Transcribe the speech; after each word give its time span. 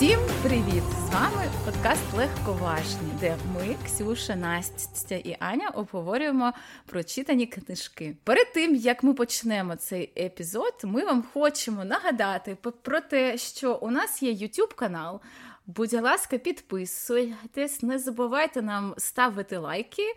Усім 0.00 0.18
привіт! 0.42 0.82
З 1.06 1.14
вами 1.14 1.44
подкаст 1.64 2.14
Легковажні, 2.16 3.08
де 3.20 3.36
ми, 3.54 3.76
Ксюша, 3.86 4.36
Настя 4.36 5.14
і 5.14 5.36
Аня, 5.40 5.68
обговорюємо 5.68 6.52
прочитані 6.86 7.46
книжки. 7.46 8.16
Перед 8.24 8.52
тим 8.52 8.74
як 8.74 9.02
ми 9.02 9.14
почнемо 9.14 9.76
цей 9.76 10.12
епізод, 10.16 10.74
ми 10.84 11.04
вам 11.04 11.24
хочемо 11.32 11.84
нагадати 11.84 12.56
про 12.82 13.00
те, 13.00 13.38
що 13.38 13.74
у 13.74 13.90
нас 13.90 14.22
є 14.22 14.32
YouTube 14.32 14.74
канал. 14.74 15.20
Будь 15.66 15.92
ласка, 15.92 16.38
підписуйтесь, 16.38 17.82
не 17.82 17.98
забувайте 17.98 18.62
нам 18.62 18.94
ставити 18.98 19.56
лайки 19.56 20.14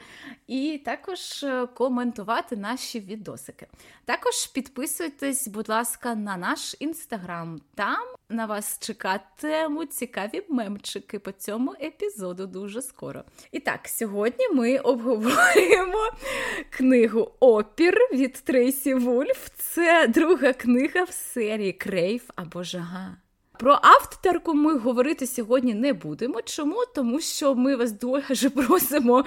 і 0.47 0.81
також 0.85 1.43
е, 1.43 1.67
коментувати 1.73 2.55
наші 2.55 2.99
відосики. 2.99 3.67
Також 4.05 4.47
підписуйтесь, 4.47 5.47
будь 5.47 5.69
ласка, 5.69 6.15
на 6.15 6.37
наш 6.37 6.75
інстаграм. 6.79 7.61
Там 7.75 8.05
на 8.29 8.45
вас 8.45 8.77
чекатимуть 8.81 9.93
цікаві 9.93 10.41
мемчики 10.49 11.19
по 11.19 11.31
цьому 11.31 11.75
епізоду 11.81 12.47
дуже 12.47 12.81
скоро. 12.81 13.23
І 13.51 13.59
так, 13.59 13.87
сьогодні 13.87 14.49
ми 14.49 14.77
обговорюємо 14.77 16.11
книгу 16.69 17.31
Опір 17.39 17.97
від 18.13 18.33
Трейсі 18.33 18.93
Вульф. 18.93 19.49
Це 19.57 20.07
друга 20.07 20.53
книга 20.53 21.03
в 21.03 21.11
серії 21.11 21.73
Крейв 21.73 22.29
або 22.35 22.63
Жага. 22.63 23.17
Про 23.57 23.79
авторку 23.81 24.53
ми 24.53 24.77
говорити 24.77 25.27
сьогодні 25.27 25.73
не 25.73 25.93
будемо. 25.93 26.41
Чому? 26.41 26.83
Тому 26.95 27.19
що 27.19 27.55
ми 27.55 27.75
вас 27.75 27.91
дуже 27.91 28.49
просимо 28.49 29.25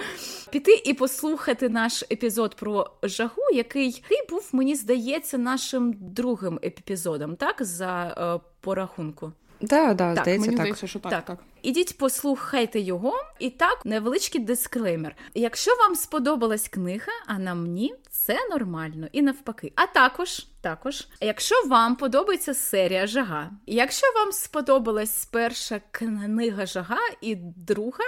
піти 0.51 0.81
і 0.85 0.93
послухати 0.93 1.69
наш 1.69 2.03
епізод 2.11 2.55
про 2.55 2.91
жагу, 3.03 3.41
який 3.53 4.03
був, 4.29 4.49
мені 4.51 4.75
здається, 4.75 5.37
нашим 5.37 5.95
другим 5.99 6.59
епізодом, 6.63 7.35
так 7.35 7.55
за 7.59 8.15
е, 8.17 8.47
порахунку. 8.61 9.31
Да, 9.61 9.93
да, 9.93 10.13
так, 10.13 10.23
здається, 10.23 10.41
мені 10.41 10.57
так. 10.57 10.65
здається, 10.65 10.87
що 10.87 10.99
так. 10.99 11.11
Так. 11.11 11.25
так. 11.25 11.37
Ідіть, 11.67 11.97
послухайте 11.97 12.79
його. 12.79 13.13
І 13.39 13.49
так, 13.49 13.85
невеличкий 13.85 14.41
дисклеймер. 14.41 15.15
Якщо 15.33 15.75
вам 15.75 15.95
сподобалась 15.95 16.67
книга, 16.67 17.11
а 17.25 17.39
нам 17.39 17.65
ні, 17.65 17.95
це 18.09 18.37
нормально 18.49 19.07
і 19.11 19.21
навпаки. 19.21 19.71
А 19.75 19.87
також, 19.87 20.47
також, 20.61 21.07
якщо 21.21 21.55
вам 21.67 21.95
подобається 21.95 22.53
серія 22.53 23.07
Жага, 23.07 23.51
якщо 23.65 24.07
вам 24.15 24.31
сподобалась 24.31 25.25
перша 25.25 25.81
книга 25.91 26.65
Жага 26.65 26.99
і 27.21 27.35
друга, 27.35 28.03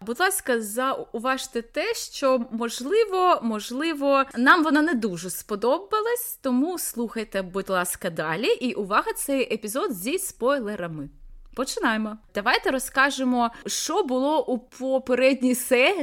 будь 0.00 0.20
ласка, 0.20 0.60
зауважте 0.60 1.62
те, 1.62 1.94
що 1.94 2.44
можливо, 2.50 3.40
можливо, 3.42 4.24
нам 4.36 4.64
вона 4.64 4.82
не 4.82 4.94
дуже 4.94 5.30
сподобалась, 5.30 6.38
тому 6.42 6.78
слухайте, 6.78 7.42
будь 7.42 7.70
ласка, 7.70 8.10
далі. 8.10 8.46
І 8.46 8.74
увага, 8.74 9.12
цей 9.12 9.54
епізод 9.54 9.92
зі 9.92 10.18
спойлерами. 10.18 11.08
Починаємо. 11.54 12.16
Давайте 12.34 12.70
розкажемо, 12.70 13.50
що 13.66 14.02
було 14.02 14.46
у 14.46 14.58
попередній 14.58 15.54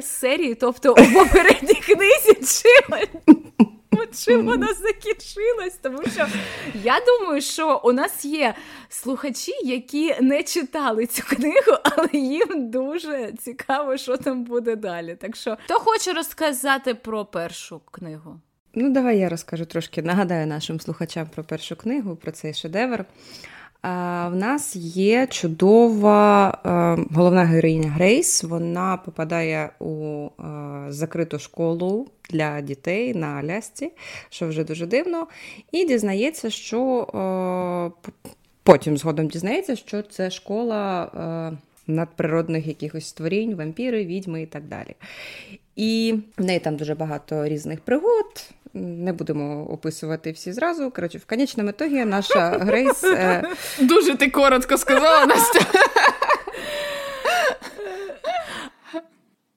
серії, 0.01 0.55
тобто 0.55 0.91
у 0.91 1.13
попередній 1.13 1.81
книзі, 1.81 2.33
чим, 2.33 2.97
чим 4.25 4.45
вона 4.45 4.73
закінчилась. 4.73 5.79
Тому 5.81 6.03
що 6.13 6.27
я 6.83 6.99
думаю, 7.07 7.41
що 7.41 7.81
у 7.83 7.91
нас 7.91 8.25
є 8.25 8.53
слухачі, 8.89 9.51
які 9.63 10.15
не 10.21 10.43
читали 10.43 11.05
цю 11.05 11.23
книгу, 11.23 11.77
але 11.83 12.09
їм 12.13 12.69
дуже 12.71 13.33
цікаво, 13.39 13.97
що 13.97 14.17
там 14.17 14.43
буде 14.43 14.75
далі. 14.75 15.15
Так 15.15 15.35
що, 15.35 15.57
хто 15.65 15.79
хоче 15.79 16.13
розказати 16.13 16.95
про 16.95 17.25
першу 17.25 17.81
книгу? 17.91 18.39
Ну, 18.73 18.89
давай 18.89 19.19
я 19.19 19.29
розкажу 19.29 19.65
трошки. 19.65 20.01
Нагадаю 20.01 20.47
нашим 20.47 20.79
слухачам 20.79 21.27
про 21.27 21.43
першу 21.43 21.75
книгу, 21.75 22.15
про 22.15 22.31
цей 22.31 22.53
шедевр. 22.53 23.05
В 24.31 24.35
нас 24.35 24.75
є 24.75 25.27
чудова 25.27 26.49
е, 26.49 27.05
головна 27.15 27.43
героїня 27.43 27.89
Грейс. 27.89 28.43
Вона 28.43 28.97
попадає 28.97 29.69
у 29.79 30.25
е, 30.25 30.85
закриту 30.89 31.39
школу 31.39 32.07
для 32.29 32.61
дітей 32.61 33.13
на 33.13 33.27
Алясці, 33.27 33.91
що 34.29 34.47
вже 34.47 34.63
дуже 34.63 34.85
дивно. 34.85 35.27
І 35.71 35.85
дізнається, 35.85 36.49
що 36.49 37.01
е, 37.01 38.09
потім 38.63 38.97
згодом 38.97 39.27
дізнається, 39.27 39.75
що 39.75 40.01
це 40.01 40.31
школа 40.31 41.11
надприродних 41.87 42.67
якихось 42.67 43.07
створінь, 43.07 43.55
вампіри, 43.55 44.05
відьми 44.05 44.41
і 44.41 44.45
так 44.45 44.63
далі. 44.63 44.95
І 45.75 46.15
в 46.37 46.45
неї 46.45 46.59
там 46.59 46.75
дуже 46.75 46.95
багато 46.95 47.47
різних 47.47 47.81
пригод. 47.81 48.49
Не 48.77 49.13
будемо 49.13 49.63
описувати 49.63 50.31
всі 50.31 50.51
зразу. 50.53 50.91
Коротше, 50.91 51.17
в 51.17 51.25
конечному 51.25 51.69
ітогі 51.69 52.05
наша 52.05 52.49
Грейс. 52.49 53.03
Е... 53.03 53.43
Дуже 53.79 54.15
ти 54.15 54.29
коротко 54.29 54.77
сказала, 54.77 55.25
Настя. 55.25 55.59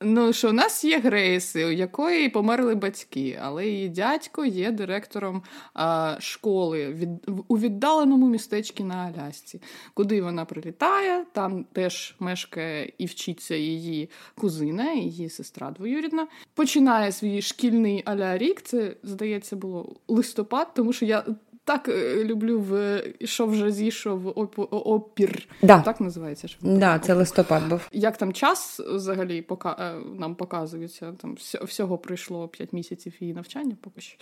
Ну, 0.02 0.32
що 0.32 0.48
у 0.48 0.52
нас 0.52 0.84
є 0.84 0.98
Грейси, 0.98 1.64
у 1.64 1.70
якої 1.70 2.28
померли 2.28 2.74
батьки, 2.74 3.38
але 3.42 3.66
її 3.66 3.88
дядько 3.88 4.44
є 4.44 4.70
директором 4.70 5.42
а, 5.74 6.16
школи 6.20 6.88
від, 6.92 7.08
у 7.48 7.58
віддаленому 7.58 8.28
містечці 8.28 8.84
на 8.84 8.94
Алясці, 8.94 9.62
куди 9.94 10.22
вона 10.22 10.44
прилітає. 10.44 11.24
Там 11.32 11.64
теж 11.64 12.14
мешкає 12.20 12.92
і 12.98 13.06
вчиться 13.06 13.54
її 13.54 14.10
кузина, 14.34 14.92
її 14.92 15.28
сестра 15.28 15.70
двоюрідна. 15.70 16.26
Починає 16.54 17.12
свій 17.12 17.42
шкільний 17.42 18.02
аля 18.04 18.38
рік. 18.38 18.62
Це 18.62 18.96
здається 19.02 19.56
було 19.56 19.96
листопад, 20.08 20.74
тому 20.74 20.92
що 20.92 21.04
я 21.04 21.24
так 21.70 21.88
е, 21.88 22.24
люблю 22.24 22.60
в 22.60 23.02
що 23.24 23.46
вже 23.46 23.72
зійшов 23.72 24.32
опір. 24.70 25.48
Да. 25.62 25.80
Так 25.80 26.00
називається 26.00 26.48
ж. 26.48 26.56
Да, 26.60 26.98
це 26.98 27.14
листопад 27.14 27.68
був. 27.68 27.88
Як 27.92 28.16
там 28.16 28.32
час 28.32 28.80
взагалі 28.80 29.42
пока 29.42 29.76
е, 29.80 29.94
нам 30.18 30.34
показується? 30.34 31.12
Там 31.12 31.36
всього 31.64 31.98
пройшло 31.98 32.48
5 32.48 32.72
місяців 32.72 33.12
її 33.20 33.34
навчання 33.34 33.76
поки 33.80 34.00
що. 34.00 34.18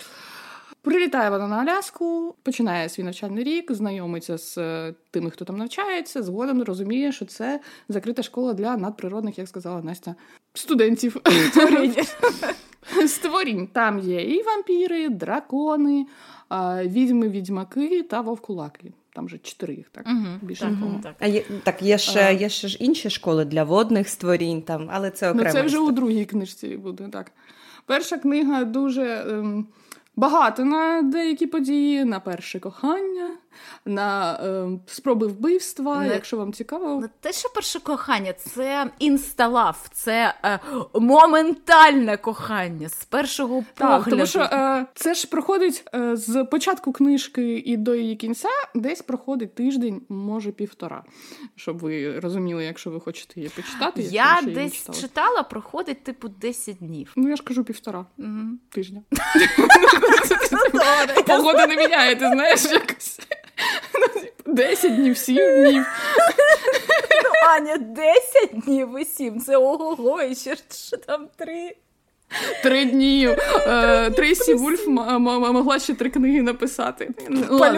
Прилітає 0.82 1.31
вона 1.31 1.47
на 1.47 1.56
Аляску, 1.56 2.34
починає 2.42 2.88
свій 2.88 3.03
навчальний 3.03 3.44
рік, 3.44 3.72
знайомиться 3.72 4.38
з 4.38 4.59
е, 4.59 4.94
тими, 5.10 5.30
хто 5.30 5.44
там 5.44 5.56
навчається, 5.56 6.22
згодом 6.22 6.62
розуміє, 6.62 7.12
що 7.12 7.25
це 7.25 7.60
закрита 7.88 8.22
школа 8.22 8.54
для 8.54 8.76
надприродних, 8.76 9.38
як 9.38 9.48
сказала 9.48 9.82
Настя, 9.82 10.15
студентів. 10.54 11.16
Створінь. 13.06 13.66
Там 13.66 13.98
є 13.98 14.22
і 14.22 14.42
вампіри, 14.42 15.09
дракони, 15.09 16.06
відьми, 16.82 17.28
відьмаки 17.28 18.03
та 18.03 18.20
вовкулаки. 18.20 18.92
Там 19.12 19.26
вже 19.26 19.38
чотири 19.38 19.75
їх, 19.75 19.88
так? 19.88 20.06
Угу, 20.06 20.26
Більше 20.42 20.62
так, 20.62 21.03
так. 21.03 21.14
А 21.19 21.26
є, 21.26 21.44
так, 21.62 21.82
є 21.82 21.98
ще, 21.98 22.34
є 22.34 22.48
ще 22.48 22.69
ж 22.69 22.76
інші 22.81 23.10
школи 23.10 23.44
для 23.44 23.64
водних 23.64 24.09
створінь, 24.09 24.62
там, 24.62 24.88
але 24.92 25.10
це 25.10 25.31
окремо. 25.31 25.47
Ну, 25.47 25.53
це 25.53 25.62
вже 25.62 25.78
у 25.78 25.91
другій 25.91 26.25
книжці 26.25 26.76
буде, 26.76 27.09
так. 27.12 27.32
Перша 27.86 28.19
книга 28.19 28.64
дуже 28.64 29.25
ем, 29.28 29.66
багато 30.19 30.65
на 30.65 31.03
деякі 31.03 31.47
події, 31.47 32.05
на 32.05 32.21
перше 32.21 32.61
кохання, 32.61 33.31
на 33.84 34.33
е, 34.33 34.69
спроби 34.87 35.27
вбивства, 35.27 35.99
не, 35.99 36.09
якщо 36.09 36.37
вам 36.37 36.53
цікаво. 36.53 37.01
Не 37.01 37.09
те, 37.21 37.33
що 37.33 37.49
перше 37.49 37.81
кохання, 37.81 38.33
це 38.33 38.91
інсталав, 38.99 39.89
це 39.93 40.34
е, 40.45 40.61
моментальне 40.95 42.17
кохання 42.17 42.89
з 42.89 43.05
першого 43.05 43.65
погляду. 43.75 44.05
Так, 44.05 44.11
Тому 44.11 44.27
що 44.27 44.41
е, 44.41 44.87
це 44.95 45.15
ж 45.15 45.27
проходить 45.27 45.84
е, 45.95 46.17
з 46.17 46.45
початку 46.45 46.93
книжки 46.93 47.59
і 47.59 47.77
до 47.77 47.95
її 47.95 48.16
кінця, 48.16 48.48
десь 48.75 49.03
проходить 49.03 49.54
тиждень, 49.54 50.03
може 50.09 50.53
півтора. 50.53 51.04
Щоб 51.57 51.78
ви 51.78 52.21
розуміли, 52.21 52.65
якщо 52.65 52.91
ви 52.91 53.01
хочете 53.01 53.41
її 53.41 53.48
почитати. 53.57 54.03
Я 54.03 54.41
десь 54.45 54.72
читала. 54.72 54.98
читала, 55.01 55.42
проходить 55.42 56.04
типу 56.04 56.28
10 56.28 56.77
днів. 56.77 57.13
Ну 57.16 57.28
я 57.28 57.37
ж 57.37 57.42
кажу 57.42 57.65
півтора 57.65 58.07
угу. 58.19 58.48
тижня. 58.71 59.03
Погода 61.27 61.66
не 61.66 61.77
міняє, 61.77 62.16
ти 62.16 62.28
знаєш 62.28 62.65
якось. 62.65 63.21
Десять 64.47 64.97
днів, 64.97 65.19
сім 65.19 65.37
днів. 65.37 65.87
Ну, 67.25 67.31
Аня, 67.49 67.77
десять 67.77 68.51
днів 68.53 68.99
і 69.01 69.05
сім. 69.05 69.41
Це 69.41 69.57
ого-го, 69.57 70.22
і 70.22 70.34
ще 70.34 70.57
там 71.07 71.28
три. 71.37 71.77
Три 72.63 72.84
дні. 72.84 73.36
Е, 73.66 74.10
Трейсі 74.10 74.54
Вульф 74.54 74.86
могла 74.86 75.78
ще 75.78 75.95
три 75.95 76.10
книги 76.10 76.42
написати. 76.42 77.10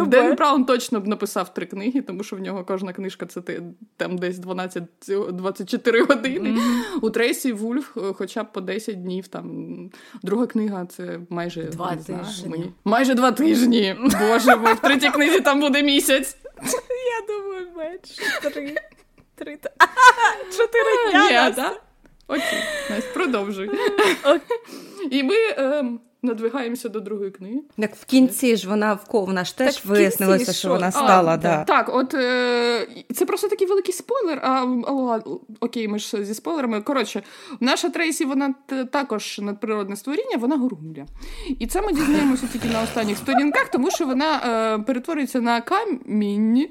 Ден 0.07 0.35
Браун 0.37 0.65
точно 0.65 1.01
б 1.01 1.07
написав 1.07 1.55
три 1.55 1.67
книги, 1.67 2.01
тому 2.01 2.23
що 2.23 2.37
в 2.37 2.41
нього 2.41 2.65
кожна 2.65 2.93
книжка 2.93 3.27
це 3.27 3.41
там 3.97 4.19
десь 4.19 4.37
12-24 4.37 6.07
години. 6.07 6.59
У 7.03 7.11
Трейсі 7.11 7.53
Вульф 7.53 7.97
хоча 8.15 8.43
б 8.43 8.53
по 8.53 8.61
10 8.61 9.03
днів. 9.03 9.29
Там 9.29 9.77
Друга 10.23 10.47
книга 10.47 10.87
це 10.87 11.19
майже 11.31 11.63
два 11.63 11.97
тижні. 11.97 12.73
Майже 12.85 13.15
два 13.15 13.33
тижні. 13.33 13.97
Боже, 14.01 14.57
бо 14.57 14.73
в 14.73 14.81
третій 14.81 15.11
книзі 15.11 15.41
там 15.41 15.61
буде 15.61 15.83
місяць. 15.83 16.37
Я 17.21 17.35
думаю, 17.35 17.67
менше 17.77 18.23
три. 18.43 18.75
Три 19.35 19.59
Чотири 20.57 21.11
дня. 21.11 21.31
Окей, 22.31 22.63
Настя, 22.91 23.11
продовжуй. 23.15 23.71
І 25.11 25.23
ми 25.23 25.35
е, 25.35 25.85
надвигаємося 26.23 26.89
до 26.89 27.01
другої 27.01 27.31
книги. 27.31 27.61
Так 27.79 27.95
в 27.95 28.05
кінці 28.05 28.57
ж 28.57 28.69
вона 28.69 28.95
в 28.95 29.01
вона 29.13 29.45
ж 29.45 29.59
теж 29.59 29.85
вияснилося, 29.85 30.53
що 30.53 30.69
вона 30.69 30.91
стала. 30.91 31.33
А, 31.33 31.37
да. 31.37 31.65
Так, 31.65 31.91
от 31.95 32.15
е, 32.15 32.87
це 33.15 33.27
просто 33.27 33.49
такий 33.49 33.67
великий 33.67 33.95
спойлер. 33.95 34.41
А, 34.43 34.65
а 34.87 35.21
окей, 35.61 35.89
ми 35.89 35.99
ж 35.99 36.25
зі 36.25 36.35
спойлерами. 36.35 36.81
Коротше, 36.81 37.23
наша 37.61 37.91
Трейсі, 37.91 38.25
вона 38.25 38.55
також 38.93 39.39
надприродне 39.39 39.97
створіння, 39.97 40.37
вона 40.37 40.57
горгуля. 40.57 41.07
І 41.59 41.67
це 41.67 41.83
ми 41.83 41.93
дізнаємося 41.93 42.47
тільки 42.53 42.69
на 42.69 42.83
останніх 42.83 43.19
сторінках, 43.19 43.69
тому 43.69 43.91
що 43.91 44.07
вона 44.07 44.37
е, 44.37 44.79
перетворюється 44.79 45.41
на 45.41 45.61
камінь. 45.61 46.69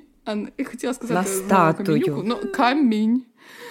Я 0.57 0.65
хотіла 0.65 0.93
сказати 0.93 1.13
на 1.13 1.23
статую. 1.23 2.23
Ну, 2.25 2.37
камінь. 2.55 3.23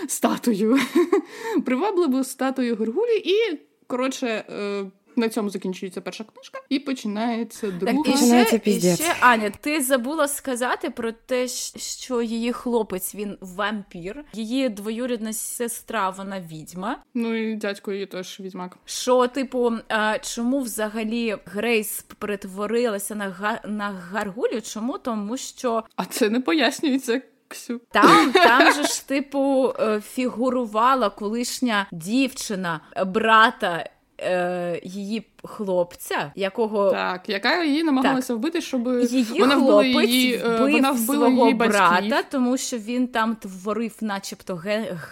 Статую. 0.09 0.79
Привабливу 1.65 2.25
статую 2.25 2.77
горгулі 2.77 3.17
і, 3.25 3.59
коротше, 3.87 4.27
е, 4.27 4.85
на 5.19 5.29
цьому 5.29 5.51
закінчується 5.51 6.01
перша 6.01 6.25
книжка, 6.25 6.61
і 6.69 6.79
починається 6.79 7.71
друга. 7.71 8.03
Так, 8.05 8.15
і 8.15 8.17
ще, 8.17 8.61
і 8.65 8.81
ще, 8.81 9.15
Аня, 9.21 9.53
ти 9.61 9.83
забула 9.83 10.29
сказати 10.29 10.91
про 10.91 11.13
те, 11.13 11.49
що 11.77 12.23
її 12.23 12.53
хлопець 12.53 13.15
він 13.15 13.39
вампір, 13.41 14.25
її 14.33 14.69
двоюрідна 14.69 15.33
сестра, 15.33 16.11
вона 16.11 16.41
відьма. 16.41 17.03
Ну 17.15 17.35
і 17.35 17.57
дядько 17.57 17.93
її 17.93 18.07
теж 18.07 18.41
відьмак. 18.41 18.77
Що, 18.85 19.27
типу, 19.27 19.73
а, 19.89 20.19
чому 20.19 20.61
взагалі 20.61 21.37
Грейс 21.45 22.05
перетворилася 22.19 23.15
на 23.15 23.29
га 23.29 23.61
на 23.65 23.91
гаргулю? 23.91 24.61
Чому? 24.61 24.99
Тому 24.99 25.37
що. 25.37 25.85
А 25.97 26.05
це 26.05 26.31
не 26.31 26.41
пояснюється. 26.41 27.23
Ксю. 27.49 27.81
Там 27.93 28.33
там 28.33 28.73
же 28.73 28.83
ж, 28.83 29.09
типу, 29.09 29.75
е, 29.81 30.01
фігурувала 30.01 31.11
колишня 31.11 31.87
дівчина 31.93 32.81
брата 33.07 33.85
е, 34.21 34.81
її 34.85 35.27
хлопця, 35.45 36.33
якого 36.35 36.91
так, 36.91 37.29
яка 37.29 37.65
її 37.65 37.83
намагалася 37.83 38.29
так. 38.29 38.37
вбити, 38.37 38.61
щоб 38.61 38.89
її 38.89 39.41
вона 39.41 39.57
вбила 39.57 40.03
її 40.03 40.35
е, 40.35 40.39
вбив 40.39 40.73
вона 40.73 40.93
вбила 40.93 41.27
свого 41.29 41.43
її 41.43 41.55
брата, 41.55 42.23
тому 42.31 42.57
що 42.57 42.79
він 42.79 43.09
там 43.09 43.37
творив, 43.37 43.97
начебто, 44.01 44.63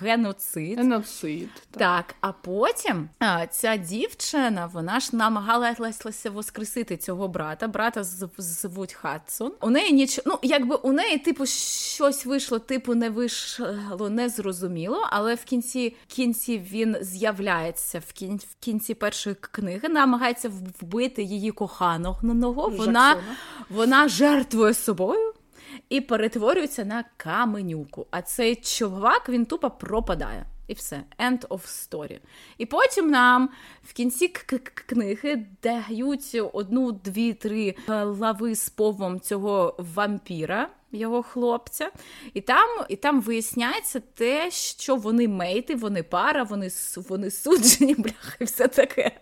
геноцид. 0.00 0.78
Геноцид. 0.78 1.48
Так. 1.70 1.78
так, 1.78 2.14
а 2.20 2.32
потім 2.32 3.08
а, 3.18 3.46
ця 3.46 3.76
дівчина, 3.76 4.70
вона 4.72 5.00
ж 5.00 5.16
намагалася 5.16 6.30
воскресити 6.30 6.96
цього 6.96 7.28
брата. 7.28 7.68
Брата 7.68 8.04
звуть 8.38 8.92
Хадсон. 8.92 9.52
У 9.60 9.70
неї 9.70 9.92
ніч... 9.92 10.20
ну 10.26 10.38
якби 10.42 10.74
у 10.74 10.92
неї, 10.92 11.18
типу, 11.18 11.46
щось 11.46 12.26
вийшло, 12.26 12.58
типу, 12.58 12.94
не 12.94 13.10
вийшло, 13.10 14.10
не 14.10 14.28
зрозуміло, 14.28 15.08
але 15.10 15.34
в 15.34 15.44
кінці 15.44 15.96
кінці 16.06 16.58
він 16.58 16.96
з'являється 17.00 17.98
в 17.98 18.12
кінці, 18.12 18.46
в 18.50 18.64
кінці 18.64 18.94
першої 18.98 19.36
книги. 19.40 19.88
Намагається 19.88 20.48
вбити 20.80 21.22
її 21.22 21.50
коханого, 21.50 22.18
вона, 22.68 23.16
вона 23.70 24.08
жертвує 24.08 24.74
собою. 24.74 25.32
І 25.88 26.00
перетворюється 26.00 26.84
на 26.84 27.04
каменюку. 27.16 28.06
А 28.10 28.22
цей 28.22 28.56
чувак 28.56 29.28
він 29.28 29.46
тупо 29.46 29.70
пропадає. 29.70 30.46
І 30.66 30.74
все. 30.74 31.02
End 31.18 31.46
of 31.48 31.60
story. 31.66 32.18
І 32.58 32.66
потім 32.66 33.10
нам 33.10 33.50
в 33.84 33.92
кінці 33.92 34.28
книги 34.86 35.46
дають 35.62 36.40
одну, 36.52 36.92
дві, 36.92 37.32
три 37.32 37.74
глави 37.86 38.54
з 38.54 38.68
повом 38.68 39.20
цього 39.20 39.76
вампіра, 39.94 40.68
його 40.92 41.22
хлопця. 41.22 41.90
І 42.34 42.40
там 42.40 42.68
і 42.88 42.96
там 42.96 43.20
виясняється 43.20 44.00
те, 44.00 44.50
що 44.50 44.96
вони 44.96 45.28
мейти, 45.28 45.74
вони 45.74 46.02
пара, 46.02 46.42
вони 46.42 46.70
вони 47.08 47.30
суджені, 47.30 47.94
бляха, 47.98 48.36
і 48.40 48.44
все 48.44 48.68
таке. 48.68 49.20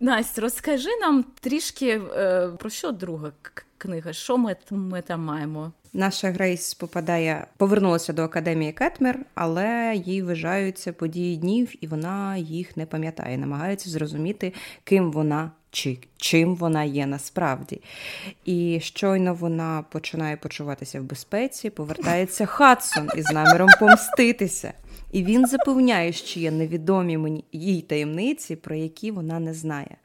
Настя, 0.00 0.40
розкажи 0.40 0.96
нам 1.00 1.24
трішки 1.40 2.02
е, 2.14 2.48
про 2.58 2.70
що 2.70 2.92
друга 2.92 3.32
книга? 3.78 4.12
Що 4.12 4.38
ми, 4.38 4.56
ми 4.70 5.02
там 5.02 5.24
маємо? 5.24 5.72
Наша 5.92 6.30
Грейс 6.30 6.74
попадає, 6.74 7.46
повернулася 7.56 8.12
до 8.12 8.22
академії 8.22 8.72
Кетмер, 8.72 9.18
але 9.34 9.94
їй 10.04 10.22
вважаються 10.22 10.92
події 10.92 11.36
днів, 11.36 11.84
і 11.84 11.86
вона 11.86 12.36
їх 12.36 12.76
не 12.76 12.86
пам'ятає. 12.86 13.38
Намагається 13.38 13.90
зрозуміти, 13.90 14.52
ким 14.84 15.12
вона 15.12 15.50
чи 15.70 15.98
чим 16.16 16.56
вона 16.56 16.84
є 16.84 17.06
насправді. 17.06 17.80
І 18.44 18.80
щойно 18.82 19.34
вона 19.34 19.84
починає 19.90 20.36
почуватися 20.36 21.00
в 21.00 21.04
безпеці, 21.04 21.70
повертається 21.70 22.46
Хадсон 22.46 23.08
із 23.16 23.30
наміром 23.30 23.68
помститися. 23.80 24.72
І 25.12 25.24
він 25.24 25.46
запевняє, 25.46 26.12
що 26.12 26.40
є 26.40 26.50
невідомі 26.50 27.18
мені 27.18 27.44
їй 27.52 27.82
таємниці, 27.82 28.56
про 28.56 28.74
які 28.74 29.10
вона 29.10 29.40
не 29.40 29.54
знає, 29.54 29.96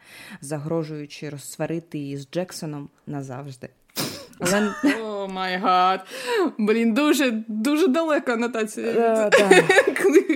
загрожуючи 0.41 1.29
розсварити 1.29 1.97
її 1.97 2.17
з 2.17 2.27
Джексоном 2.31 2.89
назавжди. 3.07 3.69
Але... 4.39 4.73
Oh 5.03 5.27
my 5.27 5.57
God. 5.57 6.05
Блін, 6.57 6.93
дуже 6.93 7.31
дуже 7.47 7.87
далека 7.87 8.33
анотація. 8.33 8.87
Е, 8.87 9.29
да 9.29 9.63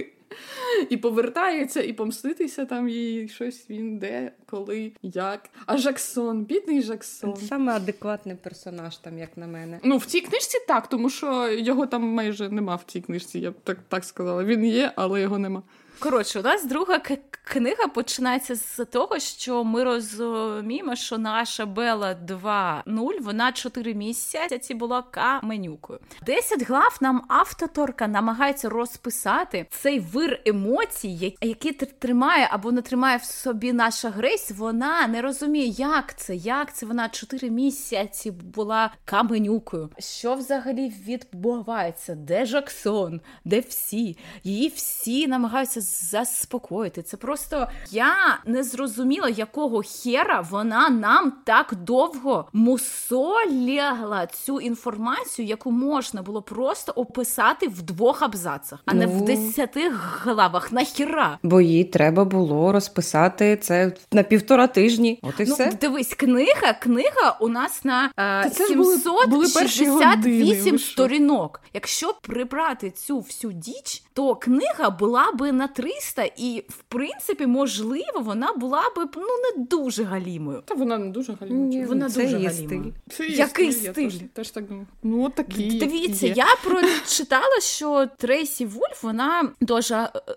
і 0.90 0.98
повертається, 0.98 1.82
і 1.82 1.94
помститися 1.94 2.66
там 2.66 2.90
їй 2.90 3.28
щось 3.28 3.70
він 3.70 3.98
де, 3.98 4.32
коли, 4.46 4.92
як. 5.02 5.50
А 5.66 5.78
Жаксон, 5.78 6.44
бідний 6.44 6.82
Жаксон. 6.82 7.36
Саме 7.36 7.74
адекватний 7.74 8.36
персонаж, 8.36 8.98
там, 8.98 9.18
як 9.18 9.38
на 9.38 9.48
мене. 9.48 9.80
Ну, 9.84 9.98
в 9.98 10.06
цій 10.06 10.22
книжці 10.22 10.58
так, 10.68 10.88
тому 10.88 11.10
що 11.10 11.50
його 11.52 11.88
там 11.88 12.04
майже 12.04 12.50
нема 12.50 12.76
в 12.76 12.84
цій 12.84 13.02
книжці, 13.02 13.40
я 13.40 13.52
б 13.52 13.56
так, 13.64 13.78
так 13.88 14.04
сказала. 14.04 14.44
Він 14.44 14.66
є, 14.66 14.92
але 14.96 15.22
його 15.22 15.38
нема. 15.40 15.64
Коротше, 16.00 16.40
у 16.40 16.42
нас 16.44 16.66
друга 16.66 17.00
к- 17.00 17.18
книга 17.44 17.88
починається 17.88 18.56
з 18.56 18.86
того, 18.86 19.20
що 19.20 19.64
ми 19.64 19.84
розуміємо, 19.84 20.96
що 20.96 21.18
наша 21.18 21.66
Бела 21.66 22.14
2.0, 22.28 23.20
вона 23.22 23.52
4 23.52 23.94
місяці 23.94 24.74
була 24.74 25.02
каменюкою. 25.02 26.00
10 26.26 26.64
глав 26.68 26.98
нам 27.02 27.22
авторка 27.28 28.08
намагається 28.08 28.70
розписати 28.70 29.66
цей 29.70 30.00
вир 30.00 30.42
емоцій, 30.46 31.38
який 31.42 31.72
тримає 31.74 32.48
або 32.52 32.72
не 32.72 32.82
тримає 32.82 33.18
в 33.18 33.24
собі 33.24 33.74
наша 33.74 34.10
Грейс. 34.10 34.52
Вона 34.52 35.08
не 35.08 35.22
розуміє, 35.22 35.66
як 35.68 36.18
це, 36.18 36.36
як 36.36 36.74
це 36.76 36.86
вона 36.86 37.10
4 37.10 37.50
місяці 37.50 38.32
була 38.32 38.92
каменюкою. 39.06 39.90
Що 40.00 40.36
взагалі 40.36 40.94
відбувається? 41.08 42.16
Де 42.16 42.46
Жаксон? 42.46 43.22
Де 43.46 43.60
всі? 43.60 44.18
Її 44.44 44.68
всі 44.76 45.28
намагаються 45.28 45.82
заспокоїти. 46.12 47.02
Це 47.02 47.18
просто 47.18 47.68
я 47.92 48.40
не 48.46 48.64
зрозуміла, 48.64 49.30
якого 49.30 49.82
хера 49.82 50.46
вона 50.50 50.90
нам 50.90 51.34
так 51.46 51.74
довго 51.76 52.48
мусолягла 52.54 54.28
цю 54.28 54.60
інформацію, 54.60 55.48
яку 55.48 55.72
можна 55.72 56.22
було 56.22 56.42
просто 56.42 56.92
описати 56.92 57.68
в 57.68 57.82
двох 57.82 58.22
абзацах, 58.22 58.80
а 58.86 58.94
ну, 58.94 59.00
не 59.00 59.08
в 59.08 59.16
ну. 59.16 59.26
десяти 59.26 59.92
главах. 60.24 60.72
Нахіра? 60.72 61.40
Бо 61.44 61.62
їй 61.62 61.84
треба 61.84 62.26
було 62.26 62.72
розписати 62.72 63.58
це 63.58 63.94
на 64.12 64.24
півтора 64.24 64.68
тижні. 64.68 65.20
От 65.22 65.40
і 65.40 65.46
ну, 65.46 65.54
все. 65.54 65.78
Дивись, 65.82 66.14
книга, 66.14 66.74
книга 66.82 67.38
у 67.40 67.48
нас 67.48 67.86
на 67.86 68.12
е, 68.20 68.50
768 68.50 70.80
сторінок. 70.80 71.62
Якщо 71.74 72.14
прибрати 72.22 72.92
цю 72.92 73.20
всю 73.20 73.54
діч, 73.54 74.04
то 74.20 74.36
книга 74.36 74.90
була 74.90 75.32
би 75.32 75.52
на 75.52 75.68
300 75.68 76.24
і, 76.38 76.64
в 76.70 76.84
принципі, 76.84 77.46
можливо, 77.46 78.20
вона 78.20 78.54
була 78.54 78.84
би 78.96 79.06
ну 79.16 79.24
не 79.24 79.66
дуже 79.66 80.04
галімою. 80.04 80.62
Та 80.66 80.76
вона 80.76 80.98
не 80.98 81.10
дуже 81.10 81.34
галімою. 81.42 81.88
Вона 81.88 82.10
це 82.10 82.24
дуже 82.24 82.40
є 82.40 82.52
стиль. 82.52 82.82
Це 83.10 83.28
Який 83.28 83.72
стиль? 83.72 83.92
стиль? 83.92 84.04
Я 84.04 84.10
теж, 84.10 84.20
теж 84.34 84.52
так 84.52 84.68
думаю. 84.68 84.88
Ну, 85.04 85.30
такий. 85.30 85.80
Дивіться, 85.80 86.28
є. 86.28 86.34
я 86.36 86.46
прочитала, 86.64 87.60
що 87.62 88.08
Трейсі 88.18 88.66
Вульф 88.66 89.04
вона 89.04 89.50
до 89.62 89.82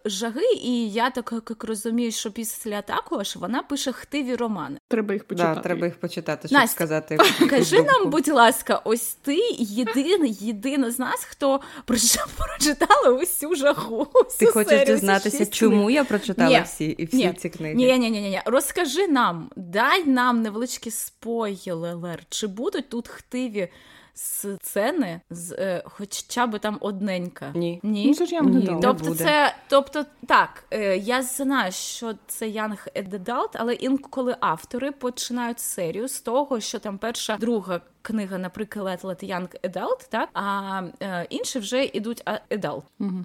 жаги, 0.05 0.53
і 0.63 0.91
я 0.91 1.11
так 1.11 1.35
як 1.49 1.65
розумію, 1.65 2.13
що 2.13 2.31
після 2.31 2.83
також 2.83 3.37
вона 3.37 3.63
пише 3.63 3.93
хтиві 3.93 4.35
романи. 4.35 4.79
Треба 4.89 5.15
їх 5.15 5.25
почитати. 5.25 5.55
Да, 5.55 5.61
Треба 5.61 5.87
їх 5.87 6.01
почитати, 6.01 6.49
щоб 6.49 6.61
Настя, 6.61 6.75
сказати. 6.75 7.19
Кажи 7.51 7.83
нам, 7.83 8.11
будь 8.11 8.29
ласка, 8.29 8.83
ось 8.85 9.15
ти 9.23 9.39
єдиний, 9.59 10.37
єдина 10.41 10.91
з 10.91 10.99
нас, 10.99 11.25
хто 11.25 11.61
прочитала 11.85 13.11
усю 13.23 13.55
жагу. 13.55 13.72
Ти 14.39 14.47
хочеш 14.47 14.87
дізнатися, 14.87 15.47
чому 15.47 15.91
я 15.91 16.05
прочитала 16.05 16.59
ні, 16.59 16.65
всі 16.65 16.85
і 16.85 17.05
всі 17.05 17.17
ні, 17.17 17.33
ці 17.33 17.49
книги? 17.49 17.75
Ні, 17.75 17.99
ні, 17.99 18.11
ні, 18.11 18.21
ні. 18.21 18.41
Розкажи 18.45 19.09
нам, 19.09 19.51
дай 19.57 20.05
нам 20.05 20.43
невеличкий 20.43 20.93
спойлер, 20.93 22.23
чи 22.29 22.47
будуть 22.47 22.89
тут 22.89 23.09
хтиві 23.09 23.69
сцени 24.15 25.21
з 25.31 25.53
е, 25.53 25.83
хоча 25.87 26.47
б 26.47 26.59
там 26.59 26.79
одненька. 26.81 27.53
Ні. 27.55 27.81
Ні? 27.83 28.15
Ну, 28.21 28.27
ж 28.27 28.35
я 28.35 28.43
дала. 28.43 28.81
Тобто, 28.83 29.05
буде. 29.05 29.25
це, 29.25 29.55
тобто, 29.69 30.05
так, 30.27 30.65
е, 30.71 30.97
я 30.97 31.23
знаю, 31.23 31.73
що 31.73 32.15
це 32.27 32.47
Young 32.47 32.79
Adult, 32.97 33.51
але 33.55 33.75
інколи 33.75 34.37
автори 34.41 34.93
починають 34.93 35.61
серію 35.61 36.09
з 36.09 36.21
того, 36.21 36.61
що 36.61 36.79
там 36.79 36.99
перша, 36.99 37.37
друга 37.37 37.81
книга, 38.03 38.39
наприклад, 38.39 39.01
Let 39.03 39.25
Young 39.31 39.49
Adult, 39.63 40.09
так, 40.09 40.29
а 40.35 40.83
е, 41.03 41.27
інші 41.31 41.59
вже 41.59 41.85
йдуть 41.85 42.23
а, 42.25 42.39
Adult. 42.51 42.83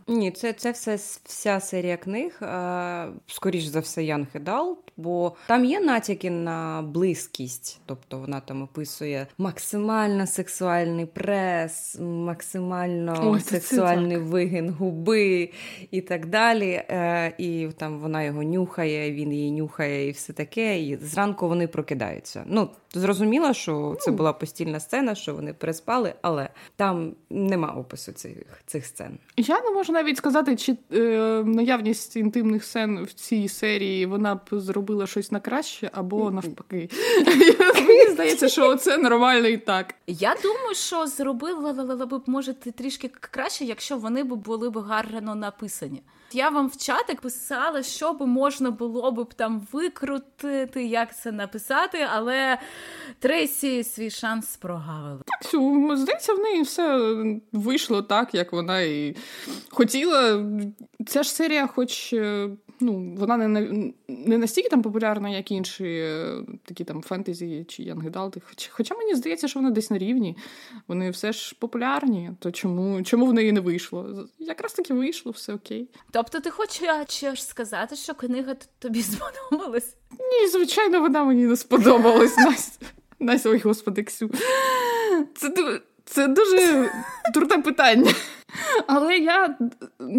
Ні, 0.07 0.31
це, 0.31 0.53
це 0.53 0.71
все 0.71 0.95
вся 1.25 1.59
серія 1.59 1.97
книг, 1.97 2.39
е, 2.41 3.07
скоріш 3.27 3.63
за 3.63 3.79
все, 3.79 4.01
Young 4.01 4.27
Adult, 4.43 4.77
бо 4.97 5.35
там 5.47 5.65
є 5.65 5.79
натяки 5.79 6.29
на 6.29 6.81
близькість, 6.81 7.81
тобто 7.85 8.19
вона 8.19 8.39
там 8.39 8.63
описує 8.63 9.27
максимально 9.37 10.27
сексуальний 10.27 11.05
прес, 11.05 11.97
максимально 11.99 13.31
Ой, 13.31 13.39
сексуальний 13.39 14.17
вигин 14.17 14.69
губи 14.69 15.49
і 15.91 16.01
так 16.01 16.25
далі. 16.25 16.71
Е, 16.71 17.33
І 17.37 17.69
там 17.77 17.99
вона 17.99 18.23
його 18.23 18.43
нюхає, 18.43 19.11
він 19.11 19.33
її 19.33 19.51
нюхає, 19.51 20.07
і 20.07 20.11
все 20.11 20.33
таке. 20.33 20.79
І 20.79 20.95
зранку 20.95 21.47
вони 21.47 21.67
прокидаються. 21.67 22.43
Ну, 22.47 22.69
зрозуміло, 22.97 23.53
що 23.53 23.97
це 23.99 24.11
була 24.11 24.33
постільна 24.33 24.79
сцена, 24.79 25.15
що 25.15 25.35
вони 25.35 25.53
переспали, 25.53 26.13
але 26.21 26.49
там 26.75 27.13
нема 27.29 27.67
опису 27.67 28.11
цих, 28.11 28.37
цих 28.65 28.85
сцен. 28.85 29.19
Я 29.37 29.61
не 29.61 29.71
можу 29.71 29.93
навіть 29.93 30.17
сказати, 30.17 30.55
чи 30.55 30.77
е, 30.93 31.43
наявність 31.45 32.15
інтимних 32.15 32.63
сцен 32.63 33.03
в 33.03 33.13
цій 33.13 33.47
серії 33.47 34.05
вона 34.05 34.35
б 34.35 34.41
зробила 34.51 35.07
щось 35.07 35.31
на 35.31 35.39
краще 35.39 35.89
або 35.93 36.31
навпаки. 36.31 36.89
Мені 37.87 38.11
здається, 38.11 38.49
що 38.49 38.75
це 38.75 38.97
нормально 38.97 39.47
і 39.47 39.57
так. 39.57 39.95
Я 40.07 40.35
думаю, 40.43 40.75
що 40.75 41.07
зробила 41.07 41.73
б 42.05 42.21
може 42.25 42.53
трішки 42.53 43.11
краще, 43.19 43.65
якщо 43.65 43.97
вони 43.97 44.23
б 44.23 44.33
були 44.33 44.69
б 44.69 44.77
гарно 44.77 45.35
написані. 45.35 46.01
Я 46.31 46.49
вам 46.49 46.67
в 46.67 46.77
чатик 46.77 47.21
писала, 47.21 47.83
що 47.83 48.13
би 48.13 48.25
можна 48.25 48.71
було 48.71 49.11
б 49.11 49.33
там 49.33 49.67
викрутити, 49.71 50.85
як 50.85 51.17
це 51.17 51.31
написати, 51.31 52.07
але 52.13 52.57
Трейсі 53.19 53.83
свій 53.83 54.09
шанс 54.09 54.57
прогавила. 54.57 55.21
Цю, 55.41 55.91
здається, 55.97 56.33
в 56.33 56.39
неї 56.39 56.61
все 56.61 57.15
вийшло 57.51 58.01
так, 58.01 58.33
як 58.33 58.53
вона 58.53 58.81
і 58.81 59.15
хотіла. 59.69 60.45
Ця 61.07 61.23
ж 61.23 61.33
серія, 61.33 61.67
хоч 61.67 62.13
е, 62.13 62.49
ну, 62.79 63.15
вона 63.17 63.37
не, 63.37 63.91
не 64.07 64.37
настільки 64.37 64.69
там 64.69 64.81
популярна, 64.81 65.29
як 65.29 65.51
інші 65.51 65.85
е, 65.85 66.41
такі 66.65 66.83
там 66.83 67.01
фентезі 67.01 67.65
чи 67.67 67.83
янгедалти. 67.83 68.41
Хоч, 68.49 68.67
хоча 68.67 68.95
мені 68.95 69.15
здається, 69.15 69.47
що 69.47 69.59
вона 69.59 69.71
десь 69.71 69.91
на 69.91 69.97
рівні. 69.97 70.37
Вони 70.87 71.09
все 71.09 71.31
ж 71.31 71.55
популярні, 71.59 72.31
то 72.39 72.51
чому, 72.51 73.03
чому 73.03 73.25
в 73.25 73.33
неї 73.33 73.51
не 73.51 73.59
вийшло? 73.59 74.27
Якраз 74.39 74.73
таки 74.73 74.93
вийшло, 74.93 75.31
все 75.31 75.53
окей. 75.53 75.89
Тобто, 76.17 76.39
ти 76.39 76.49
хочеш 76.49 77.43
сказати, 77.43 77.95
що 77.95 78.13
книга 78.13 78.55
тобі 78.79 79.01
сподобалась? 79.51 79.95
Ні, 80.11 80.47
звичайно, 80.47 81.01
вона 81.01 81.23
мені 81.23 81.45
не 81.45 81.55
сподобалась. 81.55 82.37
Настя. 82.45 82.85
Настя, 83.19 83.49
ой, 83.49 83.59
господи, 83.59 84.03
Ксю. 84.03 84.31
Це, 85.35 85.79
це 86.05 86.27
дуже 86.27 86.89
дурне 87.33 87.57
питання. 87.57 88.11
Але 88.87 89.17
я 89.17 89.57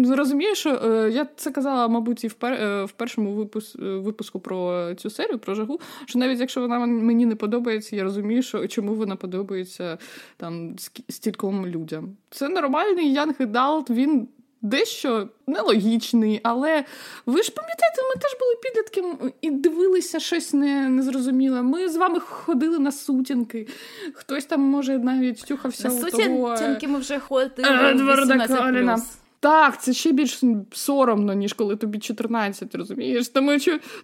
розумію, 0.09 0.55
що 0.55 0.69
е, 0.69 1.11
я 1.11 1.27
це 1.35 1.51
казала, 1.51 1.87
мабуть, 1.87 2.23
і 2.23 2.27
в, 2.27 2.33
пер, 2.33 2.53
е, 2.53 2.83
в 2.83 2.91
першому 2.91 3.33
випуск, 3.33 3.75
випуску 3.79 4.39
про 4.39 4.89
цю 4.95 5.09
серію, 5.09 5.39
про 5.39 5.55
жагу. 5.55 5.79
Що 6.05 6.19
навіть 6.19 6.39
якщо 6.39 6.61
вона 6.61 6.79
мені 6.79 7.25
не 7.25 7.35
подобається, 7.35 7.95
я 7.95 8.03
розумію, 8.03 8.43
що 8.43 8.67
чому 8.67 8.93
вона 8.93 9.15
подобається 9.15 9.97
там 10.37 10.75
стільком 11.09 11.67
людям. 11.67 12.17
Це 12.29 12.49
нормальний 12.49 13.13
Янг 13.13 13.35
Едалт, 13.39 13.89
він. 13.89 14.27
Дещо 14.61 15.29
нелогічний, 15.47 16.39
але 16.43 16.85
ви 17.25 17.43
ж 17.43 17.51
пам'ятаєте, 17.51 18.01
ми 18.15 18.21
теж 18.21 18.37
були 18.39 18.55
підлітками 18.63 19.33
і 19.41 19.51
дивилися 19.51 20.19
щось 20.19 20.53
не, 20.53 20.89
незрозуміле. 20.89 21.61
Ми 21.61 21.89
з 21.89 21.95
вами 21.95 22.19
ходили 22.19 22.79
на 22.79 22.91
сутінки. 22.91 23.67
Хтось 24.13 24.45
там, 24.45 24.61
може, 24.61 24.97
навіть 24.97 25.45
тюхався 25.45 25.87
На 25.87 25.93
у 25.93 25.97
суті, 25.97 26.23
того... 26.23 26.57
ми 26.87 26.99
вже 26.99 27.19
ходили 27.19 27.89
Едварда 27.91 28.47
Каліна. 28.47 29.01
Так, 29.39 29.81
це 29.81 29.93
ще 29.93 30.11
більш 30.11 30.41
соромно, 30.71 31.33
ніж 31.33 31.53
коли 31.53 31.75
тобі 31.75 31.99
14, 31.99 32.75
розумієш? 32.75 33.29
Тому, 33.29 33.57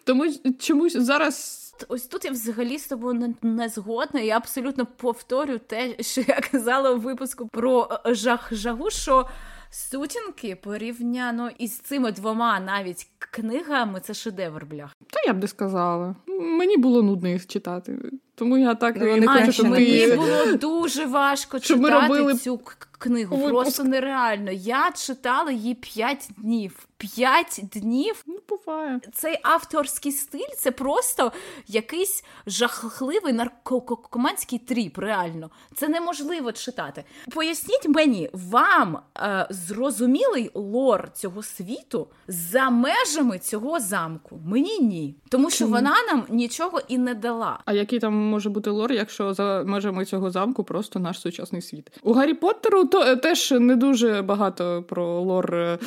тому 0.04 0.26
чомусь 0.60 0.98
зараз 0.98 1.62
Ось 1.88 2.08
тут 2.08 2.26
я 2.26 2.32
взагалі 2.32 2.80
з 2.80 2.88
тобою 2.88 3.14
не, 3.14 3.34
не 3.42 3.70
згодна. 3.70 4.20
Я 4.20 4.38
абсолютно 4.38 4.86
повторю 4.86 5.60
те, 5.68 5.96
що 6.04 6.22
я 6.28 6.40
казала 6.52 6.92
у 6.92 7.00
випуску 7.00 7.48
про 7.48 7.90
е, 8.06 8.16
жах 8.16 8.54
жагу, 8.54 8.90
що 8.90 9.28
сутінки 9.76 10.56
порівняно 10.56 11.50
із 11.58 11.80
цими 11.80 12.12
двома 12.12 12.60
навіть 12.60 13.08
книгами 13.20 14.00
це 14.00 14.14
шедевр 14.14 14.66
блях. 14.66 14.96
Та 15.10 15.20
я 15.28 15.34
б 15.34 15.38
не 15.42 15.48
сказала. 15.48 16.16
Мені 16.28 16.78
було 16.78 17.04
нудно 17.04 17.30
їх 17.30 17.48
читати. 17.48 18.00
Тому 18.36 18.58
я 18.58 18.76
так 18.76 18.96
Ну, 19.00 19.08
і 19.16 19.20
не 19.20 19.28
хочу, 19.28 19.52
щоб. 19.52 19.66
Мені 19.68 19.86
пишуть. 19.86 20.16
було 20.16 20.46
дуже 20.58 21.06
важко 21.06 21.60
Щоб 21.60 21.80
ми 21.80 21.90
читати 21.90 22.08
робили 22.08 22.34
цю 22.36 22.60
книгу. 23.00 23.36
випуск. 23.36 23.54
Просто 23.54 23.84
нереально. 23.84 24.52
Я 24.52 24.92
читала 24.92 25.52
її 25.52 25.74
5 25.74 26.30
днів. 26.38 26.88
5 26.98 27.60
днів 27.64 28.24
Ну, 28.28 28.38
буває. 28.50 29.00
цей 29.14 29.40
авторський 29.44 30.12
стиль 30.12 30.54
це 30.58 30.72
просто 30.72 31.32
якийсь 31.68 32.24
жахливий 32.48 33.34
наркоманський 33.34 34.60
тріп. 34.60 34.98
Реально, 34.98 35.50
це 35.76 35.88
неможливо 35.88 36.52
читати. 36.52 37.04
Поясніть 37.32 37.88
мені, 37.90 38.30
вам 38.34 39.00
е, 39.18 39.48
зрозумілий 39.50 40.52
лор 40.54 41.10
цього 41.14 41.44
світу 41.44 42.08
за 42.28 42.70
межами 42.70 43.40
цього 43.40 43.80
замку? 43.80 44.40
Мені 44.46 44.80
ні, 44.80 45.16
тому 45.30 45.50
що 45.50 45.60
Чому? 45.60 45.72
вона 45.76 45.96
нам 46.12 46.24
нічого 46.30 46.82
і 46.88 46.98
не 46.98 47.14
дала. 47.14 47.60
А 47.66 47.74
який 47.74 48.00
там 48.00 48.25
може 48.26 48.50
бути 48.50 48.70
лор, 48.70 48.92
якщо 48.92 49.34
за 49.34 49.64
межами 49.66 50.06
цього 50.06 50.32
замку 50.32 50.64
просто 50.64 51.00
наш 51.00 51.20
сучасний 51.20 51.62
світ? 51.62 51.92
У 52.04 52.14
Гаррі 52.14 52.34
Поттеру 52.34 52.86
то 52.86 53.02
е, 53.02 53.16
теж 53.16 53.52
не 53.52 53.76
дуже 53.76 54.22
багато 54.22 54.84
про 54.88 55.22
лор 55.22 55.56
е, 55.56 55.78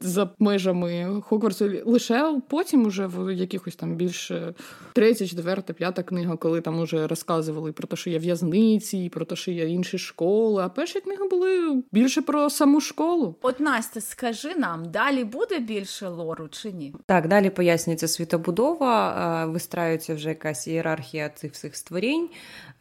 за 0.00 0.30
межами 0.38 1.22
Хогвартсу. 1.24 1.70
Лише 1.84 2.40
потім, 2.48 2.86
уже 2.86 3.06
в 3.06 3.34
якихось 3.34 3.76
там 3.76 3.94
більше 3.94 4.54
третя, 4.92 5.26
четверта, 5.26 5.72
п'ята 5.72 6.02
книга, 6.02 6.36
коли 6.36 6.60
там 6.60 6.80
уже 6.80 7.06
розказували 7.06 7.72
про 7.72 7.88
те, 7.88 7.96
що 7.96 8.10
є 8.10 8.18
в'язниці, 8.18 9.10
про 9.14 9.24
те, 9.24 9.36
що 9.36 9.50
є 9.50 9.68
інші 9.68 9.98
школи. 9.98 10.62
А 10.62 10.68
перші 10.68 11.00
книги 11.00 11.28
були 11.30 11.82
більше 11.92 12.22
про 12.22 12.50
саму 12.50 12.80
школу. 12.80 13.34
От 13.42 13.60
Настя, 13.60 14.00
скажи 14.00 14.54
нам, 14.54 14.90
далі 14.90 15.24
буде 15.24 15.58
більше 15.58 16.08
лору 16.08 16.48
чи 16.48 16.72
ні? 16.72 16.94
Так, 17.06 17.28
далі 17.28 17.50
пояснюється 17.50 18.08
світобудова, 18.08 19.44
е, 19.44 19.46
вистраюється 19.46 20.14
вже 20.14 20.28
якась 20.28 20.66
ієрархія 20.66 21.28
цих 21.28 21.52
всіх 21.52 21.76
створінь, 21.80 22.28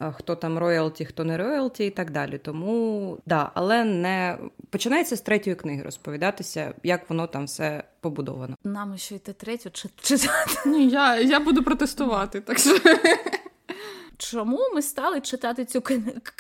е, 0.02 0.14
хто 0.18 0.36
там 0.36 0.58
роялті, 0.58 1.06
хто 1.06 1.24
не 1.24 1.38
роялті 1.38 1.86
і 1.86 1.90
так 1.90 2.12
далі. 2.12 2.38
Тому 2.38 3.18
да, 3.26 3.52
але 3.54 3.84
не 3.84 4.38
починається 4.70 5.16
з 5.16 5.22
третьої 5.22 5.56
книги 5.56 5.84
розповідатися, 5.84 6.74
як 6.84 7.10
воно 7.10 7.28
там 7.28 7.46
все 7.46 7.84
побудовано. 8.02 8.56
Нам 8.64 8.98
ще 8.98 9.16
йти 9.16 9.34
третю 9.34 9.70
чи 9.70 9.90
читати. 10.02 10.54
Ні, 10.66 10.90
я, 10.90 11.20
я 11.20 11.40
буду 11.40 11.64
протестувати. 11.64 12.42
Так 12.42 12.60
що 12.60 12.80
Чому 14.18 14.60
ми 14.74 14.82
стали 14.82 15.22
читати 15.22 15.66
цю 15.66 15.82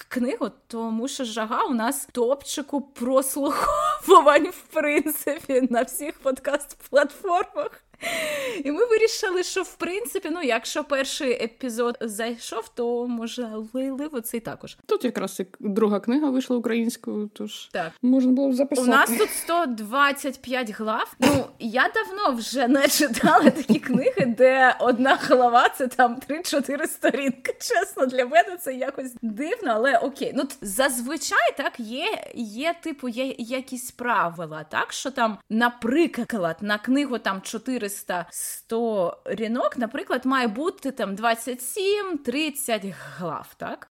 книгу? 0.09 0.51
Тому 0.67 1.07
що 1.07 1.23
жага 1.23 1.63
у 1.63 1.73
нас 1.73 2.07
топчику 2.11 2.81
прослуховувань, 2.81 4.47
в 4.47 4.61
принципі, 4.73 5.67
на 5.69 5.81
всіх 5.81 6.13
подкаст-платформах. 6.23 7.69
І 8.63 8.71
ми 8.71 8.85
вирішили, 8.85 9.43
що 9.43 9.63
в 9.63 9.75
принципі, 9.75 10.29
ну 10.31 10.41
якщо 10.41 10.83
перший 10.83 11.43
епізод 11.43 11.97
зайшов, 12.01 12.69
то 12.75 13.07
можливо 13.07 14.21
цей 14.21 14.39
також. 14.39 14.77
тут 14.85 15.03
якраз 15.03 15.39
і 15.39 15.45
друга 15.59 15.99
книга 15.99 16.29
вийшла 16.29 16.57
українською, 16.57 17.29
тож 17.33 17.69
Так. 17.71 17.91
можна 18.01 18.31
було 18.31 18.65
б 18.65 18.67
У 18.77 18.85
нас 18.85 19.09
тут 19.17 19.29
125 19.29 20.71
глав. 20.71 21.15
Ну 21.19 21.45
я 21.59 21.91
давно 21.95 22.37
вже 22.37 22.67
не 22.67 22.87
читала 22.87 23.49
такі 23.49 23.79
книги, 23.79 24.25
де 24.37 24.75
одна 24.79 25.15
глава 25.15 25.69
це 25.69 25.87
там 25.87 26.19
3-4 26.29 26.87
сторінки. 26.87 27.55
Чесно, 27.59 28.05
для 28.05 28.25
мене 28.25 28.57
це 28.61 28.73
якось 28.73 29.13
дивно, 29.21 29.71
але 29.71 29.97
окей. 29.97 30.33
Ну 30.35 30.43
зазвичай 30.61 31.53
так 31.57 31.79
є, 31.79 32.23
є 32.35 32.75
типу, 32.81 33.07
є 33.09 33.35
якісь 33.37 33.91
правила, 33.91 34.65
так 34.69 34.93
що 34.93 35.11
там, 35.11 35.37
наприклад, 35.49 36.57
на 36.61 36.77
книгу 36.77 37.17
там 37.17 37.41
400-100 37.89 39.13
рінок, 39.25 39.77
наприклад, 39.77 40.25
має 40.25 40.47
бути 40.47 40.91
там 40.91 41.15
27-30 41.15 42.93
глав, 43.17 43.53
так? 43.57 43.91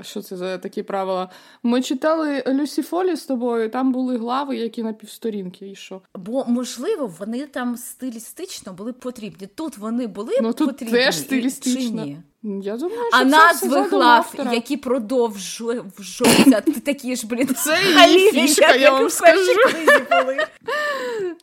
А 0.00 0.02
що 0.02 0.22
це 0.22 0.36
за 0.36 0.58
такі 0.58 0.82
правила? 0.82 1.30
Ми 1.62 1.82
читали 1.82 2.44
Люсі 2.48 2.82
Фолі 2.82 3.16
з 3.16 3.26
тобою, 3.26 3.70
там 3.70 3.92
були 3.92 4.18
глави, 4.18 4.56
які 4.56 4.82
на 4.82 4.92
півсторінки, 4.92 5.70
і 5.70 5.74
що? 5.74 6.02
Бо 6.14 6.44
можливо 6.44 7.06
вони 7.18 7.46
там 7.46 7.76
стилістично 7.76 8.72
були 8.72 8.92
потрібні. 8.92 9.46
Тут 9.46 9.78
вони 9.78 10.06
були 10.06 10.32
Ну, 10.42 10.52
тут 10.52 10.68
потрібні 10.68 10.94
теж 10.94 11.18
стилістично. 11.18 12.02
чи 12.02 12.06
ні? 12.06 12.22
Я 12.44 12.76
думаю, 12.76 12.98
що 13.10 13.10
А 13.12 13.18
це 13.18 13.24
назви 13.24 13.82
глав, 13.82 14.02
автора. 14.02 14.52
які 14.52 14.76
продовжуються, 14.76 16.62
такі 16.84 17.16
ж, 17.16 17.26
блін, 17.26 17.46
Це 17.56 17.78
її 18.08 18.30
фішка, 18.32 18.74
я 18.74 18.90
вам 18.90 19.10
скажу. 19.10 19.52
книзі 19.70 19.86
були. 20.10 20.36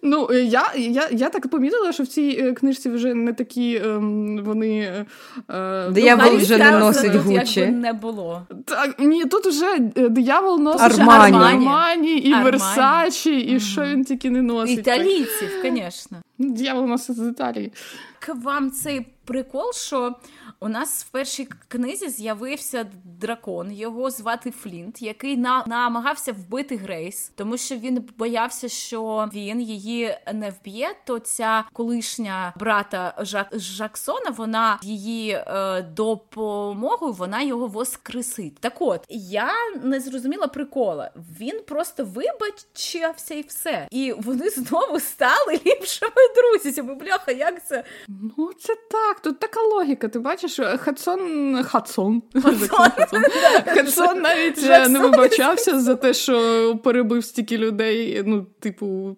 Ну, 0.04 0.28
е, 0.32 0.42
я, 0.42 0.72
я, 0.76 1.08
я 1.12 1.30
так 1.30 1.48
помітила, 1.48 1.92
що 1.92 2.04
в 2.04 2.08
цій 2.08 2.38
е, 2.42 2.54
книжці 2.54 2.90
вже 2.90 3.14
не 3.14 3.34
такі 3.34 3.76
ем, 3.76 4.44
вони. 4.44 4.80
е, 4.80 5.06
е, 5.56 5.90
Диявол 5.90 6.36
вже 6.38 6.58
не 6.58 6.72
носить 6.72 7.12
тут 7.14 7.22
Гуччі. 7.22 7.66
не 7.66 7.94
було. 7.94 8.42
Так, 8.66 8.96
ні, 9.00 9.26
тут 9.26 9.46
вже 9.46 9.80
диявол 9.96 10.60
носить 10.60 11.00
Армані. 11.00 11.38
Армані 11.38 12.18
і 12.18 12.34
Версачі, 12.34 13.40
і 13.40 13.60
що 13.60 13.82
він 13.86 14.04
тільки 14.06 14.30
не 14.30 14.42
носить. 14.42 14.80
Італійців, 14.80 15.50
звісно. 15.64 16.18
Ну, 16.38 16.50
Диявол 16.54 16.86
носить 16.86 17.16
з 17.16 17.28
Італії. 17.30 17.72
К 18.20 18.34
вам 18.34 18.72
цей 18.72 19.06
прикол, 19.26 19.74
що 19.74 20.16
у 20.62 20.68
нас 20.70 21.04
в 21.04 21.10
першій 21.10 21.48
книзі 21.68 22.10
з'явився 22.10 22.86
дракон, 23.04 23.72
його 23.72 24.10
звати 24.12 24.52
Флінт, 24.52 25.02
який 25.02 25.38
на- 25.38 25.64
намагався 25.68 26.32
вбити 26.32 26.76
Грейс, 26.78 27.32
тому 27.36 27.58
що 27.58 27.76
він 27.76 28.08
боявся, 28.18 28.70
що 28.70 29.30
він 29.34 29.62
її 29.62 30.18
не 30.34 30.50
вб'є. 30.50 30.96
То 31.06 31.20
ця 31.20 31.64
колишня 31.74 32.54
брата 32.60 33.14
Жак 33.20 33.48
Жаксона, 33.54 34.30
вона 34.30 34.80
її 34.84 35.32
е, 35.32 35.82
допомогою 35.82 37.14
вона 37.14 37.42
його 37.42 37.68
воскресить. 37.68 38.60
Так 38.60 38.74
от 38.80 39.06
я 39.10 39.52
не 39.84 40.00
зрозуміла 40.00 40.48
прикола. 40.48 41.12
Він 41.40 41.62
просто 41.68 42.04
вибачився 42.06 43.34
і 43.36 43.42
все. 43.42 43.88
І 43.92 44.14
вони 44.18 44.50
знову 44.50 45.00
стали 45.00 45.54
ліпшими 45.66 46.12
друзями. 46.36 46.96
Бляха, 46.96 47.32
як 47.32 47.68
це? 47.68 47.84
Ну, 48.08 48.52
це 48.60 48.76
так, 48.92 49.20
тут 49.20 49.40
така 49.40 49.62
логіка. 49.62 50.08
Ти 50.08 50.20
бачиш, 50.20 50.49
Хадсон. 50.58 51.64
Хадсон. 51.64 52.24
Хадсон. 52.34 53.24
Хадсон 53.66 54.22
навіть 54.22 54.64
е, 54.64 54.90
не 54.90 55.00
вибачався 55.00 55.80
за 55.80 55.96
те, 55.96 56.14
що 56.14 56.80
перебив 56.84 57.26
стільки 57.26 57.58
людей, 57.58 58.24
ну, 58.26 58.46
типу, 58.60 59.18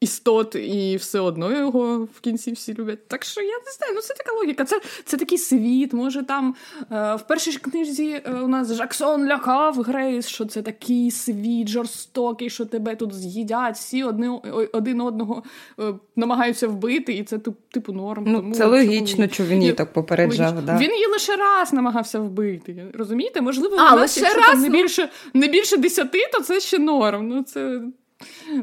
істот, 0.00 0.54
і 0.54 0.96
все 0.96 1.20
одно 1.20 1.52
його 1.58 2.08
в 2.14 2.20
кінці 2.20 2.52
всі 2.52 2.74
люблять. 2.74 3.08
Так 3.08 3.24
що 3.24 3.40
я 3.40 3.58
не 3.66 3.72
знаю, 3.78 3.92
ну 3.94 4.00
це 4.00 4.14
така 4.14 4.32
логіка. 4.36 4.64
Це, 4.64 4.80
це 5.04 5.16
такий 5.16 5.38
світ. 5.38 5.92
Може, 5.92 6.22
там 6.22 6.54
е, 6.92 7.14
в 7.14 7.26
першій 7.28 7.52
книжці 7.52 8.22
е, 8.24 8.32
у 8.32 8.48
нас 8.48 8.74
Жаксон 8.74 9.26
лякав 9.26 9.82
Грейс, 9.82 10.26
що 10.28 10.44
це 10.44 10.62
такий 10.62 11.10
світ 11.10 11.68
жорстокий, 11.68 12.50
що 12.50 12.64
тебе 12.66 12.96
тут 12.96 13.14
з'їдять, 13.14 13.76
всі 13.76 14.04
одне, 14.04 14.40
один 14.72 15.00
одного 15.00 15.42
е, 15.80 15.94
намагаються 16.16 16.68
вбити, 16.68 17.12
і 17.12 17.24
це 17.24 17.36
тип- 17.36 17.54
типу 17.70 17.92
норм. 17.92 18.24
Ну, 18.26 18.38
тому 18.40 18.54
це 18.54 18.64
логічно, 18.64 19.28
що 19.28 19.44
він 19.44 19.60
її 19.60 19.72
так 19.72 19.92
попереджав. 19.92 20.54
Логічно. 20.54 20.72
Да. 20.72 20.78
Він 20.78 20.92
її 20.92 21.06
лише 21.06 21.36
раз 21.36 21.72
намагався 21.72 22.20
вбити. 22.20 22.84
Розумієте? 22.94 23.40
Можливо, 23.40 23.76
А, 23.76 23.96
нас, 23.96 24.20
лише 24.20 24.34
раз, 24.34 24.62
не 24.62 24.68
більше, 24.68 25.08
не 25.34 25.48
більше 25.48 25.76
десяти, 25.76 26.18
то 26.32 26.40
це 26.40 26.60
ще 26.60 26.78
норм. 26.78 27.28
Ну, 27.28 27.42
це 27.42 27.80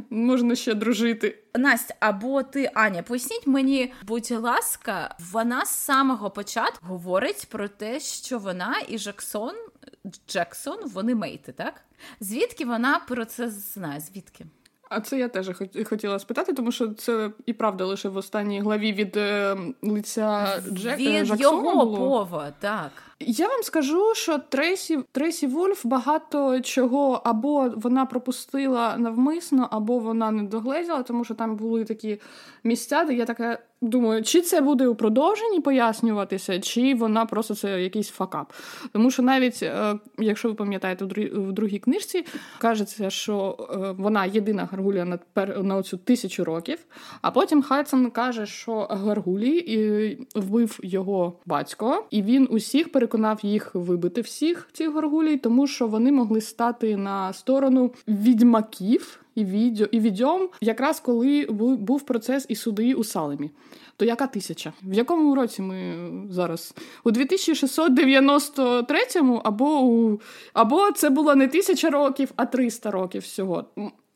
можна 0.09 0.55
ще 0.55 0.73
дружити. 0.73 1.39
Настя, 1.55 1.95
або 1.99 2.43
ти, 2.43 2.71
Аня, 2.73 3.03
поясніть 3.03 3.47
мені, 3.47 3.93
будь 4.03 4.31
ласка, 4.31 5.15
вона 5.31 5.65
з 5.65 5.69
самого 5.69 6.29
початку 6.29 6.85
говорить 6.85 7.47
про 7.49 7.67
те, 7.67 7.99
що 7.99 8.39
вона 8.39 8.75
і 8.87 8.99
Джексон, 8.99 9.55
Джексон, 10.29 10.77
вони 10.85 11.15
мейти, 11.15 11.51
так? 11.51 11.81
Звідки 12.19 12.65
вона 12.65 12.99
про 12.99 13.25
це 13.25 13.49
знає? 13.49 13.99
Звідки? 13.99 14.45
А 14.89 15.01
це 15.01 15.19
я 15.19 15.27
теж 15.27 15.51
хотіла 15.85 16.19
спитати, 16.19 16.53
тому 16.53 16.71
що 16.71 16.87
це 16.87 17.31
і 17.45 17.53
правда 17.53 17.85
лише 17.85 18.09
в 18.09 18.17
останній 18.17 18.61
главі 18.61 18.93
від 18.93 19.17
е, 19.17 19.57
лиця 19.81 20.61
Джек, 20.73 20.99
е, 20.99 21.03
Від 21.21 21.25
Жаксона 21.25 21.41
його 21.41 21.85
було. 21.85 21.97
пова, 21.97 22.53
так. 22.59 22.91
Я 23.19 23.47
вам 23.47 23.63
скажу, 23.63 24.13
що 24.15 24.37
Трейсі, 24.37 24.99
Трейсі 25.11 25.47
Вольф 25.47 25.85
багато 25.85 26.61
чого 26.61 27.21
або 27.25 27.69
вона 27.75 28.05
пропустила 28.05 28.97
навмисно, 28.97 29.67
або 29.71 29.99
вона 29.99 30.31
не 30.31 30.43
догледіла, 30.43 31.03
тому 31.03 31.23
що 31.23 31.33
там 31.33 31.55
були 31.55 31.83
такі 31.85 32.21
місця, 32.63 33.03
де 33.03 33.13
я 33.13 33.25
така 33.25 33.59
думаю, 33.81 34.23
чи 34.23 34.41
це 34.41 34.61
буде 34.61 34.87
у 34.87 34.95
продовженні 34.95 35.59
пояснюватися, 35.59 36.59
чи 36.59 36.95
вона 36.95 37.25
просто 37.25 37.55
це 37.55 37.81
якийсь 37.83 38.09
факап. 38.09 38.53
Тому 38.91 39.11
що 39.11 39.23
навіть, 39.23 39.63
е, 39.63 39.99
якщо 40.17 40.49
ви 40.49 40.55
пам'ятаєте, 40.55 41.05
в 41.33 41.51
другій 41.51 41.79
книжці 41.79 42.25
кажеться, 42.57 43.09
що 43.09 43.57
е, 43.59 43.95
вона 43.97 44.25
єдина 44.25 44.69
гаргулія 44.71 45.05
на, 45.05 45.19
на 45.45 45.75
оцю 45.75 45.97
тисячу 45.97 46.43
років, 46.43 46.79
а 47.21 47.31
потім 47.31 47.61
Хадсон 47.61 48.11
каже, 48.11 48.45
що 48.45 48.87
Гаргулій 48.89 49.65
е, 49.69 50.17
вбив 50.39 50.79
його 50.83 51.39
батько, 51.45 52.05
і 52.09 52.21
він 52.21 52.47
усіх 52.51 52.91
переконав 52.91 53.39
їх 53.43 53.71
вибити 53.73 54.21
всіх 54.21 54.69
цих 54.73 54.93
гаргулій, 54.93 55.37
тому 55.37 55.67
що 55.67 55.87
вони 55.87 56.11
могли 56.11 56.41
стати 56.41 56.97
на 56.97 57.33
сторону 57.33 57.91
відьмаків. 58.07 59.19
І 59.37 59.45
відьо, 59.45 59.87
і 59.91 59.99
відьом, 59.99 60.49
якраз 60.61 60.99
коли 60.99 61.45
був 61.79 62.01
процес 62.01 62.45
і 62.49 62.55
суди 62.55 62.93
у 62.93 63.03
Салемі. 63.03 63.51
То 63.97 64.05
яка 64.05 64.27
тисяча? 64.27 64.73
В 64.83 64.93
якому 64.93 65.35
році 65.35 65.61
ми 65.61 66.09
зараз? 66.31 66.73
У 67.03 67.11
2693-му, 67.11 69.41
або 69.43 69.79
у 69.79 70.19
або 70.53 70.91
це 70.91 71.09
було 71.09 71.35
не 71.35 71.47
тисяча 71.47 71.89
років, 71.89 72.31
а 72.35 72.45
300 72.45 72.91
років 72.91 73.21
всього. 73.21 73.65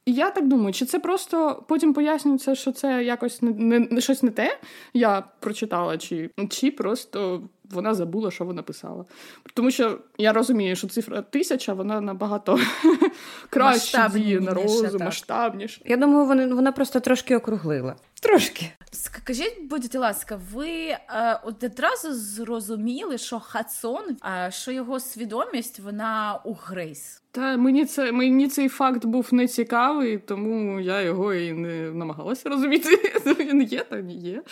І 0.05 0.13
я 0.13 0.31
так 0.31 0.47
думаю, 0.47 0.73
чи 0.73 0.85
це 0.85 0.99
просто 0.99 1.63
потім 1.67 1.93
пояснюється, 1.93 2.55
що 2.55 2.71
це 2.71 3.03
якось 3.03 3.41
не, 3.41 3.51
не, 3.51 3.79
не 3.79 4.01
щось 4.01 4.23
не 4.23 4.31
те, 4.31 4.57
я 4.93 5.23
прочитала, 5.39 5.97
чи, 5.97 6.29
чи 6.49 6.71
просто 6.71 7.41
вона 7.71 7.93
забула, 7.93 8.31
що 8.31 8.45
вона 8.45 8.61
писала. 8.61 9.05
Тому 9.53 9.71
що 9.71 9.99
я 10.17 10.33
розумію, 10.33 10.75
що 10.75 10.87
цифра 10.87 11.21
тисяча 11.21 11.73
вона 11.73 12.01
набагато 12.01 12.59
краще 13.49 14.09
діє 14.13 14.39
на 14.39 14.53
розум, 14.53 15.01
масштабніше. 15.01 15.81
Я 15.85 15.97
думаю, 15.97 16.25
вона, 16.25 16.55
вона 16.55 16.71
просто 16.71 16.99
трошки 16.99 17.35
округлила. 17.35 17.95
Трошки. 18.21 18.71
Скажіть, 18.91 19.57
будь 19.69 19.95
ласка, 19.95 20.39
ви 20.53 20.69
е, 20.69 20.99
от 21.43 21.63
одразу 21.63 22.13
зрозуміли, 22.13 23.17
що 23.17 23.39
Хадсон, 23.39 24.17
е, 24.25 24.51
що 24.51 24.71
його 24.71 24.99
свідомість 24.99 25.79
вона 25.79 26.39
у 26.45 26.53
Грейс? 26.53 27.21
Та 27.33 27.57
мені 27.57 27.85
це 27.85 28.11
мені 28.11 28.47
цей 28.47 28.69
факт 28.69 29.05
був 29.05 29.27
не 29.31 29.47
цікавий, 29.47 30.17
тому 30.17 30.79
я 30.79 31.01
його 31.01 31.33
і 31.33 31.53
не 31.53 31.91
намагалася 31.91 32.49
розуміти. 32.49 32.89
Він 33.39 33.61
є, 33.61 33.83
та 33.83 33.95
не 33.95 34.13
є. 34.13 34.43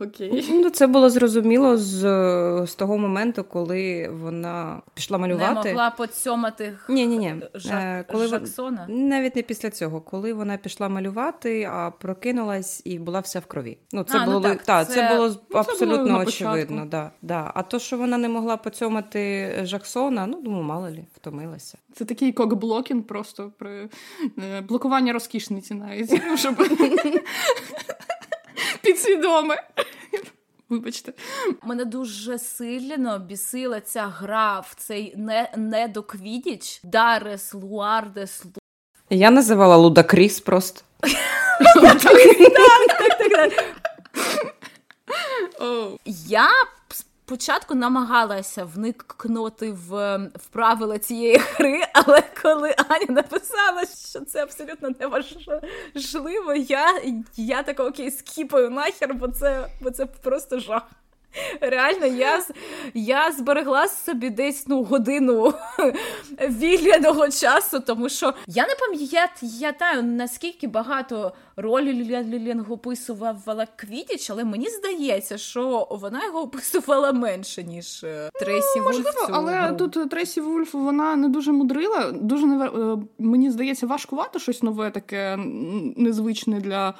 Окей. 0.00 0.46
Ну, 0.50 0.70
це 0.70 0.86
було 0.86 1.10
зрозуміло 1.10 1.76
з, 1.76 2.00
з 2.66 2.74
того 2.74 2.98
моменту, 2.98 3.44
коли 3.44 4.08
вона 4.08 4.82
пішла 4.94 5.18
малювати. 5.18 5.68
Не 5.68 5.74
могла 5.74 5.90
поцьомати 5.90 6.78
Ні, 6.88 7.06
ні, 7.06 7.18
ні. 7.18 7.34
Жак... 7.54 8.06
Коли 8.06 8.26
вон- 8.26 8.30
Жаксона? 8.30 8.86
Навіть 8.88 9.36
не 9.36 9.42
після 9.42 9.70
цього, 9.70 10.00
коли 10.00 10.32
вона 10.32 10.56
пішла 10.56 10.88
малювати, 10.88 11.68
а 11.72 11.90
прокинулась 11.90 12.82
і 12.84 12.98
була 12.98 13.20
вся 13.20 13.40
в 13.40 13.46
крові. 13.46 13.78
Ну, 13.92 14.02
це 14.02 14.18
А, 14.18 14.26
ну 14.26 14.32
було 14.32 14.48
так, 14.48 14.62
та, 14.62 14.84
це- 14.84 14.94
це... 14.94 15.16
було 15.16 15.28
було 15.28 15.40
абсолютно 15.60 16.06
на 16.06 16.18
очевидно. 16.18 16.86
Да, 16.86 17.10
да. 17.22 17.50
А 17.54 17.62
то, 17.62 17.78
що 17.78 17.98
вона 17.98 18.18
не 18.18 18.28
могла 18.28 18.56
поцьомати 18.56 19.52
Жаксона, 19.62 20.26
ну 20.26 20.40
думаю, 20.42 20.64
мало 20.64 20.90
лі, 20.90 21.04
втомилася. 21.16 21.78
Це 21.92 22.04
такий 22.24 22.32
кокблокінг 22.32 23.02
просто 23.02 23.52
при 23.58 23.88
е, 24.38 24.60
блокування 24.60 25.12
розкішниці 25.12 25.74
навіть, 25.74 26.22
ну, 26.26 26.36
щоб 26.36 26.56
підсвідоме. 28.82 29.62
Вибачте. 30.68 31.12
Мене 31.62 31.84
дуже 31.84 32.38
сильно 32.38 33.18
бісила 33.18 33.80
ця 33.80 34.06
гра 34.06 34.60
в 34.60 34.74
цей 34.76 35.14
не, 35.16 35.50
недоквідіч 35.56 36.80
Дарес 36.84 37.54
Луардес 37.54 38.44
Я 39.10 39.30
називала 39.30 39.76
Лудакріс 39.76 40.40
просто. 40.40 40.80
Я 46.04 46.48
спочатку 47.26 47.74
намагалася 47.74 48.64
вникнути 48.64 49.72
в, 49.72 50.16
в 50.16 50.46
правила 50.50 50.98
цієї 50.98 51.36
гри, 51.36 51.80
але 51.92 52.22
коли 52.42 52.74
Аня 52.88 53.06
написала, 53.08 53.84
що 54.10 54.20
це 54.20 54.42
абсолютно 54.42 54.90
неважливо, 55.00 56.54
я, 56.54 57.02
я 57.36 57.62
така 57.62 57.84
окей, 57.84 58.10
скіпаю 58.10 58.70
нахер, 58.70 59.14
бо 59.14 59.28
це, 59.28 59.68
бо 59.80 59.90
це 59.90 60.06
просто 60.06 60.58
жах. 60.58 60.82
Реально, 61.60 62.06
я, 62.06 62.42
я 62.94 63.32
зберегла 63.32 63.88
собі 63.88 64.30
десь 64.30 64.64
ну, 64.68 64.82
годину 64.82 65.54
вільного 66.48 67.28
часу, 67.28 67.80
тому 67.80 68.08
що 68.08 68.34
я 68.46 68.66
не 68.66 68.74
пам'ятаю, 68.74 70.02
наскільки 70.02 70.66
багато 70.66 71.32
роль 71.56 71.82
Лілінг 71.82 72.72
описувала 72.72 73.66
Квідіч, 73.76 74.30
але 74.30 74.44
мені 74.44 74.68
здається, 74.68 75.38
що 75.38 75.88
вона 75.90 76.24
його 76.24 76.40
описувала 76.40 77.12
менше, 77.12 77.64
ніж 77.64 78.04
е, 78.04 78.30
Трейсі 78.40 78.80
Вульф. 78.80 78.86
Можливо, 78.86 79.26
цю 79.26 79.32
але 79.32 79.52
гру. 79.52 79.76
тут 79.76 80.10
Трейсі 80.10 80.40
Вульф 80.40 80.74
вона 80.74 81.16
не 81.16 81.28
дуже 81.28 81.52
мудрила. 81.52 82.12
Дуже 82.12 82.46
неве- 82.46 82.94
е, 82.94 83.02
мені 83.18 83.50
здається, 83.50 83.86
важкувато 83.86 84.38
щось 84.38 84.62
нове, 84.62 84.90
таке 84.90 85.36
незвичне 85.96 86.60
для 86.60 86.94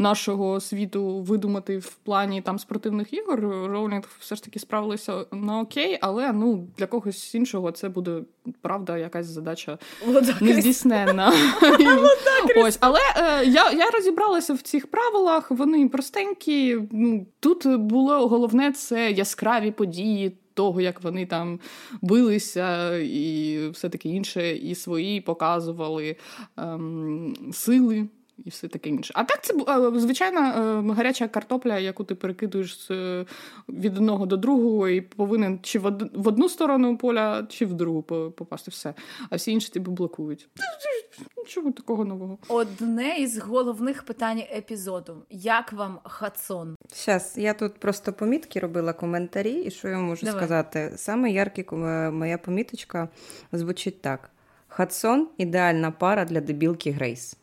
нашого 0.00 0.60
світу 0.60 1.20
видумати 1.20 1.78
в 1.78 1.94
плані 1.94 2.42
там 2.42 2.58
спортивних 2.58 3.12
ігор. 3.12 3.40
Роулінг 3.40 4.04
все 4.20 4.36
ж 4.36 4.44
таки 4.44 4.58
справилася 4.58 5.24
на 5.32 5.60
окей, 5.60 5.98
але 6.00 6.32
ну 6.32 6.68
для 6.78 6.86
когось 6.86 7.34
іншого 7.34 7.72
це 7.72 7.88
буде 7.88 8.22
правда 8.60 8.98
якась 8.98 9.26
задача 9.26 9.78
нездійсненна. 10.40 11.32
Ось, 12.56 12.78
але 12.80 13.00
е, 13.16 13.44
я, 13.46 13.72
я 13.72 13.90
розібралася 13.90 14.54
в 14.54 14.60
цих 14.60 14.86
правилах. 14.86 15.50
Вони 15.50 15.88
простенькі. 15.88 16.78
Ну 16.92 17.26
тут 17.40 17.66
було 17.76 18.28
головне 18.28 18.72
це 18.72 19.10
яскраві 19.10 19.70
події. 19.70 20.36
Того, 20.54 20.80
як 20.80 21.02
вони 21.02 21.26
там 21.26 21.60
билися, 22.02 22.96
і 22.98 23.58
все 23.68 23.88
таке 23.88 24.08
інше, 24.08 24.56
і 24.56 24.74
свої 24.74 25.20
показували 25.20 26.16
ем, 26.56 27.34
сили, 27.52 28.08
і 28.44 28.50
все 28.50 28.68
таке 28.68 28.88
інше. 28.88 29.12
А 29.16 29.24
так 29.24 29.44
це 29.44 29.54
е, 29.54 30.00
звичайна 30.00 30.50
е, 30.88 30.92
гаряча 30.92 31.28
картопля, 31.28 31.78
яку 31.78 32.04
ти 32.04 32.14
перекидуєш 32.14 32.90
е, 32.90 33.26
від 33.68 33.96
одного 33.96 34.26
до 34.26 34.36
другого, 34.36 34.88
і 34.88 35.00
повинен 35.00 35.58
чи 35.62 35.78
в 35.78 36.28
одну 36.28 36.48
сторону 36.48 36.96
поля, 36.96 37.46
чи 37.48 37.66
в 37.66 37.74
другу 37.74 38.02
попасти 38.32 38.70
все. 38.70 38.94
А 39.30 39.36
всі 39.36 39.52
інші 39.52 39.70
тебе 39.70 39.92
блокують. 39.92 40.48
Нічого 41.36 41.72
такого 41.72 42.04
нового. 42.04 42.38
Одне 42.48 43.16
із 43.18 43.38
головних 43.38 44.02
питань 44.02 44.42
епізоду: 44.56 45.22
як 45.30 45.72
вам 45.72 45.98
Хадсон? 46.04 46.76
Щас, 46.94 47.36
я 47.38 47.54
тут 47.54 47.74
просто 47.74 48.12
помітки 48.12 48.60
робила 48.60 48.92
коментарі, 48.92 49.52
і 49.52 49.70
що 49.70 49.88
я 49.88 49.98
можу 49.98 50.26
Давай. 50.26 50.40
сказати? 50.40 50.92
Саме 50.96 51.30
яркий 51.30 51.66
моя 52.12 52.38
поміточка 52.38 53.08
звучить 53.52 54.02
так: 54.02 54.30
Хадсон 54.68 55.28
ідеальна 55.38 55.90
пара 55.90 56.24
для 56.24 56.40
дебілки 56.40 56.90
Грейс. 56.90 57.36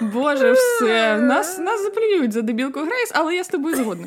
Боже, 0.00 0.52
все. 0.52 1.16
Нас, 1.18 1.58
нас 1.58 1.82
заплюють 1.82 2.32
за 2.32 2.42
дебілку 2.42 2.80
Грейс, 2.80 3.12
але 3.14 3.34
я 3.34 3.44
з 3.44 3.48
тобою 3.48 3.76
згодна. 3.76 4.06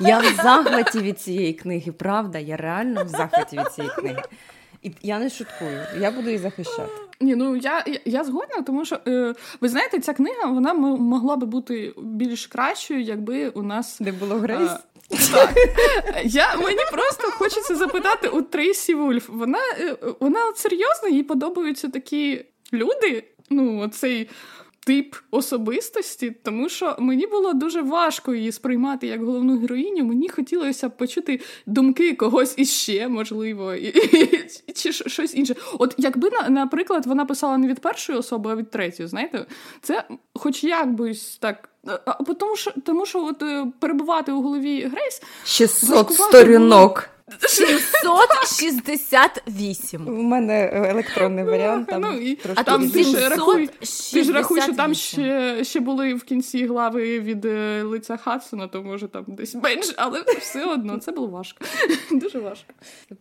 Я 0.00 0.18
в 0.18 0.24
захваті 0.42 0.98
від 0.98 1.20
цієї 1.20 1.52
книги, 1.52 1.92
правда, 1.92 2.38
я 2.38 2.56
реально 2.56 3.04
в 3.04 3.08
захваті 3.08 3.58
від 3.58 3.72
цієї 3.72 3.94
книги. 3.94 4.22
І 4.82 4.92
я 5.02 5.18
не 5.18 5.30
шуткую, 5.30 5.80
я 6.00 6.10
буду 6.10 6.26
її 6.26 6.38
захищати. 6.38 6.92
Ні, 7.20 7.34
ну 7.36 7.56
я, 7.56 7.84
я, 7.86 7.98
я 8.04 8.24
згодна, 8.24 8.62
тому 8.62 8.84
що 8.84 8.98
е, 9.08 9.34
ви 9.60 9.68
знаєте, 9.68 10.00
ця 10.00 10.12
книга 10.12 10.46
вона 10.46 10.70
м- 10.70 10.78
могла 11.00 11.36
би 11.36 11.46
бути 11.46 11.94
більш 12.02 12.46
кращою, 12.46 13.00
якби 13.02 13.48
у 13.48 13.62
нас. 13.62 13.96
Де 14.00 14.12
було 14.12 14.34
Грейс? 14.34 14.70
Так. 15.32 15.50
Я, 16.24 16.56
мені 16.56 16.78
просто 16.92 17.30
хочеться 17.30 17.74
запитати 17.74 18.28
у 18.28 18.42
Трейсі 18.42 18.94
Вульф. 18.94 19.28
Вона, 19.28 19.58
е, 19.80 19.96
вона 20.20 20.46
от 20.48 20.58
серйозно, 20.58 21.08
їй 21.08 21.22
подобаються 21.22 21.88
такі 21.88 22.44
люди. 22.72 23.24
Ну, 23.50 23.80
оцей 23.80 24.30
тип 24.86 25.14
особистості, 25.30 26.36
тому 26.42 26.68
що 26.68 26.96
мені 26.98 27.26
було 27.26 27.52
дуже 27.52 27.82
важко 27.82 28.34
її 28.34 28.52
сприймати 28.52 29.06
як 29.06 29.24
головну 29.24 29.58
героїню. 29.58 30.04
Мені 30.04 30.28
хотілося 30.28 30.88
б 30.88 30.96
почути 30.96 31.40
думки 31.66 32.14
когось 32.14 32.54
іще, 32.56 33.08
можливо, 33.08 33.74
і, 33.74 33.86
і- 33.86 34.72
чи 34.74 34.92
щось 34.92 35.34
інше. 35.34 35.54
От 35.78 35.94
якби, 35.98 36.30
на- 36.30 36.48
наприклад, 36.48 37.06
вона 37.06 37.24
писала 37.24 37.58
не 37.58 37.68
від 37.68 37.80
першої 37.80 38.18
особи, 38.18 38.52
а 38.52 38.56
від 38.56 38.70
третьої, 38.70 39.08
знаєте, 39.08 39.46
це 39.82 40.04
хоч 40.34 40.64
якось 40.64 41.36
так. 41.36 41.68
А, 42.06 42.12
тому 42.24 42.56
що 42.56 42.70
тому 42.84 43.06
що 43.06 43.24
от 43.24 43.42
е, 43.42 43.66
перебувати 43.78 44.32
у 44.32 44.42
голові 44.42 44.80
Грейс 44.82 45.22
600 45.44 45.88
важкувато 45.90 46.14
сторінок. 46.38 47.08
768. 48.44 50.08
У 50.08 50.22
мене 50.22 50.54
е, 50.72 50.90
електронний 50.90 51.44
варіант. 51.44 51.88
Там 51.88 52.02
Ну, 52.02 52.12
і- 52.18 52.34
трошки 52.34 52.60
А 52.60 52.64
там 52.64 52.90
ти 52.90 53.04
ж 53.04 53.28
рахуй- 53.28 53.68
Ти 54.12 54.24
ж 54.24 54.32
рахуй, 54.32 54.62
що 54.62 54.72
там 54.74 54.94
ще, 54.94 55.64
ще 55.64 55.80
були 55.80 56.14
в 56.14 56.22
кінці 56.22 56.66
глави 56.66 57.20
від 57.20 57.44
е, 57.44 57.82
лиця 57.82 58.16
Хадсона, 58.16 58.68
то 58.68 58.82
може 58.82 59.08
там 59.08 59.24
десь 59.28 59.54
менше, 59.54 59.94
але 59.96 60.22
все 60.38 60.64
одно 60.64 60.98
це 60.98 61.12
було 61.12 61.26
важко. 61.26 61.64
Дуже 62.10 62.38
важко. 62.38 62.72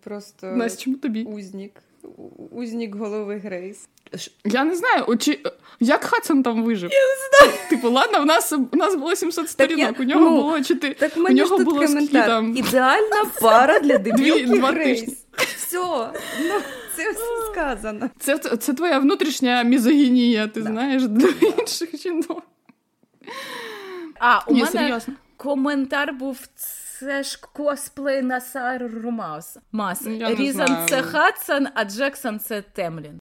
Просто 0.04 0.48
Настя, 0.48 0.84
чому 0.84 0.98
тобі? 0.98 1.24
узнік. 1.24 1.72
Узнік 2.52 2.96
голови 2.96 3.38
Грейс. 3.38 3.90
Я 4.46 4.64
не 4.64 4.76
знаю, 4.76 5.04
от 5.08 5.22
чи, 5.22 5.40
як 5.80 6.04
Хадсон 6.04 6.44
там 6.44 6.64
вижив. 6.64 6.92
Я 6.92 7.00
не 7.00 7.48
знаю. 7.48 7.60
Типу, 7.70 7.90
ладно, 7.90 8.22
в 8.22 8.26
нас, 8.26 8.54
у 8.54 8.78
нас 8.78 8.96
було 8.96 9.16
700 9.16 9.50
сторінок, 9.50 10.00
у 10.00 10.04
нього 10.04 10.22
ну, 10.22 10.30
було 10.42 10.62
чи 10.62 10.76
ти. 10.76 10.94
Так 10.94 11.18
у 11.18 11.30
нього 11.30 11.58
тут 11.58 11.66
було 11.66 11.88
скільки 11.88 12.08
коментар. 12.08 12.26
там. 12.28 12.58
Ідеальна 12.58 13.26
пара 13.42 13.80
для 13.80 13.98
дебілки 13.98 14.46
Грейс. 14.46 15.00
тижні. 15.00 15.18
Все, 15.56 15.78
ну 16.42 16.54
це 16.96 17.12
все 17.12 17.52
сказано. 17.52 18.10
Це, 18.20 18.38
це, 18.38 18.58
це 18.58 18.74
твоя 18.74 19.00
внутрішня 19.00 19.64
мізогінія, 19.64 20.48
ти 20.48 20.62
знаєш, 20.62 21.04
до 21.04 21.28
інших 21.28 21.98
жінок. 21.98 22.44
А, 24.20 24.40
у 24.48 24.54
Ні, 24.54 24.60
мене 24.60 24.72
серйозно. 24.72 25.14
коментар 25.38 26.14
був. 26.14 26.40
Це 27.02 27.24
ж 27.24 27.40
косплей 27.54 28.22
на 28.22 28.42
Сару 28.42 28.88
Джей 28.88 29.23
Маас. 29.23 29.58
Мас. 29.72 30.08
Різанд 30.08 30.88
це 30.90 31.02
Хадсон, 31.02 31.68
а 31.74 31.84
Джексон 31.84 32.40
це 32.40 32.62
Темлін. 32.62 33.21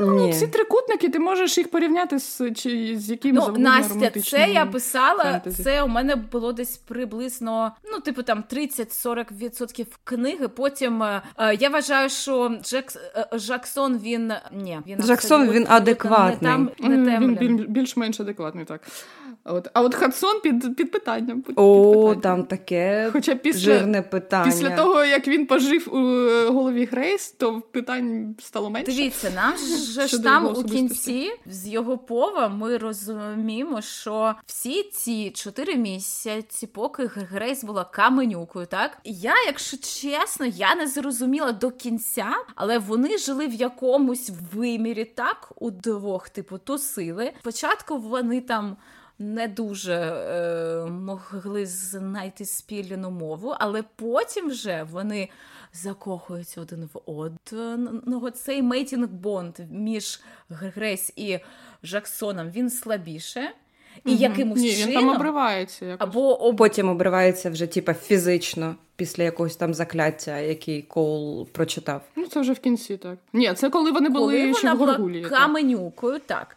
Ні. 0.00 0.32
Ці 0.32 0.46
трикутники, 0.46 1.08
ти 1.08 1.18
можеш 1.18 1.58
їх 1.58 1.70
порівняти 1.70 2.18
з, 2.18 2.50
чи, 2.54 2.94
з 2.98 3.10
яким 3.10 3.34
Ну, 3.34 3.40
завгодно 3.40 3.70
Настя, 3.70 4.10
це 4.20 4.50
я 4.50 4.66
писала. 4.66 5.24
фентезі. 5.24 5.62
Це 5.62 5.82
у 5.82 5.88
мене 5.88 6.16
було 6.16 6.52
десь 6.52 6.76
приблизно, 6.76 7.72
ну, 7.92 8.00
типу, 8.00 8.22
там 8.22 8.44
30-40% 8.52 9.86
книги. 10.04 10.48
Потім 10.48 11.02
е, 11.02 11.22
е, 11.38 11.54
я 11.54 11.68
вважаю, 11.68 12.08
що 12.08 12.52
Джекс, 12.62 12.96
е, 12.96 13.28
Джаксон 13.32 13.98
він 13.98 14.32
ні, 14.52 14.78
він 14.86 15.02
Жаксон, 15.02 15.50
він 15.50 15.62
не 15.62 15.68
адекватний. 15.70 16.52
там, 16.52 16.70
не 16.78 17.10
Темлін. 17.10 17.38
Він 17.40 17.66
більш-менш 17.68 18.20
адекватний, 18.20 18.64
так. 18.64 18.80
От. 19.44 19.68
А 19.74 19.82
от 19.82 19.94
Хадсон 19.94 20.40
під, 20.40 20.76
під 20.76 20.90
питанням. 20.90 21.42
Під, 21.42 21.54
О, 21.58 21.84
під 21.84 21.94
питанням. 21.94 22.20
там 22.20 22.44
таке 22.44 23.08
Хоча 23.12 23.34
після, 23.34 23.60
жирне 23.60 24.02
питання. 24.02 24.44
після 24.44 24.76
того, 24.76 25.04
як 25.04 25.28
він 25.28 25.46
пожив 25.46 25.88
у 25.94 25.98
голові 26.52 26.84
Грейс, 26.84 27.30
то 27.32 27.60
питань 27.60 28.34
стало 28.38 28.70
менше. 28.70 28.92
Дивіться, 28.92 29.27
нам 29.30 29.56
же 29.92 30.08
ж 30.08 30.22
там 30.22 30.46
у 30.46 30.64
кінці 30.64 31.32
з 31.46 31.68
його 31.68 31.98
пова 31.98 32.48
ми 32.48 32.76
розуміємо, 32.76 33.82
що 33.82 34.34
всі 34.46 34.82
ці 34.82 35.30
чотири 35.30 35.74
місяці, 35.76 36.66
поки 36.66 37.06
Грейс 37.06 37.64
була 37.64 37.84
каменюкою, 37.84 38.66
так 38.66 38.98
я, 39.04 39.34
якщо 39.46 39.76
чесно, 39.76 40.46
я 40.46 40.74
не 40.74 40.86
зрозуміла 40.86 41.52
до 41.52 41.70
кінця, 41.70 42.32
але 42.54 42.78
вони 42.78 43.18
жили 43.18 43.46
в 43.46 43.54
якомусь 43.54 44.30
вимірі, 44.52 45.04
так 45.04 45.52
удвох, 45.56 46.28
типу, 46.28 46.58
тусили. 46.58 47.32
Спочатку 47.40 47.98
вони 47.98 48.40
там. 48.40 48.76
Не 49.20 49.48
дуже 49.48 49.94
е, 49.94 50.90
могли 50.90 51.66
знайти 51.66 52.44
спільну 52.44 53.10
мову, 53.10 53.54
але 53.58 53.84
потім 53.96 54.48
вже 54.48 54.86
вони 54.90 55.28
закохуються 55.72 56.60
один 56.60 56.88
в 56.94 57.10
одного. 57.10 58.30
Цей 58.30 58.62
mating 58.62 59.08
bond 59.08 59.58
між 59.70 60.20
Грейс 60.50 61.12
і 61.16 61.38
Жаксоном 61.82 62.50
він 62.50 62.70
слабіше. 62.70 63.50
І 64.04 64.10
Мгм. 64.10 64.18
якимось 64.22 64.60
Ні, 64.60 64.70
він 64.70 64.84
там 64.84 64.92
чином 64.94 65.14
обривається. 65.16 65.84
Якось. 65.86 66.08
або 66.08 66.42
об... 66.46 66.56
Потім 66.56 66.88
обривається 66.88 67.50
вже 67.50 67.66
типа 67.66 67.94
фізично 67.94 68.74
після 68.96 69.22
якогось 69.22 69.56
там 69.56 69.74
закляття, 69.74 70.38
який 70.38 70.82
Коул 70.82 71.46
прочитав. 71.46 72.02
Ну, 72.16 72.26
це 72.26 72.40
вже 72.40 72.52
в 72.52 72.58
кінці, 72.58 72.96
так. 72.96 73.18
Ні, 73.32 73.54
це 73.54 73.70
коли 73.70 73.90
вони 73.92 74.08
були 74.08 74.40
коли 74.40 74.54
ще 74.54 74.62
вона 74.62 74.74
в 74.74 74.78
була 74.78 74.92
Горгулі. 74.92 75.20
так. 75.22 75.30
каменюкою, 75.30 76.18
так. 76.26 76.56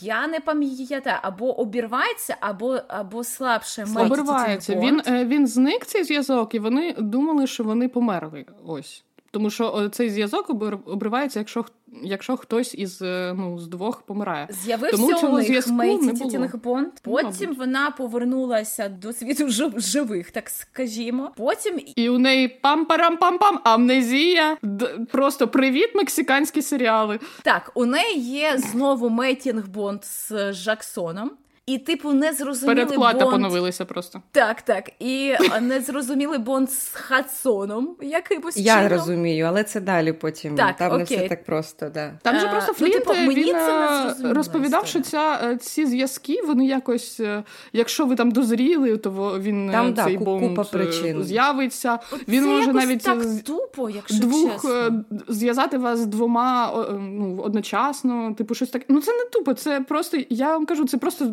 Я 0.00 0.26
не 0.26 0.40
пам'ятаю, 0.40 1.16
або 1.22 1.60
обірвається, 1.60 2.36
або, 2.40 2.78
або 2.88 3.24
слабше 3.24 3.84
mating 3.84 4.06
Обривається. 4.06 4.74
Він, 4.74 5.02
е, 5.06 5.24
він 5.24 5.46
зник 5.46 5.86
цей 5.86 6.04
зв'язок, 6.04 6.54
і 6.54 6.58
вони 6.58 6.94
думали, 6.98 7.46
що 7.46 7.64
вони 7.64 7.88
померли. 7.88 8.46
Ось. 8.66 9.04
Тому 9.32 9.50
що 9.50 9.82
е, 9.84 9.88
цей 9.88 10.10
зв'язок 10.10 10.50
обр- 10.50 10.78
обривається, 10.86 11.38
якщо, 11.38 11.64
якщо 12.02 12.36
хтось 12.36 12.74
із 12.74 13.02
е, 13.02 13.34
ну, 13.36 13.58
з 13.58 13.68
двох 13.68 14.02
помирає. 14.02 14.48
З'явився 14.50 14.96
Тому 14.96 15.06
у 15.28 15.38
них 15.38 15.66
не 15.66 15.72
mating 15.72 16.56
bond. 16.56 16.88
Потім 17.02 17.30
Мабуть. 17.40 17.58
вона 17.58 17.90
повернулася 17.90 18.88
до 18.88 19.12
світу 19.12 19.48
жив- 19.48 19.80
живих, 19.80 20.30
так 20.30 20.50
скажімо. 20.50 21.30
Потім 21.36 21.80
І 21.96 22.08
у 22.08 22.18
неї 22.18 22.60
пам-парам-пам-пам, 22.62 23.58
амнезія. 23.64 24.56
Д- 24.62 24.86
просто 25.12 25.48
привіт, 25.48 25.90
мексиканські 25.94 26.62
серіали. 26.62 27.18
так, 27.42 27.72
у 27.74 27.84
неї 27.86 28.18
є 28.20 28.58
знову 28.58 29.08
mating 29.10 29.68
bond 29.68 30.04
з 30.04 30.52
Жаксоном. 30.52 31.30
І, 31.70 31.78
типу, 31.78 32.12
не 32.12 32.32
зрозуміли 32.32 32.74
Передплата 32.74 33.18
бонд... 33.18 33.30
поновилися 33.30 33.84
просто. 33.84 34.22
Так, 34.32 34.62
так. 34.62 34.90
І 34.98 35.34
не 35.60 35.80
зрозуміли 35.80 36.38
бонд 36.38 36.70
з 36.70 36.88
Хадсоном 36.92 37.96
якимось 38.02 38.56
Я 38.56 38.74
чином. 38.74 38.88
розумію, 38.98 39.46
але 39.46 39.64
це 39.64 39.80
далі 39.80 40.12
потім. 40.12 40.54
Так, 40.54 40.76
Там 40.76 40.98
не 40.98 41.04
все 41.04 41.28
так 41.28 41.44
просто, 41.44 41.90
да. 41.94 42.12
Там 42.22 42.38
же 42.40 42.46
Е, 42.46 42.50
просто 42.50 42.72
ну, 42.80 42.86
Флінт, 42.86 42.92
типу, 43.04 43.14
мені 43.14 43.34
він 43.44 43.54
це 43.54 44.14
не 44.22 44.30
е, 44.30 44.32
розповідав, 44.32 44.86
що 44.86 45.00
ця, 45.00 45.40
е, 45.44 45.56
ці 45.56 45.86
зв'язки, 45.86 46.42
вони 46.46 46.66
якось, 46.66 47.20
е, 47.20 47.42
якщо 47.72 48.06
ви 48.06 48.14
там 48.16 48.30
дозріли, 48.30 48.96
то 48.96 49.38
він 49.40 49.68
е, 49.68 49.72
Там, 49.72 49.94
цей 49.96 50.16
ку- 50.18 50.24
бонд 50.24 50.48
купа 50.48 50.62
е, 50.62 50.64
причин. 50.72 51.24
з'явиться. 51.24 51.98
От 52.12 52.28
Він 52.28 52.42
це 52.44 52.48
може 52.50 52.72
навіть 52.72 53.02
так 53.02 53.22
з- 53.22 53.40
тупо, 53.42 53.90
якщо 53.90 54.18
Двох 54.18 54.52
чесно. 54.52 54.70
е, 54.74 54.92
зв'язати 55.28 55.78
вас 55.78 55.98
з 55.98 56.06
двома 56.06 56.72
е, 56.88 56.92
ну, 56.92 57.40
одночасно, 57.44 58.34
типу, 58.38 58.54
щось 58.54 58.70
таке. 58.70 58.84
Ну 58.88 59.00
це 59.00 59.12
не 59.12 59.24
тупо, 59.24 59.54
це 59.54 59.80
просто, 59.80 60.18
я 60.30 60.48
вам 60.52 60.66
кажу, 60.66 60.84
це 60.86 60.98
просто 60.98 61.26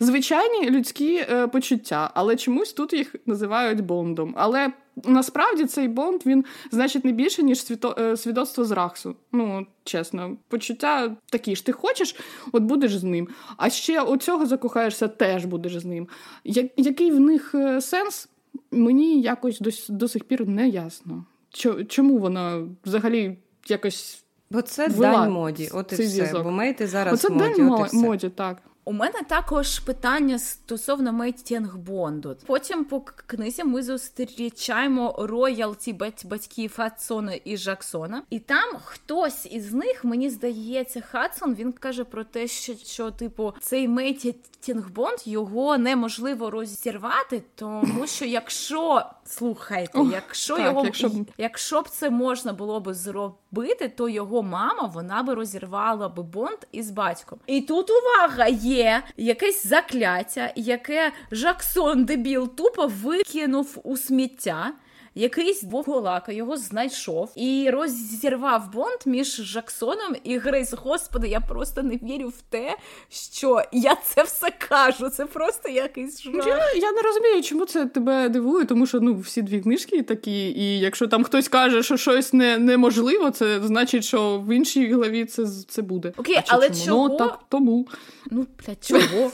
звичайні 0.00 0.70
людські 0.70 1.16
е, 1.16 1.46
почуття, 1.46 2.10
але 2.14 2.36
чомусь 2.36 2.72
тут 2.72 2.92
їх 2.92 3.14
називають 3.26 3.80
bond 3.80 4.11
ом. 4.11 4.34
Але 4.36 4.72
насправді 5.04 5.64
цей 5.64 5.88
bond 5.88 6.20
він 6.26 6.44
значить 6.70 7.04
не 7.04 7.12
більше, 7.12 7.42
ніж 7.42 7.64
свідо, 7.64 7.94
е, 7.98 8.16
свідоцтво 8.16 8.64
з 8.64 8.70
РАГСу. 8.70 9.16
Ну, 9.32 9.66
чесно, 9.84 10.36
почуття 10.48 11.16
такі 11.30 11.56
ж. 11.56 11.66
Ти 11.66 11.72
хочеш, 11.72 12.16
от 12.52 12.62
будеш 12.62 12.96
з 12.96 13.04
ним. 13.04 13.28
А 13.56 13.70
ще 13.70 14.02
у 14.02 14.16
цього 14.16 14.46
закохаєшся, 14.46 15.08
теж 15.08 15.44
будеш 15.44 15.78
з 15.78 15.84
ним. 15.84 16.08
Я, 16.44 16.68
який 16.76 17.10
в 17.10 17.20
них 17.20 17.54
е, 17.54 17.80
сенс, 17.80 18.28
мені 18.70 19.20
якось 19.20 19.60
до, 19.60 19.70
до 19.88 20.08
сих 20.08 20.24
пір 20.24 20.48
не 20.48 20.68
ясно. 20.68 21.24
Чо- 21.50 21.84
Чому 21.84 22.18
вона 22.18 22.66
взагалі 22.84 23.38
якось. 23.68 24.24
Бо 24.50 24.62
це 24.62 24.88
Вела 24.88 25.12
дань 25.12 25.32
моді, 25.32 25.70
от 25.74 25.92
і 25.92 25.94
все. 25.94 26.06
зв'язок. 26.06 26.42
Бо 26.44 26.50
mate 26.50 26.79
и 26.79 26.86
зараз 26.86 27.14
Оце 27.14 27.34
моді, 27.34 27.54
дань 27.54 27.70
от 27.72 27.80
і 27.80 27.84
все. 27.84 27.96
моді, 27.96 28.28
так. 28.28 28.62
У 28.84 28.92
мене 28.92 29.22
також 29.28 29.78
питання 29.78 30.38
стосовно 30.38 31.12
mating 31.12 31.76
bond 31.76 32.16
у. 32.16 32.36
Потім 32.46 32.84
по 32.84 33.00
книзі 33.00 33.64
ми 33.64 33.82
зустрічаємо 33.82 35.14
royalty 35.18 35.92
бать- 35.92 36.26
батьків 36.26 36.72
Хадсона 36.76 37.34
і 37.44 37.56
Жаксона, 37.56 38.22
і 38.30 38.38
там 38.38 38.74
хтось 38.84 39.46
із 39.46 39.72
них, 39.72 40.04
мені 40.04 40.30
здається, 40.30 41.00
Хадсон 41.00 41.54
він 41.54 41.72
каже 41.72 42.04
про 42.04 42.24
те, 42.24 42.46
що, 42.46 42.74
що 42.74 43.10
типу 43.10 43.52
цей 43.60 43.88
mating 43.88 44.90
bond 44.90 45.18
його 45.24 45.78
неможливо 45.78 46.50
розірвати, 46.50 47.42
тому 47.54 48.06
що 48.06 48.24
якщо 48.24 49.02
слухайте, 49.24 49.98
Ох, 49.98 50.12
якщо 50.12 50.56
так, 50.56 50.64
його 50.66 50.84
якщо 50.84 51.10
якщо 51.38 51.82
б 51.82 51.88
це 51.88 52.10
можна 52.10 52.52
було 52.52 52.80
б 52.80 52.94
зробити, 52.94 53.88
то 53.88 54.08
його 54.08 54.42
мама 54.42 54.90
вона 54.94 55.22
би 55.22 55.34
розірвала 55.34 56.08
би 56.08 56.22
бонд 56.22 56.58
із 56.72 56.90
батьком. 56.90 57.38
І 57.46 57.60
тут 57.60 57.90
увага 57.90 58.48
є 58.70 59.02
якесь 59.16 59.66
закляття, 59.66 60.52
яке 60.56 61.12
Жаксон 61.30 62.04
дебіл 62.04 62.48
тупо 62.56 62.86
викинув 62.86 63.80
у 63.84 63.96
сміття. 63.96 64.72
Якийсь 65.14 65.62
вовголака 65.62 66.32
його 66.32 66.56
знайшов 66.56 67.32
і 67.36 67.70
розірвав 67.70 68.72
бонд 68.72 68.98
між 69.06 69.34
Жаксоном 69.34 70.16
і 70.24 70.38
Грейс. 70.38 70.72
Господи, 70.72 71.28
я 71.28 71.40
просто 71.40 71.82
не 71.82 71.96
вірю 71.96 72.28
в 72.28 72.40
те, 72.50 72.76
що 73.08 73.62
я 73.72 73.94
це 73.94 74.22
все 74.22 74.50
кажу. 74.68 75.08
Це 75.10 75.26
просто 75.26 75.68
якийсь 75.68 76.22
жах. 76.22 76.46
Я, 76.46 76.74
я 76.74 76.92
не 76.92 77.02
розумію, 77.02 77.42
чому 77.42 77.66
це 77.66 77.86
тебе 77.86 78.28
дивує, 78.28 78.64
тому 78.64 78.86
що 78.86 79.00
ну 79.00 79.18
всі 79.18 79.42
дві 79.42 79.60
книжки 79.60 80.02
такі, 80.02 80.50
і 80.50 80.78
якщо 80.78 81.06
там 81.06 81.24
хтось 81.24 81.48
каже, 81.48 81.82
що 81.82 81.96
щось 81.96 82.32
не, 82.32 82.58
неможливо, 82.58 83.30
це 83.30 83.60
значить, 83.60 84.04
що 84.04 84.38
в 84.38 84.56
іншій 84.56 84.92
главі 84.92 85.24
це, 85.24 85.46
це 85.68 85.82
буде. 85.82 86.12
Окей, 86.16 86.36
а 86.36 86.42
чи 86.42 86.46
але 86.48 86.68
чому? 86.68 86.84
чого? 86.84 87.08
Ну, 87.08 87.18
так, 87.18 87.38
тому. 87.48 87.88
Ну, 88.30 88.46
блядь, 88.66 88.84
чого? 88.84 89.30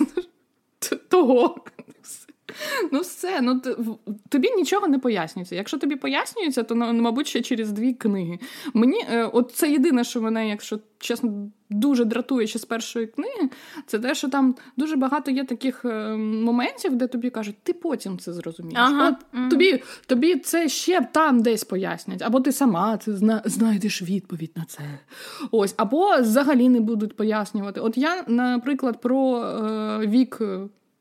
Того. 1.08 1.56
Ну, 2.92 3.00
все, 3.00 3.40
ну 3.40 3.62
тобі 4.28 4.50
нічого 4.50 4.88
не 4.88 4.98
пояснюється. 4.98 5.54
Якщо 5.54 5.78
тобі 5.78 5.96
пояснюється, 5.96 6.62
то 6.62 6.74
ну, 6.74 6.92
мабуть 6.92 7.26
ще 7.26 7.42
через 7.42 7.72
дві 7.72 7.94
книги. 7.94 8.38
Мені 8.74 9.04
е, 9.10 9.24
от 9.24 9.52
це 9.54 9.70
єдине, 9.70 10.04
що 10.04 10.20
мене, 10.22 10.48
якщо 10.48 10.78
чесно, 10.98 11.50
дуже 11.70 12.04
дратує 12.04 12.46
ще 12.46 12.58
з 12.58 12.64
першої 12.64 13.06
книги, 13.06 13.50
це 13.86 13.98
те, 13.98 14.14
що 14.14 14.28
там 14.28 14.54
дуже 14.76 14.96
багато 14.96 15.30
є 15.30 15.44
таких 15.44 15.84
е, 15.84 16.16
моментів, 16.16 16.94
де 16.96 17.06
тобі 17.06 17.30
кажуть, 17.30 17.56
ти 17.62 17.72
потім 17.72 18.18
це 18.18 18.32
зрозумієш. 18.32 18.78
Ага, 18.82 19.08
От 19.32 19.50
тобі, 19.50 19.82
тобі 20.06 20.36
це 20.36 20.68
ще 20.68 21.00
там 21.12 21.42
десь 21.42 21.64
пояснять, 21.64 22.22
або 22.22 22.40
ти 22.40 22.52
сама 22.52 22.98
зна- 23.06 23.42
знайдеш 23.44 24.02
відповідь 24.02 24.52
на 24.56 24.64
це. 24.64 24.80
Ось, 25.50 25.74
або 25.76 26.16
взагалі 26.20 26.68
не 26.68 26.80
будуть 26.80 27.16
пояснювати. 27.16 27.80
От 27.80 27.98
я, 27.98 28.24
наприклад, 28.28 29.00
про 29.00 29.42
е, 29.42 30.06
вік. 30.06 30.40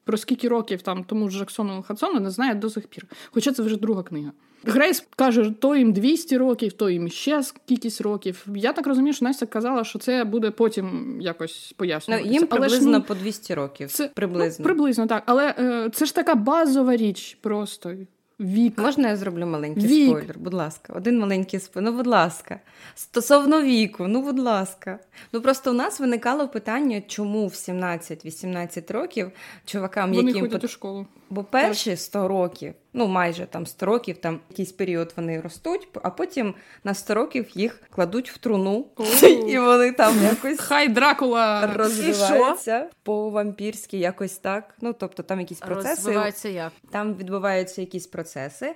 Про 0.05 0.17
скільки 0.17 0.47
років 0.47 0.81
там 0.81 1.03
тому 1.03 1.29
ж 1.29 1.39
Джексону 1.39 1.83
Хадсону 1.87 2.19
не 2.19 2.29
знає 2.29 2.55
до 2.55 2.69
сих 2.69 2.87
пір. 2.87 3.05
Хоча 3.31 3.51
це 3.51 3.63
вже 3.63 3.77
друга 3.77 4.03
книга. 4.03 4.31
Грейс 4.63 5.07
каже, 5.15 5.53
то 5.59 5.75
їм 5.75 5.93
200 5.93 6.37
років, 6.37 6.73
то 6.73 6.89
їм 6.89 7.09
ще 7.09 7.43
скількись 7.43 8.01
років. 8.01 8.45
Я 8.55 8.73
так 8.73 8.87
розумію, 8.87 9.13
що 9.13 9.25
Настя 9.25 9.45
казала, 9.45 9.83
що 9.83 9.99
це 9.99 10.23
буде 10.23 10.51
потім 10.51 11.17
якось 11.21 11.73
Ну, 12.17 12.23
їм 12.23 12.33
їм 12.33 12.47
Але 12.49 12.69
ж, 12.69 12.75
приблизно 12.75 12.97
ну, 12.97 13.03
по 13.03 13.15
200 13.15 13.53
років. 13.53 13.91
це, 13.91 14.07
приблизно. 14.07 14.63
Ну, 14.63 14.63
приблизно 14.63 15.07
так. 15.07 15.23
Але 15.25 15.55
е, 15.59 15.89
це 15.93 16.05
ж 16.05 16.15
така 16.15 16.35
базова 16.35 16.95
річ 16.95 17.37
просто. 17.41 17.93
Вік. 18.39 18.77
Можна 18.77 19.09
я 19.09 19.17
зроблю 19.17 19.45
маленький 19.45 19.87
Вік. 19.87 20.09
спойлер? 20.09 20.39
Будь 20.39 20.53
ласка, 20.53 20.93
один 20.93 21.19
маленький 21.19 21.59
спойлер. 21.59 21.91
Ну, 21.91 21.97
будь 21.97 22.07
ласка. 22.07 22.59
Стосовно 22.95 23.61
віку, 23.61 24.07
ну, 24.07 24.21
будь 24.21 24.39
ласка. 24.39 24.99
Ну 25.33 25.41
просто 25.41 25.71
у 25.71 25.73
нас 25.73 25.99
виникало 25.99 26.47
питання, 26.47 27.01
чому 27.07 27.47
в 27.47 27.51
17-18 27.51 28.93
років 28.93 29.31
чувакам, 29.65 30.13
Вони 30.13 30.27
яким 30.31 30.45
ходять 30.45 30.63
у 30.63 30.67
школу. 30.67 31.05
Бо 31.29 31.43
перші 31.43 31.95
100 31.95 32.27
років, 32.27 32.73
ну 32.93 33.07
майже 33.07 33.45
там 33.45 33.65
100 33.65 33.85
років, 33.85 34.17
там 34.17 34.39
якийсь 34.49 34.71
період 34.71 35.13
вони 35.17 35.41
ростуть, 35.41 35.87
а 36.03 36.09
потім 36.09 36.55
на 36.83 36.93
100 36.93 37.13
років 37.13 37.49
їх 37.53 37.81
кладуть 37.89 38.31
в 38.31 38.37
труну, 38.37 38.85
і 39.47 39.59
вони 39.59 39.91
там 39.91 40.23
якось 40.23 40.59
Хай 40.59 40.87
Дракула. 40.87 41.73
Розвиваються 41.75 42.89
по-вампірськи, 43.03 43.97
якось 43.97 44.37
так. 44.37 44.75
Ну 44.81 44.93
тобто 44.93 45.23
там 45.23 45.39
якісь 45.39 45.59
процеси. 45.59 46.49
Як? 46.51 46.73
Там 46.91 47.13
відбуваються 47.13 47.81
якісь 47.81 48.07
процеси, 48.07 48.75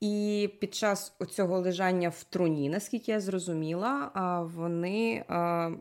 і 0.00 0.50
під 0.60 0.74
час 0.74 1.12
цього 1.30 1.58
лежання 1.58 2.08
в 2.08 2.24
труні, 2.24 2.68
наскільки 2.68 3.12
я 3.12 3.20
зрозуміла, 3.20 4.10
вони 4.56 5.24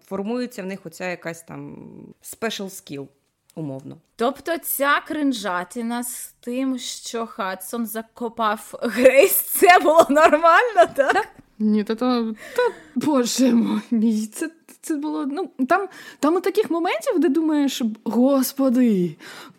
формується 0.05 0.63
в 0.63 0.65
них 0.65 0.85
оця 0.85 1.09
якась 1.09 1.43
там 1.43 1.77
special 2.23 2.65
skill, 2.65 3.07
умовно. 3.55 3.97
Тобто 4.15 4.57
ця 4.57 5.01
кринжатина 5.07 6.03
з 6.03 6.33
тим, 6.39 6.79
що 6.79 7.25
Хадсон 7.25 7.85
закопав 7.85 8.73
Грейс, 8.81 9.35
це 9.41 9.79
було 9.79 10.07
нормально, 10.09 10.85
так? 10.95 11.27
Ні, 11.59 11.83
та 11.83 11.95
то, 11.95 12.33
та 12.55 12.73
боже 12.95 13.53
мій, 13.91 14.27
це, 14.27 14.49
це 14.81 14.95
було. 14.95 15.25
Ну 15.25 15.49
там, 15.69 15.87
там 16.19 16.35
у 16.35 16.39
таких 16.39 16.71
моментів, 16.71 17.19
де 17.19 17.29
думаєш, 17.29 17.81
господи, 18.03 19.15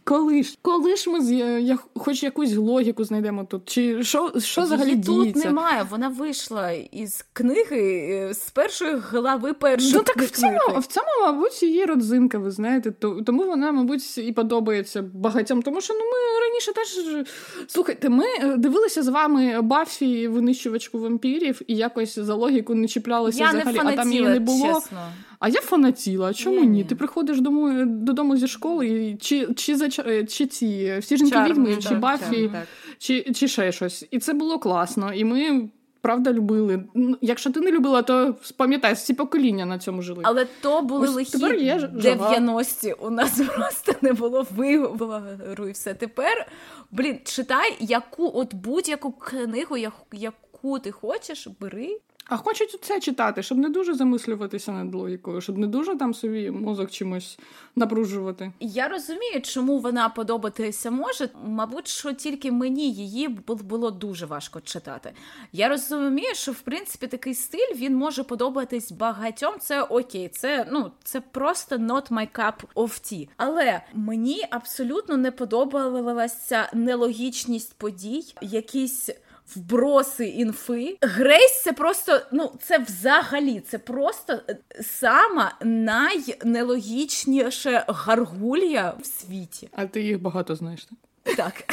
коли 0.07 0.43
ж, 0.43 0.59
коли 0.63 0.97
ж 0.97 1.11
ми 1.11 1.21
з 1.21 1.33
я, 1.33 1.59
я 1.59 1.79
хоч 1.95 2.23
якусь 2.23 2.57
логіку 2.57 3.05
знайдемо 3.05 3.45
тут? 3.45 3.63
Чи 3.65 4.03
що, 4.05 4.33
що 4.39 4.63
взагалі 4.63 4.91
Її 4.91 5.03
тут 5.03 5.37
немає. 5.37 5.87
Вона 5.91 6.09
вийшла 6.09 6.71
із 6.71 7.25
книги 7.33 8.09
е, 8.13 8.35
з 8.35 8.51
першої 8.51 8.97
глави 8.97 9.53
першої 9.53 9.93
Ну 9.95 10.03
так 10.03 10.17
в 10.17 10.31
книги. 10.31 10.59
цьому, 10.67 10.81
в 10.81 10.87
цьому, 10.87 11.07
мабуть, 11.23 11.63
її 11.63 11.85
родзинка, 11.85 12.39
ви 12.39 12.51
знаєте, 12.51 12.91
то, 12.91 13.23
тому 13.27 13.45
вона, 13.47 13.73
мабуть, 13.73 14.19
і 14.19 14.33
подобається 14.33 15.03
багатьом. 15.15 15.63
Тому 15.63 15.81
що 15.81 15.95
ну 15.95 16.01
ми 16.01 16.41
раніше 16.49 16.73
теж 16.73 17.27
слухайте, 17.67 18.09
ми 18.09 18.25
е, 18.43 18.57
дивилися 18.57 19.03
з 19.03 19.09
вами 19.09 19.63
Баффі, 19.63 20.29
винищувачку 20.29 20.99
вампірів, 20.99 21.63
і 21.67 21.75
якось 21.75 22.19
за 22.19 22.35
логіку 22.35 22.75
не 22.75 22.89
чіплялися 22.89 23.39
Я 23.39 23.51
взагалі, 23.51 23.79
не 23.79 23.93
а 23.93 23.97
там 23.97 24.13
її 24.13 24.25
не 24.25 24.41
було. 24.41 24.75
чесно. 24.75 24.99
А 25.39 25.49
я 25.49 25.61
фанатіла. 25.61 26.35
Чому 26.35 26.61
Ні, 26.61 26.67
ні? 26.67 26.85
Ти 26.85 26.95
приходиш 26.95 27.41
дому, 27.41 27.85
додому 27.87 28.37
зі 28.37 28.47
школи, 28.49 28.89
і 28.89 29.17
чи, 29.17 29.55
чи, 29.55 29.77
за, 29.77 29.89
чи 30.27 30.47
ці 30.47 30.67
е, 30.67 30.99
всі 30.99 31.17
жінки 31.17 31.43
відьми, 31.43 31.77
чи 31.77 32.01
так. 32.01 32.67
чи, 32.99 33.23
чи 33.23 33.49
ще 33.49 33.73
щось. 33.73 34.07
І 34.11 34.19
це 34.19 34.33
було 34.33 34.59
класно. 34.59 35.13
І 35.13 35.25
ми. 35.25 35.69
Правда, 36.01 36.33
любили. 36.33 36.85
Якщо 37.21 37.53
ти 37.53 37.61
не 37.61 37.71
любила, 37.71 38.03
то 38.03 38.35
пам'ятай, 38.57 38.95
всі 38.95 39.15
покоління 39.15 39.67
на 39.67 39.79
цьому 39.79 40.03
жили. 40.03 40.23
Але 40.23 40.47
то 40.61 40.83
були 40.83 41.09
Ось 41.09 41.15
лихі 41.15 41.33
тепер 41.33 41.55
є 41.55 41.79
ж- 41.79 41.91
жага. 41.97 42.35
90-ті. 42.35 42.93
У 42.93 43.11
нас 43.11 43.41
просто 43.57 43.93
не 44.01 44.13
було 44.13 44.47
вибору 44.57 45.69
і 45.69 45.73
все. 45.73 45.95
Тепер, 45.95 46.47
блін, 46.91 47.19
читай 47.25 47.77
яку 47.81 48.31
от 48.35 48.55
будь-яку 48.55 49.13
книгу, 49.13 49.77
яку 50.13 50.79
ти 50.79 50.91
хочеш, 50.91 51.49
бери. 51.61 51.99
А 52.29 52.37
хочуть 52.37 52.79
це 52.83 53.01
читати, 53.01 53.43
щоб 53.43 53.59
не 53.59 53.69
дуже 53.69 53.95
замислюватися 53.95 54.73
над 54.73 54.95
логікою, 54.95 55.41
щоб 55.41 55.59
не 55.59 55.67
дуже 55.67 55.97
там 55.97 56.15
собі 56.15 56.51
мозок 56.51 56.91
чимось 56.91 57.39
напружувати. 57.77 58.53
Я 58.61 58.89
розумію, 58.89 59.41
чому 59.43 59.79
вона 59.79 60.09
подобатися 60.09 60.91
може. 60.91 61.29
Мабуть, 61.45 61.89
що 61.89 62.13
тільки 62.13 62.53
мені 62.53 62.93
її 62.93 63.29
було 63.49 63.91
дуже 63.91 64.27
важко 64.27 64.61
читати. 64.61 65.13
Я 65.53 65.69
розумію, 65.69 66.35
що 66.35 66.53
в 66.53 66.61
принципі 66.61 67.07
такий 67.07 67.35
стиль 67.35 67.75
він 67.75 67.97
може 67.97 68.25
подобатись 68.25 68.93
багатьом. 68.93 69.55
Це 69.61 69.83
окей, 69.83 70.29
це 70.29 70.67
ну 70.73 70.91
це 71.05 71.21
просто 71.21 71.77
not 71.77 72.13
my 72.13 72.29
cup 72.39 72.55
of 72.75 72.89
tea. 72.89 73.29
Але 73.37 73.83
мені 73.95 74.45
абсолютно 74.51 75.17
не 75.17 75.31
подобалася 75.31 76.71
нелогічність 76.75 77.75
подій, 77.79 78.35
якісь 78.41 79.11
вброси 79.55 80.27
інфи. 80.27 80.97
Грейс 81.03 81.63
це 81.63 81.73
просто, 81.73 82.21
ну, 82.33 82.53
це 82.63 82.79
взагалі, 82.79 83.61
це 83.61 83.79
просто 83.79 84.41
е, 84.49 84.59
сама 84.83 85.55
найнелогічніша 85.61 87.85
гаргулья 87.89 88.95
в 89.01 89.07
світі. 89.07 89.69
А 89.73 89.87
ти 89.87 90.03
їх 90.03 90.23
багато 90.23 90.55
знаєш, 90.55 90.85
так? 90.85 90.99
Так. 91.37 91.65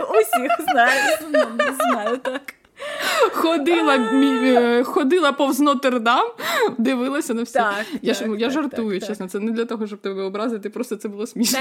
Усіх 0.10 0.60
знаю, 0.72 1.18
знаю 1.78 2.18
так. 2.18 2.54
Ходила 3.32 3.96
е, 3.96 4.82
ходила 4.84 5.32
повз 5.32 5.60
Нотр-Дам, 5.60 6.24
дивилася 6.78 7.34
на 7.34 7.42
все. 7.42 7.58
Так, 7.58 7.86
Я 8.02 8.14
так, 8.14 8.28
я 8.28 8.38
так, 8.38 8.50
жартую, 8.50 9.00
чесно. 9.00 9.28
Це 9.28 9.40
не 9.40 9.52
для 9.52 9.64
того, 9.64 9.86
щоб 9.86 9.98
тебе 9.98 10.22
образити, 10.22 10.70
просто 10.70 10.96
це 10.96 11.08
було 11.08 11.26
смішно. 11.26 11.60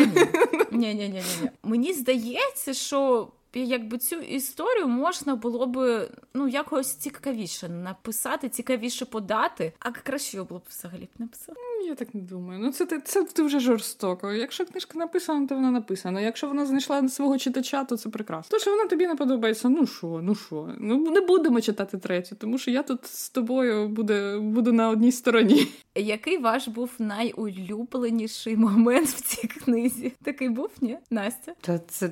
Ні, 0.72 0.72
ні, 0.72 0.94
ні, 0.94 1.24
ні. 1.42 1.50
Мені 1.64 1.94
здається, 1.94 2.74
що 2.74 3.28
якби 3.60 3.98
цю 3.98 4.16
історію 4.16 4.88
можна 4.88 5.36
було 5.36 5.66
би 5.66 6.10
ну 6.34 6.48
якось 6.48 6.96
цікавіше 6.96 7.70
написати, 7.70 8.50
цікавіше 8.50 9.06
подати, 9.06 9.74
а 9.80 9.92
краще 9.92 10.44
було 10.44 10.60
б 10.60 10.64
взагалі 10.70 11.04
б 11.04 11.10
написати. 11.20 11.60
Я 11.86 11.96
так 11.96 12.16
не 12.16 12.22
думаю. 12.22 12.60
Ну 12.60 12.72
це 12.72 12.86
це, 12.86 13.00
це, 13.00 13.26
це 13.26 13.44
вже 13.44 13.60
жорстоко. 13.60 14.32
Якщо 14.32 14.66
книжка 14.66 15.00
написана, 15.00 15.48
то 15.48 15.56
вона 15.56 15.72
написана. 15.72 16.22
Якщо 16.22 16.48
вона 16.48 16.66
знайшла 16.66 17.10
свого 17.10 17.38
читача, 17.38 17.84
то 17.84 17.98
це 17.98 18.10
прекрасно. 18.10 18.58
То 18.58 18.60
що 18.60 18.72
вона 18.72 18.86
тобі 18.86 19.08
не 19.08 19.16
подобається, 19.16 19.70
ну 19.70 19.88
що, 19.88 20.20
ну 20.24 20.36
що, 20.36 20.70
ну 20.80 21.12
не 21.12 21.22
будемо 21.22 21.62
читати 21.62 21.98
третю, 21.98 22.36
тому 22.40 22.58
що 22.58 22.72
я 22.72 22.84
тут 22.84 23.06
з 23.06 23.30
тобою 23.30 23.88
буде, 23.88 24.38
буду 24.38 24.74
на 24.74 24.90
одній 24.90 25.12
стороні. 25.12 25.68
Який 25.96 26.38
ваш 26.38 26.68
був 26.68 26.92
найулюбленіший 27.00 28.58
момент 28.58 29.08
в 29.08 29.22
цій 29.22 29.48
книзі? 29.48 30.14
Такий 30.24 30.50
був, 30.50 30.70
ні? 30.82 30.98
Настя? 31.12 31.54
Та 31.62 31.80
це 31.80 32.12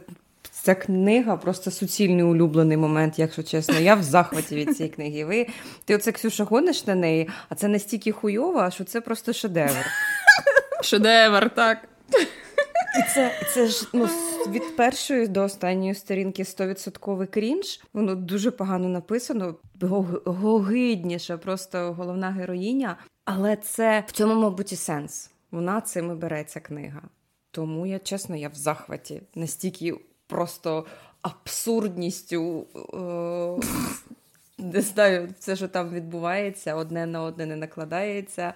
Ця 0.52 0.76
книга 0.76 1.38
просто 1.38 1.72
суцільний 1.72 2.24
улюблений 2.24 2.78
момент, 2.78 3.20
якщо 3.20 3.44
чесно. 3.44 3.80
Я 3.80 3.96
в 3.96 4.04
захваті 4.04 4.56
від 4.56 4.78
цієї 4.78 4.96
книги. 4.96 5.26
Ви 5.26 5.48
ти 5.86 5.96
оце 5.96 6.12
Ксюша 6.12 6.44
гониш 6.44 6.88
на 6.88 6.96
неї, 6.96 7.30
а 7.50 7.56
це 7.56 7.68
настільки 7.68 8.12
хуйово, 8.12 8.72
що 8.72 8.84
це 8.84 9.02
просто 9.02 9.34
шедевр. 9.34 9.86
Шедевр, 10.84 11.50
так. 11.50 11.78
І 13.00 13.14
це 13.14 13.32
це 13.54 13.68
ж 13.68 13.88
ну, 13.94 14.10
від 14.50 14.76
першої 14.76 15.28
до 15.28 15.44
останньої 15.44 15.96
сторінки 15.96 16.44
100% 16.44 17.28
крінж. 17.28 17.82
Воно 17.94 18.16
дуже 18.16 18.52
погано 18.52 18.90
написано, 18.90 19.56
гогидніша, 20.26 21.38
просто 21.38 21.94
головна 21.94 22.32
героїня. 22.32 22.98
Але 23.26 23.56
це 23.56 24.04
в 24.08 24.12
цьому, 24.12 24.42
мабуть, 24.42 24.74
і 24.74 24.76
сенс. 24.76 25.32
Вона 25.52 25.82
цим 25.82 26.12
і 26.12 26.16
береться 26.16 26.60
книга. 26.60 27.02
Тому 27.52 27.86
я 27.86 28.00
чесно, 28.00 28.36
я 28.36 28.50
в 28.50 28.56
захваті 28.56 29.22
настільки 29.36 29.94
просто 30.32 30.86
абсурдністю. 31.22 32.68
Е- 32.94 33.92
не 34.58 34.82
знаю, 34.82 35.30
все, 35.40 35.56
що 35.56 35.68
там 35.68 35.90
відбувається, 35.90 36.76
одне 36.76 37.06
на 37.06 37.22
одне 37.24 37.46
не 37.46 37.56
накладається, 37.56 38.54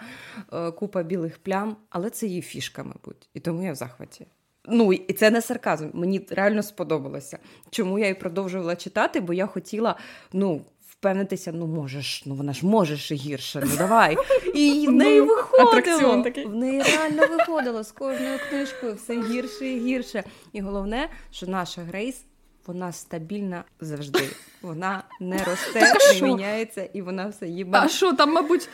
е, 0.53 0.71
купа 0.71 1.03
білих 1.03 1.37
плям, 1.37 1.77
але 1.89 2.09
це 2.09 2.27
її 2.27 2.41
фішка, 2.41 2.83
мабуть. 2.83 3.29
І 3.33 3.39
тому 3.39 3.63
я 3.63 3.71
в 3.71 3.75
захваті. 3.75 4.25
Ну, 4.67 4.93
і 4.93 5.13
це 5.13 5.31
не 5.31 5.41
сарказм, 5.41 5.89
мені 5.93 6.27
реально 6.29 6.63
сподобалося. 6.63 7.39
Чому 7.69 7.99
я 7.99 8.07
і 8.07 8.19
продовжувала 8.19 8.75
читати, 8.75 9.19
бо 9.19 9.33
я 9.33 9.45
хотіла, 9.45 9.95
ну, 10.33 10.61
впевнитися, 11.05 11.51
ну 11.51 11.67
можеш, 11.67 12.23
ну 12.25 12.35
вона 12.35 12.53
ж 12.53 12.65
можеш 12.65 13.11
і 13.11 13.15
гірше, 13.15 13.63
ну 13.65 13.77
давай. 13.77 14.17
І 14.53 14.85
в 14.87 14.91
неї 14.91 15.19
ну, 15.19 15.25
виходило. 15.25 16.23
В 16.45 16.55
неї 16.55 16.81
реально 16.81 17.27
виходило 17.37 17.83
з 17.83 17.91
кожною 17.91 18.39
книжкою 18.49 18.95
все 18.95 19.21
гірше 19.21 19.67
і 19.67 19.79
гірше. 19.79 20.23
І 20.53 20.61
головне, 20.61 21.09
що 21.31 21.47
наша 21.47 21.81
Грейс. 21.81 22.21
Вона 22.67 22.91
стабільна 22.91 23.63
завжди. 23.81 24.29
Вона 24.61 25.03
не 25.21 25.37
росте, 25.37 25.93
не 26.13 26.27
міняється, 26.27 26.89
і 26.93 27.01
вона 27.01 27.27
все 27.27 27.47
їба. 27.47 27.81
А 27.83 27.87
що 27.87 28.13
там, 28.13 28.33
мабуть, 28.33 28.69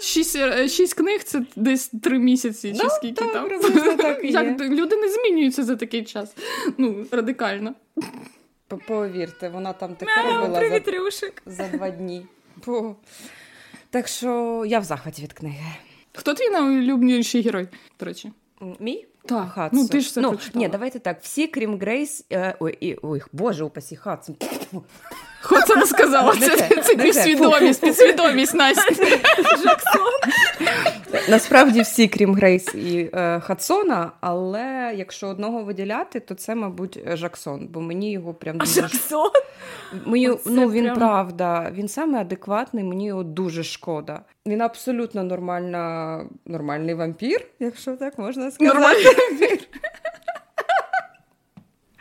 шість 0.00 0.36
е, 0.36 0.68
шість 0.68 0.94
книг 0.94 1.22
це 1.22 1.42
десь 1.56 1.88
три 2.02 2.18
місяці, 2.18 2.72
чи 2.72 2.82
ну, 2.84 2.90
скільки 2.90 3.24
так, 3.24 3.32
там. 3.32 4.24
Як 4.24 4.60
люди 4.60 4.96
не 4.96 5.08
змінюються 5.08 5.64
за 5.64 5.76
такий 5.76 6.04
час. 6.04 6.34
Ну, 6.78 7.06
радикально. 7.10 7.74
Повірте, 8.68 9.48
вона 9.48 9.72
там 9.72 9.94
таке 9.94 10.12
робила 10.22 10.60
за, 10.70 10.70
за 11.46 11.68
два 11.68 11.90
дні. 11.90 12.26
Бо... 12.66 12.96
Так 13.90 14.08
що 14.08 14.64
я 14.66 14.78
в 14.78 14.84
захваті 14.84 15.22
від 15.22 15.32
книги. 15.32 15.66
Хто 16.12 16.34
твій 16.34 16.50
найулюбніший 16.50 17.42
герой, 17.42 17.68
до 18.00 18.06
речі? 18.06 18.32
Мій? 18.80 19.06
Так, 19.26 19.52
Хадсон. 19.52 19.80
Ну, 19.82 19.88
ти 19.88 20.00
ж 20.00 20.08
все 20.08 20.20
ну, 20.20 20.38
Ні, 20.54 20.68
давайте 20.68 20.98
так. 20.98 21.18
Всі, 21.22 21.46
крім 21.46 21.78
Грейс. 21.78 22.24
Е, 22.32 22.54
ой, 22.60 22.78
і, 22.80 22.96
ой, 23.02 23.22
боже, 23.32 23.64
упасі 23.64 23.96
Хадсон. 23.96 24.36
Хоце 25.40 25.86
сказала, 25.86 26.36
це, 26.36 26.56
це, 26.56 26.82
це 26.82 26.96
підсвідомість, 26.96 27.80
підсвідомість 27.80 28.54
Настя. 28.54 29.04
Насправді 31.28 31.80
всі, 31.80 32.08
крім 32.08 32.34
Грейс 32.34 32.74
і 32.74 33.10
е, 33.14 33.40
Хадсона, 33.40 34.12
але 34.20 34.94
якщо 34.96 35.26
одного 35.28 35.62
виділяти, 35.62 36.20
то 36.20 36.34
це, 36.34 36.54
мабуть, 36.54 37.00
Жаксон, 37.12 37.68
бо 37.70 37.80
мені 37.80 38.12
його 38.12 38.34
прям 38.34 38.58
дуже... 38.58 38.80
Жаксон? 38.80 39.30
Мені, 40.06 40.30
ну, 40.46 40.70
Він 40.70 40.84
прям... 40.84 40.96
правда, 40.96 41.70
він 41.74 41.88
саме 41.88 42.20
адекватний, 42.20 42.84
мені 42.84 43.06
його 43.06 43.22
дуже 43.22 43.64
шкода. 43.64 44.20
Він 44.46 44.60
абсолютно 44.60 45.24
нормальна, 45.24 46.24
нормальний 46.46 46.94
вампір, 46.94 47.44
якщо 47.60 47.96
так 47.96 48.18
можна 48.18 48.50
сказати. 48.50 48.74
Нормальний 48.78 49.04
вампір. 49.04 49.58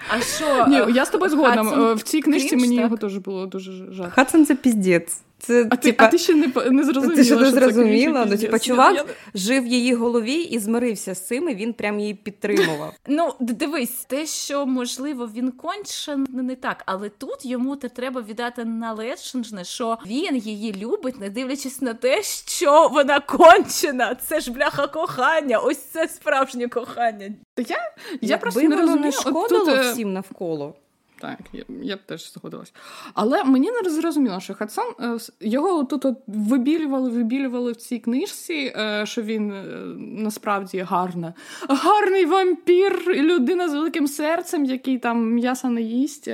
А 0.09 0.21
що? 0.21 0.65
Ні, 0.67 0.93
я 0.93 1.05
з 1.05 1.09
тобою 1.09 1.31
згодна. 1.31 1.93
В 1.93 2.01
цій 2.01 2.21
книжці 2.21 2.55
мені 2.55 2.75
його 2.75 2.97
теж 2.97 3.17
було 3.17 3.45
дуже 3.45 3.91
жаль. 3.91 4.09
Хадсон 4.09 4.45
це 4.45 4.55
піздець. 4.55 5.21
Це, 5.39 5.67
А 5.69 5.75
ти 5.75 5.95
а 5.97 6.07
ти 6.07 6.17
ще 6.17 6.33
не 6.33 6.47
не 6.71 6.83
зрозуміла. 6.83 7.15
Ти 7.15 7.23
ще 7.23 7.35
не 7.35 7.51
зрозуміла. 7.51 8.25
Ну, 8.29 8.37
типа, 8.37 8.59
чувак 8.59 8.95
я... 8.95 9.05
жив 9.35 9.63
в 9.63 9.67
її 9.67 9.93
голові 9.93 10.33
і 10.33 10.59
змирився 10.59 11.15
з 11.15 11.27
цим, 11.27 11.49
і 11.49 11.55
він 11.55 11.73
прям 11.73 11.99
її 11.99 12.13
підтримував. 12.13 12.93
Ну, 13.07 13.33
дивись, 13.39 14.05
те, 14.07 14.25
що 14.25 14.65
можливо 14.65 15.29
він 15.35 15.51
конче 15.51 16.17
не 16.29 16.55
так, 16.55 16.83
але 16.85 17.09
тут 17.09 17.45
йому 17.45 17.75
те 17.75 17.89
треба 17.89 18.21
віддати 18.21 18.65
належне, 18.65 19.63
що 19.63 19.97
він 20.07 20.37
її 20.37 20.73
любить, 20.73 21.19
не 21.19 21.29
дивлячись 21.29 21.81
на 21.81 21.93
те, 21.93 22.23
що 22.47 22.87
вона 22.87 23.19
кончена. 23.19 24.15
Це 24.27 24.39
ж 24.39 24.51
бляха 24.51 24.87
кохання. 24.87 25.59
Ось 25.59 25.77
це 25.77 26.07
справжнє 26.07 26.67
кохання. 26.67 27.33
Я 27.57 27.77
я 28.21 28.37
просто 28.37 28.61
не 28.61 28.75
розумію. 28.75 29.05
не 29.05 29.11
шкодило 29.11 29.65
тут... 29.65 29.69
Е, 29.69 29.91
всім 29.91 30.13
навколо. 30.13 30.75
Так, 31.19 31.39
я 31.81 31.95
б 31.95 31.99
теж 32.05 32.33
згодилась. 32.33 32.73
Але 33.13 33.43
мені 33.43 33.71
не 33.71 33.89
зрозуміло, 33.89 34.39
що 34.39 34.53
Хадсон 34.53 34.85
е, 34.99 35.17
його 35.39 35.83
тут 35.83 36.05
вибілювали, 36.27 37.09
вибілювали 37.09 37.71
в 37.71 37.75
цій 37.75 37.99
книжці, 37.99 38.73
е, 38.77 39.05
що 39.05 39.21
він 39.21 39.51
е, 39.51 39.63
насправді 39.97 40.79
гарна. 40.79 41.33
Гарний 41.69 42.25
вампір, 42.25 43.03
людина 43.07 43.69
з 43.69 43.73
великим 43.73 44.07
серцем, 44.07 44.65
який 44.65 44.97
там 44.97 45.33
м'яса 45.33 45.69
не 45.69 45.81
їсть. 45.81 46.29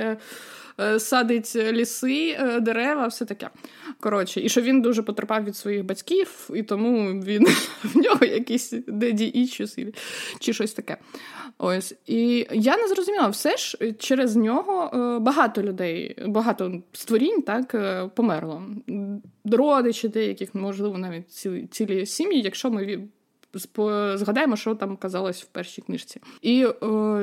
Садить 0.98 1.56
ліси, 1.56 2.38
дерева, 2.60 3.06
все 3.06 3.24
таке. 3.24 3.50
Коротше, 4.00 4.40
і 4.40 4.48
що 4.48 4.60
він 4.60 4.82
дуже 4.82 5.02
потерпав 5.02 5.44
від 5.44 5.56
своїх 5.56 5.84
батьків, 5.84 6.50
і 6.54 6.62
тому 6.62 7.20
він 7.20 7.46
в 7.84 7.96
нього 7.96 8.24
якісь 8.24 8.74
daddy 8.86 9.24
issues 9.24 9.78
чи 10.38 10.52
щось 10.52 10.72
таке. 10.72 10.96
Ось 11.58 11.94
і 12.06 12.46
я 12.52 12.76
не 12.76 12.88
зрозуміла, 12.88 13.28
все 13.28 13.56
ж 13.56 13.92
через 13.98 14.36
нього 14.36 14.90
е, 14.94 15.18
багато 15.18 15.62
людей, 15.62 16.16
багато 16.26 16.82
створінь 16.92 17.42
так 17.42 17.74
е, 17.74 18.10
померло. 18.14 18.62
Родичі 19.44 20.08
деяких, 20.08 20.54
можливо, 20.54 20.98
навіть 20.98 21.30
цілі, 21.30 21.66
цілі 21.70 22.06
сім'ї, 22.06 22.42
якщо 22.42 22.70
ми 22.70 23.08
згадаємо, 24.14 24.56
що 24.56 24.74
там 24.74 24.96
казалось 24.96 25.42
в 25.42 25.46
першій 25.46 25.82
книжці. 25.82 26.20
І 26.42 26.64
е, 26.64 26.72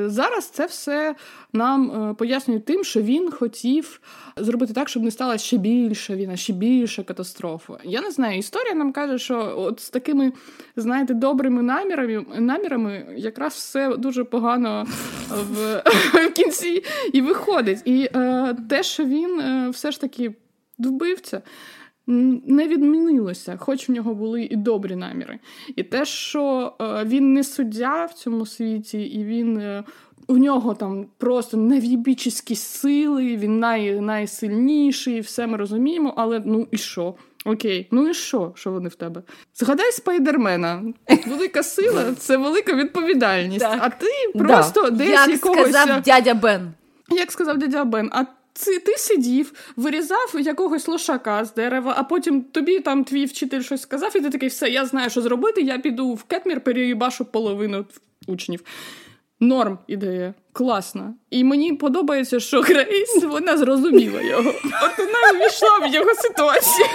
зараз 0.05 0.49
це 0.49 0.65
все 0.65 1.15
нам 1.53 1.91
е, 1.91 2.13
пояснює 2.13 2.59
тим, 2.59 2.83
що 2.83 3.01
він 3.01 3.31
хотів 3.31 4.01
зробити 4.37 4.73
так, 4.73 4.89
щоб 4.89 5.03
не 5.03 5.11
сталася 5.11 5.45
ще 5.45 5.57
більша 5.57 6.15
війна, 6.15 6.35
ще 6.35 6.53
більша 6.53 7.03
катастрофа. 7.03 7.73
Я 7.83 8.01
не 8.01 8.11
знаю, 8.11 8.39
історія 8.39 8.73
нам 8.73 8.91
каже, 8.91 9.17
що 9.17 9.53
от 9.57 9.79
з 9.79 9.89
такими, 9.89 10.33
знаєте, 10.75 11.13
добрими 11.13 11.61
намірами 11.61 12.25
намірами 12.37 13.05
якраз 13.17 13.53
все 13.53 13.97
дуже 13.97 14.23
погано 14.23 14.87
в, 15.29 15.83
в 16.13 16.33
кінці 16.33 16.83
і 17.13 17.21
виходить. 17.21 17.81
І 17.85 18.09
е, 18.15 18.55
те, 18.69 18.83
що 18.83 19.05
він 19.05 19.39
е, 19.39 19.69
все 19.69 19.91
ж 19.91 20.01
таки 20.01 20.35
вбивця. 20.77 21.41
Не 22.45 22.67
відмінилося, 22.67 23.57
хоч 23.57 23.89
в 23.89 23.91
нього 23.91 24.15
були 24.15 24.43
і 24.43 24.55
добрі 24.55 24.95
наміри. 24.95 25.39
І 25.75 25.83
те, 25.83 26.05
що 26.05 26.73
е, 26.81 27.05
він 27.05 27.33
не 27.33 27.43
суддя 27.43 28.05
в 28.05 28.13
цьому 28.13 28.45
світі, 28.45 29.01
і 29.01 29.23
він. 29.23 29.57
Е, 29.57 29.83
у 30.27 30.37
нього 30.37 30.73
там 30.73 31.05
просто 31.17 31.57
нев'єбічні 31.57 32.55
сили, 32.55 33.37
він 33.37 33.59
най, 33.59 34.01
найсильніший, 34.01 35.21
все 35.21 35.47
ми 35.47 35.57
розуміємо, 35.57 36.13
але 36.17 36.41
ну 36.45 36.67
і 36.71 36.77
що? 36.77 37.15
Окей, 37.45 37.87
ну 37.91 38.09
і 38.09 38.13
що, 38.13 38.51
що 38.55 38.71
вони 38.71 38.89
в 38.89 38.95
тебе? 38.95 39.21
Згадай 39.55 39.91
спайдермена. 39.91 40.83
Велика 41.27 41.63
сила 41.63 42.13
це 42.17 42.37
велика 42.37 42.73
відповідальність. 42.75 43.59
Так. 43.59 43.79
А 43.81 43.89
ти 43.89 44.07
просто 44.35 44.81
да. 44.81 44.89
десь 44.89 45.09
Як 45.09 45.29
якогось... 45.29 45.69
сказав 45.69 46.01
дядя 46.01 46.33
Бен. 46.33 46.73
Як 47.09 47.31
сказав 47.31 47.57
дядя 47.57 47.85
Бен, 47.85 48.09
а 48.11 48.25
ти, 48.65 48.97
сидів, 48.97 49.53
вирізав 49.75 50.35
якогось 50.39 50.87
лошака 50.87 51.45
з 51.45 51.53
дерева, 51.53 51.93
а 51.97 52.03
потім 52.03 52.41
тобі 52.41 52.79
там 52.79 53.03
твій 53.03 53.25
вчитель 53.25 53.61
щось 53.61 53.81
сказав, 53.81 54.17
і 54.17 54.19
ти 54.19 54.29
такий, 54.29 54.49
все, 54.49 54.69
я 54.69 54.85
знаю, 54.85 55.09
що 55.09 55.21
зробити, 55.21 55.61
я 55.61 55.77
піду 55.77 56.13
в 56.13 56.23
Кетмір, 56.23 56.61
переїбашу 56.61 57.25
половину 57.25 57.85
учнів. 58.27 58.63
Норм 59.39 59.77
ідея, 59.87 60.33
класна. 60.53 61.13
І 61.29 61.43
мені 61.43 61.73
подобається, 61.73 62.39
що 62.39 62.61
Грейс 62.61 63.23
вона 63.23 63.57
зрозуміла 63.57 64.21
його. 64.21 64.49
От 64.83 64.97
вона 64.97 65.31
увійшла 65.33 65.79
в 65.79 65.93
його 65.93 66.15
ситуацію. 66.15 66.87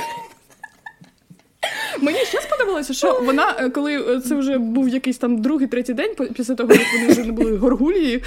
Мені 2.01 2.19
ще 2.19 2.41
сподобалося, 2.41 2.95
що 2.95 3.21
вона, 3.25 3.57
е, 3.59 3.71
коли 3.71 4.17
е, 4.17 4.21
це 4.21 4.35
вже 4.35 4.59
був 4.59 4.89
якийсь 4.89 5.19
там 5.19 5.43
другий, 5.43 5.69
третій 5.69 5.93
день, 5.93 6.15
після 6.35 6.55
того, 6.55 6.73
як 6.73 6.87
вони 6.95 7.13
вже 7.13 7.25
не 7.25 7.33
були 7.33 7.57
горгулії, 7.57 8.23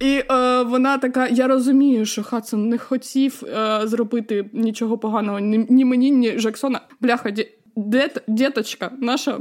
і 0.00 0.22
е, 0.30 0.62
вона 0.62 0.98
така: 0.98 1.28
я 1.28 1.48
розумію, 1.48 2.06
що 2.06 2.22
Хадсон 2.22 2.68
не 2.68 2.78
хотів 2.78 3.42
е, 3.44 3.80
зробити 3.84 4.44
нічого 4.52 4.98
поганого 4.98 5.38
ні, 5.38 5.66
ні 5.68 5.84
мені, 5.84 6.10
ні 6.10 6.38
Жаксона. 6.38 6.80
Бляха, 7.00 7.30
ді, 7.30 7.48
діт, 7.76 8.22
діточка, 8.28 8.90
наша 8.98 9.38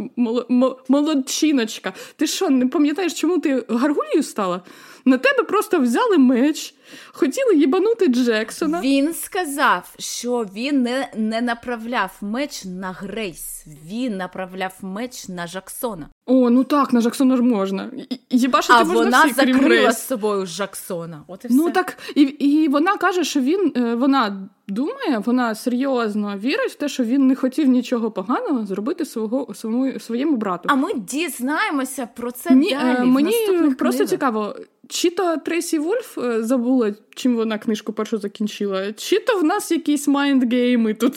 молодчиночка. 0.89 1.93
Ти 2.15 2.27
що, 2.27 2.49
не 2.49 2.67
пам'ятаєш, 2.67 3.13
чому 3.13 3.39
ти 3.39 3.63
гаргулією 3.69 4.23
стала? 4.23 4.61
На 5.09 5.17
тебе 5.17 5.43
просто 5.43 5.79
взяли 5.79 6.17
меч, 6.17 6.75
хотіли 7.11 7.55
їбанути 7.55 8.07
Джексона. 8.07 8.81
Він 8.81 9.13
сказав, 9.13 9.93
що 9.99 10.45
він 10.55 10.81
не 10.81 11.11
не 11.15 11.41
направляв 11.41 12.11
меч 12.21 12.65
на 12.65 12.91
Грейс, 12.91 13.65
він 13.85 14.17
направляв 14.17 14.73
меч 14.81 15.27
на 15.27 15.47
Жаксона. 15.47 16.09
О, 16.25 16.49
ну 16.49 16.63
так, 16.63 16.93
на 16.93 17.01
Жаксона 17.01 17.37
ж 17.37 17.43
можна. 17.43 17.91
Єбашити 18.29 18.73
а 18.81 18.83
можна 18.83 19.03
вона 19.03 19.23
всі, 19.23 19.33
закрила 19.33 19.81
крім 19.83 19.91
з 19.91 20.07
собою 20.07 20.45
Жаксона. 20.45 21.23
От 21.27 21.45
і 21.45 21.47
ну 21.51 21.55
все. 21.55 21.65
Ну 21.65 21.71
так, 21.71 21.97
і 22.15 22.21
і 22.21 22.67
вона 22.67 22.97
каже, 22.97 23.23
що 23.23 23.39
він 23.39 23.73
е, 23.75 23.95
вона 23.95 24.49
думає, 24.67 25.21
вона 25.25 25.55
серйозно 25.55 26.37
вірить 26.37 26.71
в 26.71 26.75
те, 26.75 26.89
що 26.89 27.03
він 27.03 27.27
не 27.27 27.35
хотів 27.35 27.67
нічого 27.67 28.11
поганого 28.11 28.65
зробити 28.65 29.05
свого 29.05 29.53
своєму, 29.53 29.99
своєму 29.99 30.37
брату. 30.37 30.69
А 30.71 30.75
ми 30.75 30.93
дізнаємося 30.93 32.09
про 32.15 32.31
це 32.31 32.55
Ні, 32.55 32.77
далі. 32.81 33.07
Мені 33.07 33.31
в 33.47 33.75
просто 33.75 33.97
книгах. 33.97 34.09
цікаво. 34.09 34.55
Чи 34.89 35.09
то 35.09 35.37
Трейсі 35.37 35.79
Вольф 35.79 36.17
е, 36.17 36.43
забула, 36.43 36.93
чим 37.15 37.35
вона 37.35 37.57
книжку 37.57 37.93
першу 37.93 38.17
закінчила, 38.17 38.93
чи 38.93 39.19
то 39.19 39.39
в 39.39 39.43
нас 39.43 39.71
якісь 39.71 40.07
майндгейми 40.07 40.93
тут 40.93 41.15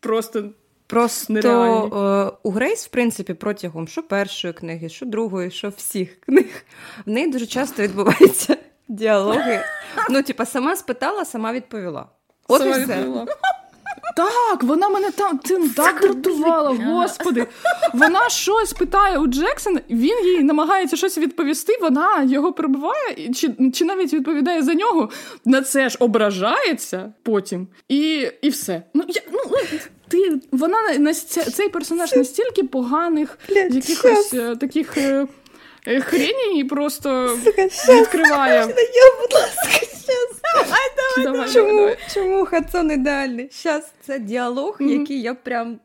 просто. 0.00 0.50
Просто 0.86 1.34
е, 1.34 2.38
у 2.42 2.50
Грейс, 2.50 2.86
в 2.86 2.88
принципі, 2.88 3.34
протягом 3.34 3.88
що 3.88 4.02
першої 4.02 4.54
книги, 4.54 4.88
що 4.88 5.06
другої, 5.06 5.50
що 5.50 5.68
всіх 5.68 6.20
книг, 6.20 6.64
в 7.06 7.10
неї 7.10 7.30
дуже 7.30 7.46
часто 7.46 7.82
відбуваються 7.82 8.56
діалоги. 8.88 9.60
Ну, 10.10 10.22
типа, 10.22 10.46
сама 10.46 10.76
спитала, 10.76 11.24
сама 11.24 11.52
відповіла. 11.52 12.06
От 12.48 12.62
Сама 12.62 12.76
і 12.76 12.84
все. 12.84 12.96
відповіла. 12.96 13.26
Так, 14.16 14.62
вона 14.62 14.88
мене 14.88 15.10
там 15.10 15.38
тим 15.38 15.68
так 15.70 16.00
дратувала, 16.00 16.70
господи. 16.70 17.46
Вона 17.94 18.28
щось 18.28 18.72
питає 18.72 19.18
у 19.18 19.26
Джексона, 19.26 19.80
він 19.90 20.24
їй 20.24 20.42
намагається 20.42 20.96
щось 20.96 21.18
відповісти, 21.18 21.78
вона 21.80 22.22
його 22.22 22.52
перебуває, 22.52 23.32
чи 23.34 23.54
чи 23.74 23.84
навіть 23.84 24.12
відповідає 24.14 24.62
за 24.62 24.74
нього. 24.74 25.10
На 25.44 25.62
це 25.62 25.88
ж 25.88 25.96
ображається 26.00 27.12
потім. 27.22 27.66
І 27.88 28.28
і 28.42 28.48
все. 28.48 28.82
Ну, 28.94 29.04
я, 29.08 29.22
ну, 29.32 29.40
ти, 30.08 30.40
Вона 30.52 31.14
цей 31.54 31.68
персонаж 31.68 32.12
настільки 32.12 32.62
поганих, 32.62 33.38
якихось 33.48 34.26
щас. 34.28 34.58
таких. 34.58 34.98
Е, 34.98 35.26
е, 35.86 36.00
Хрені 36.00 36.60
і 36.60 36.64
просто 36.64 37.38
відкриває. 37.88 38.54
Я, 38.54 38.66
будь 39.20 39.32
ласка. 39.34 39.86
Давай, 40.54 40.90
давай, 41.24 41.52
чому, 41.52 41.78
давай. 41.80 41.96
чому 42.14 42.46
Хадсон 42.46 42.90
ідеальний? 42.90 43.48
Щас 43.52 43.92
це 44.00 44.18
діалог, 44.18 44.76
Мгм. 44.80 44.90
який 45.00 45.22
я 45.22 45.34
прям 45.34 45.80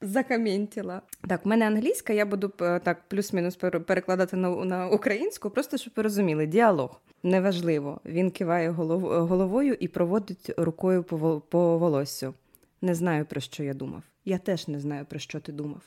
закаментила. 0.00 1.02
Так, 1.28 1.44
в 1.44 1.48
мене 1.48 1.66
англійська, 1.66 2.12
я 2.12 2.26
буду 2.26 2.52
е, 2.60 2.78
так 2.78 2.98
плюс-мінус 3.08 3.56
перекладати 3.56 4.36
на, 4.36 4.48
на 4.50 4.88
українську, 4.88 5.50
просто 5.50 5.76
щоб 5.76 5.92
ви 5.96 6.02
розуміли. 6.02 6.46
Діалог. 6.46 7.00
Неважливо. 7.22 8.00
Він 8.04 8.30
киває 8.30 8.70
голов, 8.70 9.00
головою 9.26 9.76
і 9.80 9.88
проводить 9.88 10.50
рукою 10.56 11.02
по, 11.02 11.42
по 11.48 11.78
волоссю. 11.78 12.34
Не 12.82 12.94
знаю, 12.94 13.24
про 13.24 13.40
що 13.40 13.62
я 13.62 13.74
думав. 13.74 14.02
Я 14.24 14.38
теж 14.38 14.68
не 14.68 14.80
знаю, 14.80 15.04
про 15.04 15.18
що 15.18 15.40
ти 15.40 15.52
думав. 15.52 15.80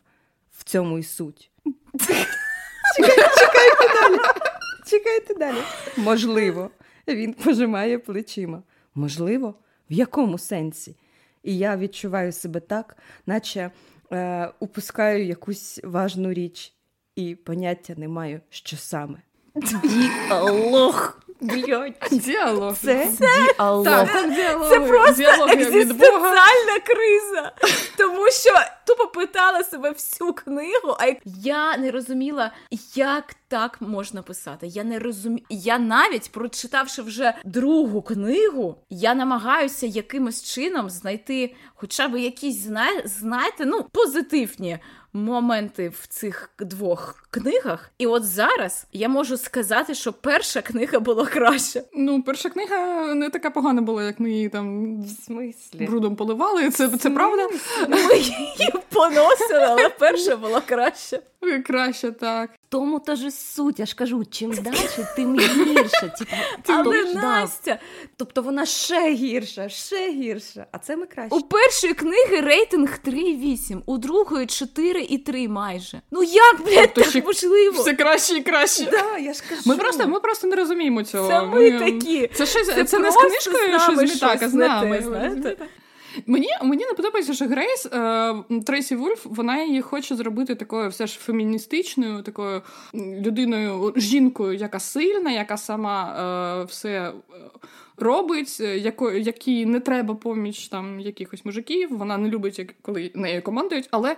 В 0.58 0.64
цьому 0.64 0.98
і 1.00 1.04
суть. 1.04 1.52
Чекайте 2.96 3.88
далі. 4.02 4.18
Чекайте 4.88 5.34
далі. 5.34 5.58
Можливо, 5.98 6.70
він 7.08 7.34
пожимає 7.34 8.00
плечима. 8.00 8.64
Можливо, 8.96 9.56
в 9.90 9.94
якому 9.94 10.38
сенсі? 10.38 10.96
І 11.44 11.58
я 11.58 11.78
відчуваю 11.78 12.32
себе 12.32 12.60
так, 12.60 12.98
наче 13.26 13.72
е, 14.12 14.52
упускаю 14.60 15.26
якусь 15.26 15.80
важну 15.84 16.34
річ, 16.34 16.74
і 17.16 17.36
поняття 17.36 17.94
не 17.98 18.08
маю, 18.08 18.42
що 18.50 18.78
саме. 18.78 19.18
Діалог. 19.84 21.21
Блядь. 21.42 21.94
Діалог. 22.12 22.76
Це 22.78 23.08
діалог. 23.20 23.86
Так, 23.86 24.14
так, 24.14 24.36
діалоги. 24.36 24.70
Це 24.70 24.80
просто 24.80 25.24
екзистенціальна 25.50 26.80
криза. 26.86 27.52
Тому 27.98 28.32
що 28.32 28.50
тупо 28.88 29.08
питала 29.08 29.64
себе 29.64 29.90
всю 29.92 30.34
книгу, 30.34 30.98
а 31.00 31.06
я 31.26 31.78
не 31.78 31.92
розуміла, 31.92 32.52
як 32.96 33.36
так 33.48 33.78
можна 33.82 34.22
писати. 34.22 34.68
Я 34.68 34.84
не 34.84 35.00
розумію. 35.00 35.46
Я 35.50 35.80
навіть 35.80 36.32
прочитавши 36.32 37.02
вже 37.02 37.34
другу 37.46 38.02
книгу, 38.02 38.76
я 38.90 39.14
намагаюся 39.16 39.86
якимось 39.88 40.44
чином 40.44 40.90
знайти 40.90 41.56
хоча 41.76 42.08
б 42.08 42.20
якісь 42.20 42.58
зна- 42.60 43.02
знаєте, 43.06 43.66
ну 43.66 43.86
позитивні. 43.92 44.80
Моменти 45.14 45.90
в 45.90 46.08
цих 46.08 46.50
двох 46.60 47.24
книгах, 47.32 47.92
і 47.98 48.08
от 48.08 48.26
зараз 48.26 48.86
я 48.94 49.10
можу 49.10 49.38
сказати, 49.38 49.94
що 49.96 50.14
перша 50.14 50.62
книга 50.62 51.00
була 51.00 51.26
краща. 51.26 51.82
Ну, 51.94 52.24
перша 52.24 52.50
книга 52.50 53.06
не 53.14 53.30
така 53.30 53.50
погана 53.50 53.82
була, 53.82 54.04
як 54.04 54.20
ми 54.20 54.32
її 54.32 54.50
там 54.50 54.98
В 55.04 55.10
смислі? 55.10 55.86
брудом 55.86 56.16
поливали. 56.16 56.70
Це, 56.70 56.90
це 56.98 57.10
правда? 57.10 57.50
Ми 57.90 58.18
її 58.18 58.74
поносили, 58.90 59.66
але 59.68 59.90
перша 59.90 60.36
була 60.36 60.62
краща. 60.62 61.20
Краще 61.66 62.12
так. 62.12 62.50
Тому 62.72 63.00
то 63.00 63.16
ж 63.16 63.32
суть. 63.32 63.80
Я 63.80 63.86
ж 63.86 63.96
кажу, 63.96 64.26
чим 64.32 64.52
далі, 64.52 65.06
тим 65.16 65.40
гірше. 65.40 66.14
Типу, 66.20 66.36
Але. 66.68 67.14
Настя, 67.14 67.80
Тобто 68.18 68.42
вона 68.42 68.66
ще 68.66 69.14
гірша, 69.14 69.70
ще 69.70 70.12
гірша. 70.12 70.66
А 70.72 70.78
це 70.78 70.98
ми 70.98 71.06
краще. 71.06 71.36
у 71.36 71.42
першої 71.42 71.94
книги 71.94 72.42
рейтинг 72.42 73.00
3,8, 73.06 73.82
у 73.86 73.98
другої 73.98 74.46
4,3 74.46 75.48
майже. 75.48 76.02
Ну 76.12 76.24
як, 76.24 76.62
блядь, 76.62 76.76
Тобто 76.94 77.02
так 77.02 77.10
ще 77.10 77.22
можливо? 77.22 77.82
Все 77.82 77.94
краще 77.94 78.38
і 78.38 78.42
краще. 78.42 78.88
Да, 78.92 79.18
я 79.18 79.34
ж 79.34 79.44
кажу. 79.50 79.62
Ми 79.66 79.76
просто, 79.78 80.08
ми 80.08 80.20
просто 80.20 80.48
не 80.48 80.56
розуміємо 80.56 81.04
цього. 81.04 81.28
Це 81.28 81.42
ми 81.42 81.72
такі. 81.80 82.30
Це, 82.34 82.46
щось, 82.46 82.68
Це 82.68 82.84
це, 82.84 83.00
не 83.00 83.12
з 83.12 83.16
книжкою, 83.16 83.80
що 83.80 83.96
з 83.96 84.02
Мітака, 84.14 84.38
щось 84.38 84.52
з 84.52 84.54
нами. 84.54 85.56
Мені, 86.26 86.48
мені 86.64 86.86
не 86.86 86.94
подобається, 86.94 87.34
що 87.34 87.46
Грейс 87.46 87.86
е, 87.86 88.34
Трейсі 88.66 88.96
Вульф, 88.96 89.26
вона 89.26 89.64
її 89.64 89.82
хоче 89.82 90.16
зробити 90.16 90.56
такою 90.56 90.90
все 90.90 91.08
ж 91.08 91.20
феміністичною, 91.20 92.22
такою 92.22 92.62
людиною, 92.94 93.94
жінкою, 93.96 94.54
яка 94.54 94.80
сильна, 94.80 95.32
яка 95.32 95.58
сама 95.58 96.16
е, 96.62 96.64
все 96.64 96.90
е, 96.90 97.14
робить, 97.98 98.58
е, 98.60 98.78
яко, 98.78 99.12
якій 99.12 99.66
не 99.66 99.80
треба 99.80 100.16
поміч 100.16 100.68
там 100.68 101.00
якихось 101.00 101.46
мужиків. 101.46 101.98
Вона 101.98 102.18
не 102.18 102.30
любить, 102.30 102.76
коли 102.82 103.12
нею 103.16 103.42
командують, 103.42 103.88
але 103.92 104.16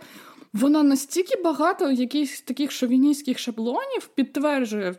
вона 0.53 0.83
настільки 0.83 1.41
багато 1.41 1.91
якихось 1.91 2.41
таких 2.41 2.71
шовіністських 2.71 3.39
шаблонів 3.39 4.07
підтверджує 4.15 4.95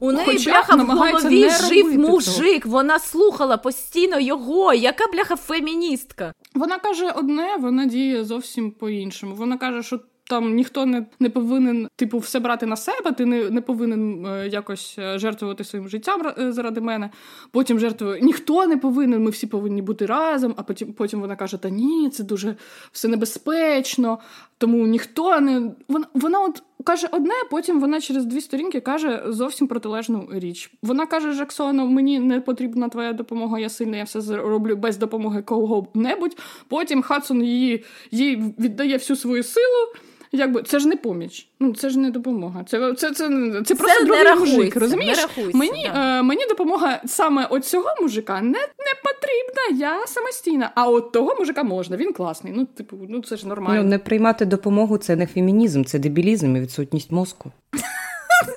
У 0.00 0.12
неї 0.12 0.26
Хоча 0.26 0.50
бляха 0.50 0.76
в 0.76 0.86
голові 0.86 1.50
жив 1.50 1.98
мужик, 1.98 2.66
вона 2.66 2.98
слухала 2.98 3.56
постійно 3.56 4.20
його. 4.20 4.74
Яка 4.74 5.04
бляха 5.12 5.36
феміністка? 5.36 6.32
Вона 6.54 6.78
каже 6.78 7.10
одне, 7.10 7.56
вона 7.60 7.86
діє 7.86 8.24
зовсім 8.24 8.70
по-іншому. 8.70 9.34
Вона 9.34 9.56
каже, 9.56 9.82
що 9.82 10.00
там 10.28 10.54
ніхто 10.54 10.86
не 10.86 11.06
не 11.20 11.30
повинен 11.30 11.88
типу 11.96 12.18
все 12.18 12.40
брати 12.40 12.66
на 12.66 12.76
себе, 12.76 13.12
ти 13.12 13.26
не 13.26 13.50
не 13.50 13.60
повинен 13.60 14.26
е, 14.26 14.48
якось 14.48 14.96
е, 14.98 15.18
жертвувати 15.18 15.64
своїм 15.64 15.88
життям 15.88 16.32
е, 16.38 16.52
заради 16.52 16.80
мене. 16.80 17.10
Потім 17.50 17.78
жертвує 17.78 18.20
ніхто 18.20 18.66
не 18.66 18.76
повинен, 18.76 19.22
ми 19.22 19.30
всі 19.30 19.46
повинні 19.46 19.82
бути 19.82 20.06
разом. 20.06 20.54
А 20.56 20.62
потім 20.62 20.92
потім 20.92 21.20
вона 21.20 21.36
каже: 21.36 21.56
Та 21.56 21.70
ні, 21.70 22.10
це 22.10 22.24
дуже 22.24 22.56
все 22.92 23.08
небезпечно, 23.08 24.18
тому 24.58 24.86
ніхто 24.86 25.40
не 25.40 25.70
вона, 25.88 26.06
вона 26.14 26.40
от 26.40 26.62
каже 26.84 27.08
одне, 27.12 27.34
потім 27.50 27.80
вона 27.80 28.00
через 28.00 28.24
дві 28.24 28.40
сторінки 28.40 28.80
каже 28.80 29.22
зовсім 29.26 29.66
протилежну 29.66 30.28
річ. 30.32 30.70
Вона 30.82 31.06
каже: 31.06 31.32
Жаксону, 31.32 31.86
мені 31.86 32.18
не 32.18 32.40
потрібна 32.40 32.88
твоя 32.88 33.12
допомога, 33.12 33.58
я 33.58 33.68
сильна, 33.68 33.96
я 33.96 34.04
все 34.04 34.20
зроблю 34.20 34.76
без 34.76 34.96
допомоги 34.96 35.42
кого-небудь. 35.42 36.36
Потім 36.68 37.02
Хадсон 37.02 37.44
її 37.44 37.84
їй 38.10 38.54
віддає 38.58 38.96
всю 38.96 39.16
свою 39.16 39.42
силу. 39.42 39.92
Якби 40.34 40.62
це 40.62 40.78
ж 40.78 40.88
не 40.88 40.96
поміч, 40.96 41.48
ну 41.60 41.74
це 41.74 41.90
ж 41.90 41.98
не 41.98 42.10
допомога. 42.10 42.64
Це 42.68 42.94
це, 42.94 43.10
це, 43.10 43.28
це, 43.66 43.74
просто 43.74 43.98
це 43.98 44.04
другий 44.04 44.56
мужик. 44.56 44.76
Розумієш? 44.76 45.26
Не 45.36 45.44
мені 45.54 45.90
да. 45.94 46.18
е, 46.18 46.22
мені 46.22 46.46
допомога 46.48 47.00
саме 47.06 47.46
от 47.50 47.64
цього 47.64 47.88
мужика 48.00 48.40
не 48.42 48.58
не 48.58 48.94
потрібна, 49.04 49.86
я 49.86 50.06
самостійна. 50.06 50.70
А 50.74 50.88
от 50.88 51.12
того 51.12 51.36
мужика 51.38 51.62
можна, 51.62 51.96
він 51.96 52.12
класний. 52.12 52.52
Ну, 52.56 52.64
типу, 52.64 52.96
ну 53.08 53.22
це 53.22 53.36
ж 53.36 53.48
нормально. 53.48 53.82
Ну, 53.82 53.88
Не 53.88 53.98
приймати 53.98 54.44
допомогу 54.44 54.98
це 54.98 55.16
не 55.16 55.26
фемінізм, 55.26 55.84
це 55.84 55.98
дебілізм 55.98 56.56
і 56.56 56.60
відсутність 56.60 57.12
мозку. 57.12 57.52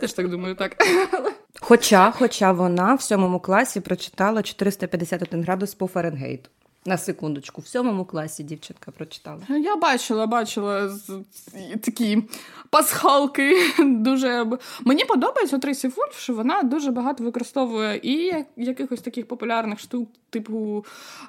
Теж 0.01 0.13
так 0.13 0.29
думаю, 0.29 0.55
так. 0.55 0.75
Хоча, 1.61 2.11
Хоча 2.11 2.51
вона 2.51 2.95
в 2.95 3.01
сьомому 3.01 3.39
класі 3.39 3.79
прочитала 3.79 4.43
451 4.43 5.43
градус 5.43 5.73
по 5.73 5.87
Фаренгейту. 5.87 6.49
На 6.87 6.97
секундочку, 6.97 7.61
в 7.61 7.67
сьомому 7.67 8.05
класі 8.05 8.43
дівчинка 8.43 8.91
прочитала. 8.91 9.41
Я 9.49 9.75
бачила, 9.75 10.27
бачила 10.27 10.97
такі 11.81 12.23
пасхалки. 12.69 13.55
Дуже 13.79 14.45
мені 14.81 15.05
подобається 15.05 15.57
Трейсі 15.57 15.87
Вульф, 15.87 16.19
що 16.19 16.33
вона 16.33 16.63
дуже 16.63 16.91
багато 16.91 17.23
використовує 17.23 17.99
і 18.03 18.33
якихось 18.57 19.01
таких 19.01 19.27
популярних 19.27 19.79
штук, 19.79 20.09
типу 20.29 20.85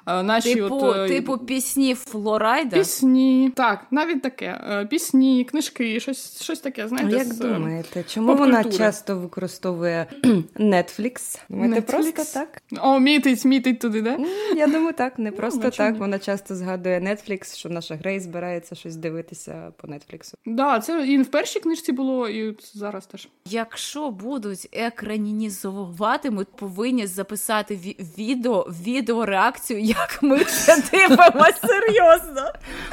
е, 0.07 0.23
наші 0.23 0.55
типу, 0.55 0.75
от... 0.75 0.97
Е, 0.97 1.07
типу 1.07 1.37
пісні 1.37 1.95
Флорайда? 1.95 2.77
Пісні, 2.77 3.51
так, 3.55 3.85
навіть 3.91 4.21
таке. 4.21 4.61
Е, 4.69 4.85
пісні, 4.85 5.43
книжки, 5.43 5.99
щось 5.99 6.41
щось 6.41 6.59
таке. 6.59 6.87
знаєте. 6.87 7.17
Як 7.17 7.33
з... 7.33 7.37
думаєте, 7.37 8.03
чому 8.07 8.35
вона 8.35 8.63
часто 8.63 9.17
використовує 9.17 10.05
Netflix? 10.55 11.39
Думаєте, 11.49 11.81
просто 11.81 12.23
так? 12.33 12.61
О, 12.81 12.99
мітить, 12.99 13.45
мітить 13.45 13.79
туди, 13.79 14.01
де? 14.01 14.17
Я 14.55 14.67
думаю, 14.67 14.93
так, 14.93 15.19
не 15.19 15.31
просто 15.31 15.48
ну, 15.55 15.71
так. 15.71 15.97
Вона 15.97 16.19
часто 16.19 16.55
згадує 16.55 16.99
Netflix, 16.99 17.55
що 17.55 17.69
наша 17.69 17.95
Грей 17.95 18.19
збирається 18.19 18.75
щось 18.75 18.95
дивитися 18.95 19.71
по 19.77 19.87
Netflix. 19.87 20.33
Да, 20.45 20.79
це 20.79 21.07
і 21.07 21.21
в 21.21 21.27
першій 21.27 21.59
книжці 21.59 21.91
було, 21.91 22.29
і 22.29 22.57
зараз 22.73 23.05
теж. 23.05 23.27
Якщо 23.45 24.11
будуть 24.11 24.69
екранізувати, 24.71 26.31
ми 26.31 26.45
повинні 26.45 27.07
записати 27.07 27.95
відео, 28.17 28.67
відеореакцію, 28.85 29.79
як 29.79 30.19
ми 30.21 30.43
це 30.43 30.83
дивимося 30.91 31.67
серйозно. 31.67 32.51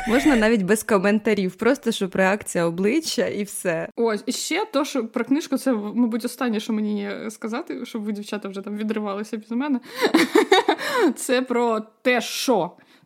Можна 0.08 0.36
навіть 0.36 0.62
без 0.62 0.82
коментарів, 0.82 1.54
просто 1.54 1.92
щоб 1.92 2.16
реакція 2.16 2.64
обличчя 2.64 3.26
і 3.26 3.42
все. 3.42 3.88
Ось 3.96 4.22
і 4.26 4.32
ще 4.32 4.64
то, 4.72 4.84
що 4.84 5.06
про 5.06 5.24
книжку, 5.24 5.58
це, 5.58 5.72
мабуть, 5.72 6.24
останнє, 6.24 6.60
що 6.60 6.72
мені 6.72 7.00
є 7.00 7.30
сказати, 7.30 7.86
щоб 7.86 8.02
ви, 8.02 8.12
дівчата, 8.12 8.48
вже 8.48 8.60
там 8.60 8.76
відривалися 8.76 9.36
без 9.36 9.50
мене. 9.50 9.80
Це 11.16 11.42
про 11.42 11.80
те, 12.02 12.20
що 12.20 12.35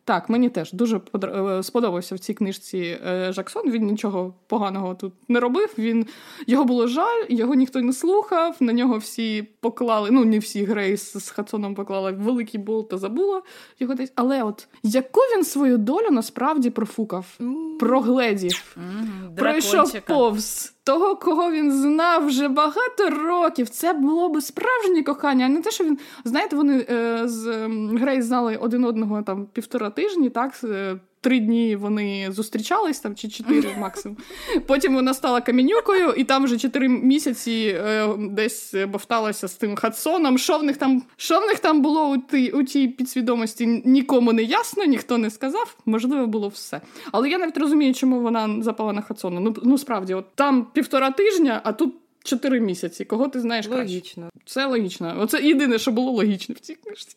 так, 0.05 0.29
мені 0.29 0.49
теж 0.49 0.73
дуже 0.73 1.01
е, 1.25 1.63
сподобався 1.63 2.15
в 2.15 2.19
цій 2.19 2.35
книжці 2.35 2.99
е, 3.07 3.33
Жаксон. 3.33 3.71
Він 3.71 3.87
нічого 3.87 4.35
поганого 4.47 4.95
тут 4.95 5.13
не 5.29 5.41
робив. 5.41 5.75
Він 5.79 6.07
Його 6.47 6.65
було 6.65 6.87
жаль, 6.87 7.25
його 7.29 7.55
ніхто 7.55 7.81
не 7.81 7.93
слухав. 7.93 8.57
На 8.61 8.73
нього 8.73 8.99
всі 8.99 9.49
поклали. 9.61 10.11
Ну, 10.11 10.25
не 10.25 10.39
всі 10.39 10.65
Грейс 10.65 11.17
з 11.17 11.31
Хадсоном 11.31 11.75
поклали 11.75 12.13
великий 12.13 12.61
бол 12.61 12.89
та 12.89 12.99
забула 12.99 13.43
його 13.81 13.95
десь. 13.95 14.13
Але 14.15 14.43
от 14.43 14.69
яку 14.83 15.21
він 15.21 15.45
свою 15.45 15.79
долю 15.79 16.11
насправді 16.11 16.71
профукав, 16.71 17.39
прогледів, 17.81 18.77
mm, 18.77 19.35
пройшов 19.35 20.01
повз 20.07 20.75
того, 20.85 21.17
кого 21.17 21.51
він 21.51 21.73
знав 21.73 22.27
вже 22.27 22.49
багато 22.49 23.11
років. 23.11 23.69
Це 23.69 23.93
було 23.93 24.29
би 24.29 24.41
справжнє 24.41 25.03
кохання, 25.03 25.47
а 25.47 25.49
не 25.49 25.61
те, 25.61 25.71
що 25.71 25.85
він 25.85 25.99
знаєте, 26.25 26.57
вони 26.57 26.87
е, 26.91 27.23
з 27.25 27.69
Грей 27.93 28.23
знали 28.23 28.57
один 28.57 28.85
одного 28.85 29.23
там 29.23 29.47
півтора 29.47 29.91
тижні, 29.91 30.31
так 30.31 30.53
е, 30.65 30.97
три 31.21 31.41
дні 31.41 31.77
вони 31.77 32.33
зустрічались 32.33 33.01
там 33.01 33.15
чи 33.15 33.29
чотири 33.29 33.69
максимум. 33.79 34.19
Потім 34.67 34.95
вона 34.95 35.15
стала 35.15 35.41
камінюкою, 35.41 36.13
і 36.13 36.25
там 36.25 36.45
вже 36.45 36.59
чотири 36.59 36.89
місяці 36.89 37.77
е, 37.77 38.09
десь 38.19 38.75
бавталася 38.89 39.49
з 39.49 39.55
тим 39.55 39.77
Хадсоном. 39.77 40.39
Що 40.39 40.59
в 40.59 40.63
них 40.63 40.77
там 40.77 41.03
що 41.17 41.41
в 41.41 41.43
них 41.47 41.59
там 41.59 41.83
було 41.83 42.09
у 42.09 42.19
тій, 42.19 42.51
у 42.51 42.63
тій 42.63 42.89
підсвідомості? 42.89 43.67
Нікому 43.85 44.33
не 44.33 44.43
ясно, 44.43 44.85
ніхто 44.85 45.19
не 45.19 45.31
сказав. 45.31 45.77
Можливо, 45.87 46.27
було 46.27 46.49
все. 46.49 46.81
Але 47.13 47.29
я 47.29 47.39
навіть 47.39 47.59
розумію, 47.59 47.95
чому 47.95 48.21
вона 48.21 48.63
запала 48.63 48.93
на 48.93 49.03
Хадсона. 49.03 49.41
Ну 49.41 49.57
ну 49.63 49.79
справді, 49.79 50.15
от 50.15 50.25
там 50.35 50.67
півтора 50.73 51.11
тижня, 51.11 51.61
а 51.65 51.73
тут. 51.73 51.95
Чотири 52.25 52.61
місяці. 52.61 53.05
Кого 53.05 53.29
ти 53.29 53.41
знаєш? 53.41 53.69
Логічно. 53.69 54.23
Краще? 54.23 54.53
Це 54.53 54.67
логічно. 54.67 55.17
Оце 55.21 55.43
єдине, 55.43 55.79
що 55.79 55.91
було 55.91 56.11
логічно 56.11 56.55
в 56.55 56.59
цій 56.59 56.75
книжці. 56.75 57.17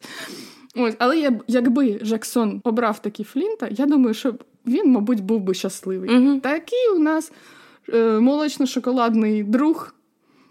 Ось, 0.75 0.95
але 0.99 1.19
я, 1.19 1.39
якби 1.47 1.99
Жаксон 2.01 2.61
обрав 2.63 3.01
такі 3.01 3.23
Флінта, 3.23 3.67
я 3.71 3.85
думаю, 3.85 4.13
що 4.13 4.33
він, 4.65 4.91
мабуть, 4.91 5.23
був 5.23 5.41
би 5.41 5.53
щасливий. 5.53 6.17
Угу. 6.17 6.39
Такий 6.39 6.89
у 6.95 6.99
нас 6.99 7.31
е, 7.93 8.19
молочно-шоколадний 8.19 9.43
друг, 9.43 9.95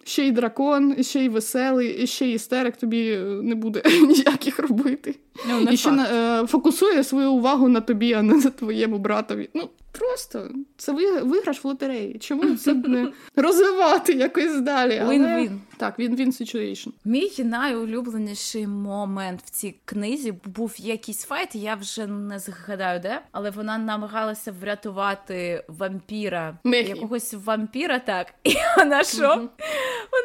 ще 0.05 0.27
й 0.27 0.31
дракон, 0.31 1.03
ще 1.03 1.25
й 1.25 1.29
веселий, 1.29 2.07
ще 2.07 2.27
й 2.27 2.33
істерик 2.33 2.77
тобі 2.77 3.16
не 3.43 3.55
буде 3.55 3.83
ніяких 4.09 4.59
робити. 4.59 5.14
Ну, 5.49 5.61
І 5.61 5.76
ще 5.76 5.91
е, 5.91 6.47
фокусує 6.47 7.05
свою 7.05 7.33
увагу 7.33 7.68
на 7.68 7.80
тобі, 7.80 8.12
а 8.12 8.22
не 8.22 8.35
на 8.35 8.51
твоєму 8.51 8.99
братові. 8.99 9.51
Ну, 9.55 9.68
Просто 9.93 10.51
це 10.76 10.93
виграш 11.22 11.64
в 11.64 11.66
лотереї. 11.66 12.18
Чому 12.18 12.57
це 12.57 12.74
б 12.74 12.89
не 12.89 13.12
розвивати 13.37 14.12
якось 14.12 14.61
далі? 14.61 15.01
Win-win. 15.01 15.59
Так, 15.76 15.99
він-він 15.99 16.30
situation. 16.30 16.89
Мій 17.05 17.33
найулюбленіший 17.39 18.66
момент 18.66 19.41
в 19.45 19.51
цій 19.51 19.74
книзі 19.85 20.35
був 20.45 20.74
якийсь 20.78 21.24
файт, 21.24 21.55
я 21.55 21.74
вже 21.74 22.07
не 22.07 22.39
згадаю, 22.39 23.01
де, 23.01 23.20
але 23.33 23.51
вона 23.51 23.78
намагалася 23.78 24.55
врятувати 24.61 25.64
вампіра, 25.68 26.59
Мехі. 26.64 26.89
якогось 26.89 27.35
вампіра, 27.45 27.99
так. 27.99 28.35
І 28.45 28.55
вона 28.76 29.05
що? 29.05 29.49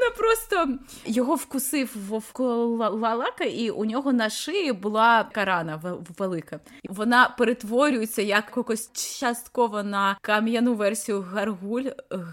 Вона 0.07 0.15
просто 0.17 0.67
його 1.05 1.35
вкусив 1.35 1.95
вовколалака, 2.07 3.43
і 3.43 3.69
у 3.69 3.85
нього 3.85 4.13
на 4.13 4.29
шиї 4.29 4.73
була 4.73 5.29
карана 5.33 5.81
велика. 6.17 6.59
Вона 6.89 7.35
перетворюється 7.37 8.21
як 8.21 8.53
якось 8.57 8.91
частково 9.19 9.83
на 9.83 10.17
кам'яну 10.21 10.73
версію 10.73 11.21
гаргуль, 11.21 11.89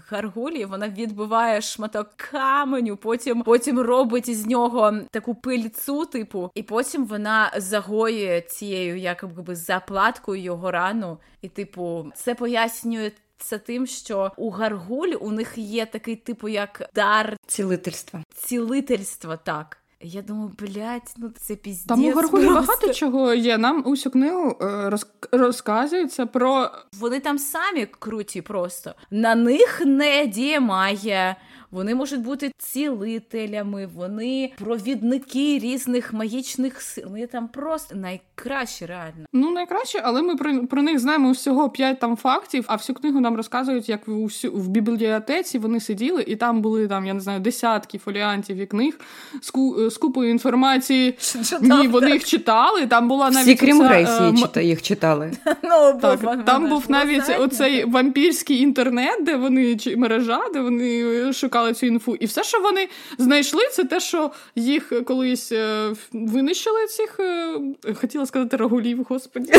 гаргулі. 0.09 0.65
Вона 0.65 0.89
відбиває 0.89 1.61
шматок 1.61 2.09
каменю 2.15 2.97
потім 2.97 3.41
потім 3.41 3.79
робить 3.79 4.29
із 4.29 4.45
нього 4.45 4.93
таку 5.11 5.35
пильцу, 5.35 6.05
типу, 6.05 6.51
і 6.55 6.63
потім 6.63 7.05
вона 7.05 7.51
загоює 7.57 8.41
цією 8.41 8.97
якби 8.97 9.55
заплаткою 9.55 10.41
його 10.41 10.71
рану. 10.71 11.17
І, 11.41 11.49
типу, 11.49 12.11
це 12.15 12.35
пояснює. 12.35 13.11
Це 13.45 13.57
тим, 13.57 13.87
що 13.87 14.31
у 14.37 14.49
гаргуль 14.49 15.13
у 15.19 15.31
них 15.31 15.53
є 15.57 15.85
такий, 15.85 16.15
типу, 16.15 16.47
як 16.47 16.89
дар 16.95 17.37
цілительства. 17.47 18.23
Цілительства, 18.35 19.37
так. 19.37 19.77
Я 20.01 20.21
думаю, 20.21 20.51
блядь, 20.59 21.13
ну 21.17 21.31
це 21.37 21.55
піздець. 21.55 21.87
Там 21.87 22.05
у 22.05 22.11
Гаргулі 22.11 22.47
багато 22.47 22.93
чого 22.93 23.33
є. 23.33 23.57
Нам 23.57 23.83
усю 23.85 24.11
книгу 24.11 24.57
е, 24.61 24.89
роз, 24.89 25.07
розказується 25.31 26.25
про. 26.25 26.71
Вони 26.99 27.19
там 27.19 27.39
самі 27.39 27.85
круті 27.85 28.41
просто. 28.41 28.93
На 29.11 29.35
них 29.35 29.81
не 29.85 30.25
діє 30.25 30.59
магія 30.59 31.35
вони 31.75 31.95
можуть 31.95 32.21
бути 32.21 32.51
цілителями, 32.57 33.89
вони 33.95 34.51
провідники 34.57 35.59
різних 35.59 36.13
магічних 36.13 36.81
сил. 36.81 37.05
Вони 37.09 37.27
там 37.27 37.47
просто 37.47 37.95
найкраще 37.95 38.85
реально. 38.85 39.25
Ну 39.33 39.51
найкраще, 39.51 40.01
але 40.03 40.21
ми 40.21 40.35
про, 40.35 40.67
про 40.67 40.81
них 40.81 40.99
знаємо 40.99 41.31
всього 41.31 41.69
п'ять 41.69 41.99
там 41.99 42.15
фактів. 42.15 42.65
А 42.67 42.75
всю 42.75 42.95
книгу 42.95 43.19
нам 43.19 43.35
розказують, 43.35 43.89
як 43.89 44.07
в 44.07 44.23
усю 44.23 44.51
в 44.51 44.67
бібліотеці 44.67 45.57
вони 45.57 45.79
сиділи, 45.79 46.23
і 46.27 46.35
там 46.35 46.61
були 46.61 46.87
там, 46.87 47.05
я 47.05 47.13
не 47.13 47.19
знаю, 47.19 47.39
десятки 47.39 47.97
фоліантів 47.97 48.57
і 48.57 48.65
книг 48.65 48.99
з, 49.41 49.51
ку, 49.51 49.89
з 49.89 49.97
купою 49.97 50.29
інформації. 50.29 51.17
Ні, 51.61 51.87
вони 51.87 52.11
їх 52.11 52.25
читали. 52.25 52.87
Там 52.87 53.07
була 53.07 53.29
навіть 53.29 53.47
Всі, 53.47 53.55
крім 53.55 53.81
е, 53.81 54.63
їх 54.63 54.81
читали. 54.81 55.31
Ну, 55.63 55.99
так, 56.01 56.45
Там 56.45 56.69
був 56.69 56.85
навіть 56.89 57.39
оцей 57.39 57.85
вампірський 57.85 58.59
інтернет, 58.59 59.23
де 59.23 59.35
вони 59.35 59.75
чи 59.75 59.97
мережа, 59.97 60.39
де 60.53 60.61
вони 60.61 61.33
шукали 61.33 61.64
шукали 61.65 61.73
цю 61.73 61.85
інфу. 61.85 62.15
І 62.15 62.25
все, 62.25 62.43
що 62.43 62.61
вони 62.61 62.87
знайшли, 63.17 63.61
це 63.71 63.83
те, 63.83 63.99
що 63.99 64.31
їх 64.55 64.93
колись 65.05 65.51
е, 65.51 65.93
винищили 66.11 66.85
цих. 66.87 67.19
Е, 67.19 67.93
хотіла 67.93 68.25
сказати 68.25 68.57
рагулів, 68.57 69.05
господі. 69.09 69.51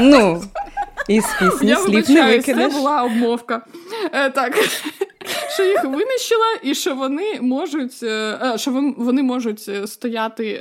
Ну, 0.00 0.42
Із 1.08 1.24
пісні 1.38 1.74
слів 1.74 2.10
не 2.10 2.22
вибачаюсь, 2.22 2.44
це 2.44 2.68
була 2.68 3.02
обмовка. 3.02 3.66
Е, 4.12 4.30
так. 4.30 4.54
Що 5.54 5.64
їх 5.64 5.84
винищила, 5.84 6.46
і 6.62 6.74
що 6.74 6.94
вони 6.94 7.40
можуть, 7.40 7.96
що 8.56 8.92
вони 8.96 9.22
можуть 9.22 9.88
стояти 9.90 10.60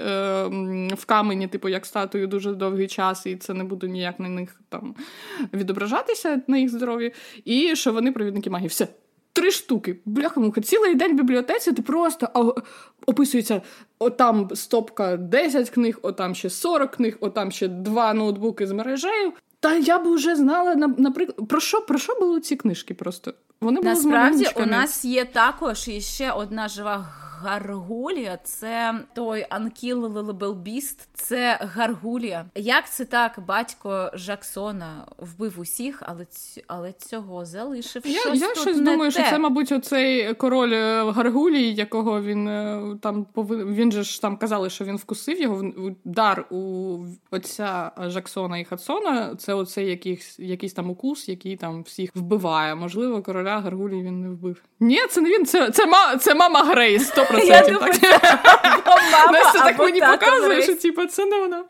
в 0.98 1.06
камені, 1.06 1.48
типу 1.48 1.70
як 1.70 1.86
статую, 1.86 2.28
дуже 2.28 2.52
довгий 2.54 2.88
час, 2.88 3.26
і 3.26 3.36
це 3.36 3.54
не 3.54 3.64
буде 3.64 3.88
ніяк 3.88 4.20
на 4.20 4.30
них 4.30 4.56
там 4.70 4.96
відображатися 5.54 6.42
на 6.48 6.58
їх 6.58 6.70
здоров'ї. 6.70 7.14
І 7.46 7.76
що 7.76 7.92
вони 7.92 8.12
провідники 8.12 8.50
магії. 8.50 8.68
Все. 8.68 8.88
Три 9.38 9.52
штуки. 9.52 10.00
Бляха-муха. 10.06 10.62
Цілий 10.62 10.96
день 10.96 11.14
в 11.14 11.16
бібліотеці 11.16 11.72
ти 11.72 11.82
просто 11.82 12.30
а, 12.34 12.62
описується: 13.06 13.62
отам 14.00 14.50
стопка 14.54 15.18
10 15.18 15.70
книг, 15.70 16.00
отам 16.02 16.36
ще 16.36 16.50
40 16.50 16.92
книг, 16.92 17.18
отам 17.20 17.52
ще 17.52 17.68
два 17.68 18.14
ноутбуки 18.14 18.68
з 18.68 18.72
мережею. 18.72 19.34
Та 19.60 19.76
я 19.76 20.00
б 20.00 20.08
вже 20.08 20.36
знала, 20.36 20.76
наприклад, 20.76 21.48
про 21.48 21.60
що, 21.60 21.82
про 21.82 21.98
що 21.98 22.16
були 22.20 22.42
ці 22.42 22.56
книжки 22.56 22.94
просто? 22.94 23.34
Вони 23.62 23.82
були 23.82 23.96
з 23.96 24.06
у 24.56 24.66
нас 24.66 25.06
є 25.06 25.26
також 25.26 25.88
іще 25.88 26.32
одна 26.32 26.68
жива 26.68 27.06
гаргулія. 27.42 28.40
Це 28.44 28.94
той 29.14 29.46
Beast, 30.54 31.08
це 31.14 31.60
гаргулія. 31.62 32.46
Як 32.56 32.90
це 32.90 33.06
так? 33.06 33.40
Батько 33.48 34.12
Жаксона 34.14 35.06
вбив 35.18 35.60
усіх, 35.60 36.04
але 36.06 36.24
ць- 36.24 36.64
але 36.68 36.92
цього 36.92 37.46
залишив. 37.46 38.08
Я, 38.08 38.20
щось 38.22 38.42
я 38.42 38.48
тут 38.48 38.58
щось 38.58 38.78
не 38.78 38.84
думаю, 38.92 39.12
те. 39.12 39.22
що 39.22 39.30
це, 39.30 39.40
мабуть, 39.40 39.72
оцей 39.72 40.34
король 40.34 40.74
е, 40.74 41.12
Гаргулій, 41.12 41.74
якого 41.74 42.22
він 42.22 42.48
е, 42.48 42.82
там 43.02 43.26
повинен. 43.26 43.74
Він 43.74 43.92
же 43.92 44.04
ж 44.04 44.22
там 44.22 44.38
казали, 44.38 44.70
що 44.70 44.86
він 44.86 44.96
вкусив 44.96 45.42
його. 45.42 45.72
Дар 46.06 46.46
у 46.50 46.98
отця 47.32 47.92
Жаксона 48.08 48.58
і 48.58 48.64
Хадсона. 48.64 49.36
Це 49.36 49.54
оцей 49.54 49.88
якийсь, 49.90 50.40
якийсь 50.40 50.74
там 50.74 50.90
укус, 50.90 51.30
який 51.30 51.56
там 51.58 51.84
всіх 51.84 52.10
вбиває. 52.16 52.76
Можливо, 52.76 53.22
короля 53.22 53.60
Гаргулій 53.60 54.02
він 54.04 54.22
не 54.22 54.30
вбив. 54.30 54.64
Ні, 54.80 55.00
це 55.10 55.22
не 55.22 55.30
він, 55.30 55.46
це, 55.46 55.72
це, 55.72 55.86
ма, 55.86 56.18
це 56.18 56.36
мама 56.36 56.64
Грейс, 56.64 57.10
100%. 57.32 57.46
Я 57.46 57.62
думаю, 57.62 57.94
так. 57.94 59.32
Настя 59.32 59.64
так 59.64 59.80
мені 59.80 60.00
показує, 60.00 60.62
що 60.62 60.76
типу, 60.76 61.06
це 61.06 61.26
не 61.26 61.40
вона. 61.40 61.64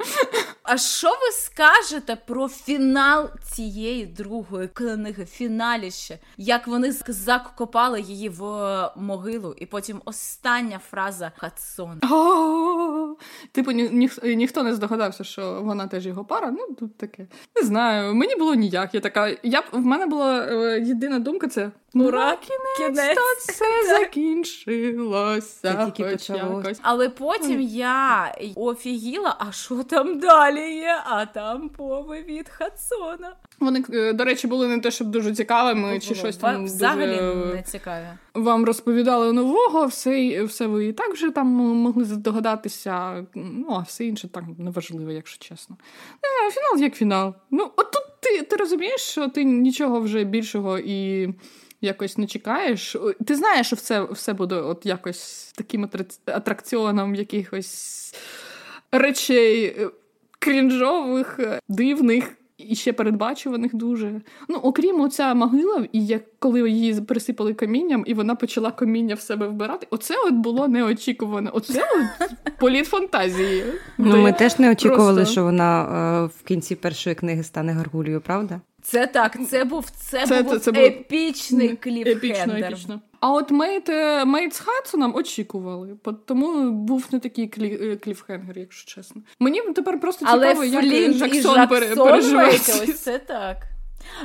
А 0.63 0.77
що 0.77 1.07
ви 1.07 1.31
скажете 1.31 2.17
про 2.27 2.47
фінал 2.47 3.29
цієї 3.51 4.05
другої 4.05 4.67
книги, 4.67 5.25
фіналіще? 5.25 6.19
Як 6.37 6.67
вони 6.67 6.91
закопали 7.07 8.01
її 8.01 8.29
в 8.29 8.45
е, 8.45 8.91
могилу, 8.95 9.55
і 9.57 9.65
потім 9.65 10.01
остання 10.05 10.79
фраза 10.89 11.31
Хадсон. 11.37 11.99
Типу, 13.51 13.71
ні, 13.71 14.09
ніхто 14.23 14.63
не 14.63 14.73
здогадався, 14.73 15.23
що 15.23 15.61
вона 15.61 15.87
теж 15.87 16.05
його 16.05 16.25
пара. 16.25 16.51
Ну, 16.51 16.75
тут 16.79 16.97
таке. 16.97 17.27
Не 17.55 17.61
знаю, 17.61 18.15
мені 18.15 18.35
було 18.35 18.55
ніяк. 18.55 18.93
Я 18.93 18.99
така. 18.99 19.35
Я 19.43 19.61
б 19.61 19.65
в 19.71 19.85
мене 19.85 20.05
була 20.05 20.45
е, 20.45 20.79
єдина 20.79 21.19
думка: 21.19 21.47
це 21.47 21.71
Ура, 21.93 22.35
кінець, 22.35 22.97
кінець. 22.97 23.17
та 23.17 23.53
це 23.53 23.65
закінчилося. 23.99 25.61
Це 25.61 25.85
тільки 25.85 26.11
хоч 26.11 26.29
якось. 26.29 26.79
Але 26.81 27.09
потім 27.09 27.61
я 27.61 28.35
офігіла, 28.55 29.35
а 29.39 29.51
що 29.51 29.83
там 29.83 30.19
далі 30.19 30.75
є? 30.75 31.01
А 31.05 31.25
там 31.25 31.69
повивід 31.69 32.49
Хадсона. 32.49 33.35
Вони, 33.59 33.83
е, 33.93 34.13
до 34.13 34.23
речі, 34.23 34.47
були 34.47 34.67
не 34.67 34.79
те, 34.79 34.91
щоб 34.91 35.07
дуже 35.07 35.35
цікавими, 35.35 35.99
чи 35.99 36.09
Було. 36.09 36.19
щось 36.19 36.37
там 36.37 36.65
взагалі 36.65 37.17
дуже... 37.17 37.55
не 37.55 37.63
цікаві. 37.63 38.07
вам 38.33 38.65
розповідали 38.65 39.33
нового, 39.33 39.85
все, 39.85 40.43
все 40.43 40.67
ви 40.67 40.85
і 40.85 40.93
так 40.93 41.13
вже 41.13 41.31
там 41.31 41.47
могли 41.47 42.05
здогадатися. 42.05 43.25
Ну, 43.35 43.67
а 43.69 43.79
все 43.79 44.05
інше 44.05 44.27
так 44.27 44.43
неважливо, 44.57 45.11
якщо 45.11 45.39
чесно. 45.39 45.77
Е, 46.47 46.51
фінал 46.51 46.83
як 46.83 46.95
фінал. 46.95 47.33
Ну, 47.51 47.71
от 47.75 47.91
тут 47.91 48.03
ти, 48.19 48.41
ти 48.41 48.55
розумієш, 48.55 49.01
що 49.01 49.27
ти 49.27 49.43
нічого 49.43 49.99
вже 49.99 50.23
більшого 50.23 50.79
і. 50.79 51.27
Якось 51.81 52.17
не 52.17 52.27
чекаєш. 52.27 52.95
Ти 53.25 53.35
знаєш, 53.35 53.67
що 53.67 53.75
все, 53.75 54.03
все 54.03 54.33
буде 54.33 54.55
от 54.55 54.85
якось 54.85 55.53
таким 55.57 55.89
атракціоном 56.25 57.15
якихось 57.15 58.15
речей 58.91 59.65
е, 59.65 59.89
крінжових, 60.39 61.39
е, 61.39 61.59
дивних 61.67 62.33
і 62.57 62.75
ще 62.75 62.93
передбачуваних 62.93 63.75
дуже. 63.75 64.21
Ну, 64.49 64.57
окрім 64.57 65.01
оця 65.01 65.33
могила, 65.33 65.85
і 65.91 66.05
як 66.05 66.23
коли 66.39 66.69
її 66.69 67.01
присипали 67.01 67.53
камінням, 67.53 68.03
і 68.07 68.13
вона 68.13 68.35
почала 68.35 68.71
каміння 68.71 69.15
в 69.15 69.21
себе 69.21 69.47
вбирати. 69.47 69.87
Оце 69.89 70.15
от 70.25 70.33
було 70.33 70.67
неочікувано. 70.67 71.51
Оце 71.53 71.81
от 71.81 72.31
політ 72.59 72.87
фантазії. 72.87 73.63
Ну, 73.97 74.21
ми 74.21 74.33
теж 74.33 74.59
не 74.59 74.71
очікували, 74.71 75.15
просто- 75.15 75.31
що 75.31 75.43
вона 75.43 75.83
е, 76.23 76.25
в 76.25 76.47
кінці 76.47 76.75
першої 76.75 77.15
книги 77.15 77.43
стане 77.43 77.71
Гаргулією, 77.71 78.21
правда? 78.21 78.61
Це 78.89 79.07
так, 79.07 79.37
це 79.49 79.63
був 79.63 79.89
це, 79.89 80.27
Це- 80.27 80.43
був 80.43 80.53
це- 80.53 80.59
це 80.59 80.71
був 80.71 80.83
епічний 80.83 81.75
cliff 81.75 82.07
Епічно, 82.07 82.53
епічно. 82.57 83.01
А 83.19 83.31
от 83.31 83.51
mate, 83.51 83.89
е, 83.89 84.25
Mate 84.25 84.55
з 84.55 84.59
Хадсоном 84.59 85.15
очікували, 85.15 85.95
по- 86.03 86.13
тому 86.13 86.71
був 86.71 87.07
не 87.11 87.19
такий 87.19 87.47
cli, 87.47 87.79
е, 87.81 87.95
cliffhanger, 87.95 88.57
якщо 88.57 88.95
чесно. 88.95 89.21
Мені 89.39 89.61
тепер 89.61 89.99
просто 89.99 90.25
Але 90.29 90.47
цікаво, 90.47 90.63
як 90.65 90.81
Флінт 90.81 91.15
і 91.15 91.19
Жаксон, 91.19 91.41
Жаксон 91.55 91.67
пере- 91.67 91.95
переживає. 91.95 92.49
Ось 92.57 92.99
це 92.99 93.19
так. 93.19 93.57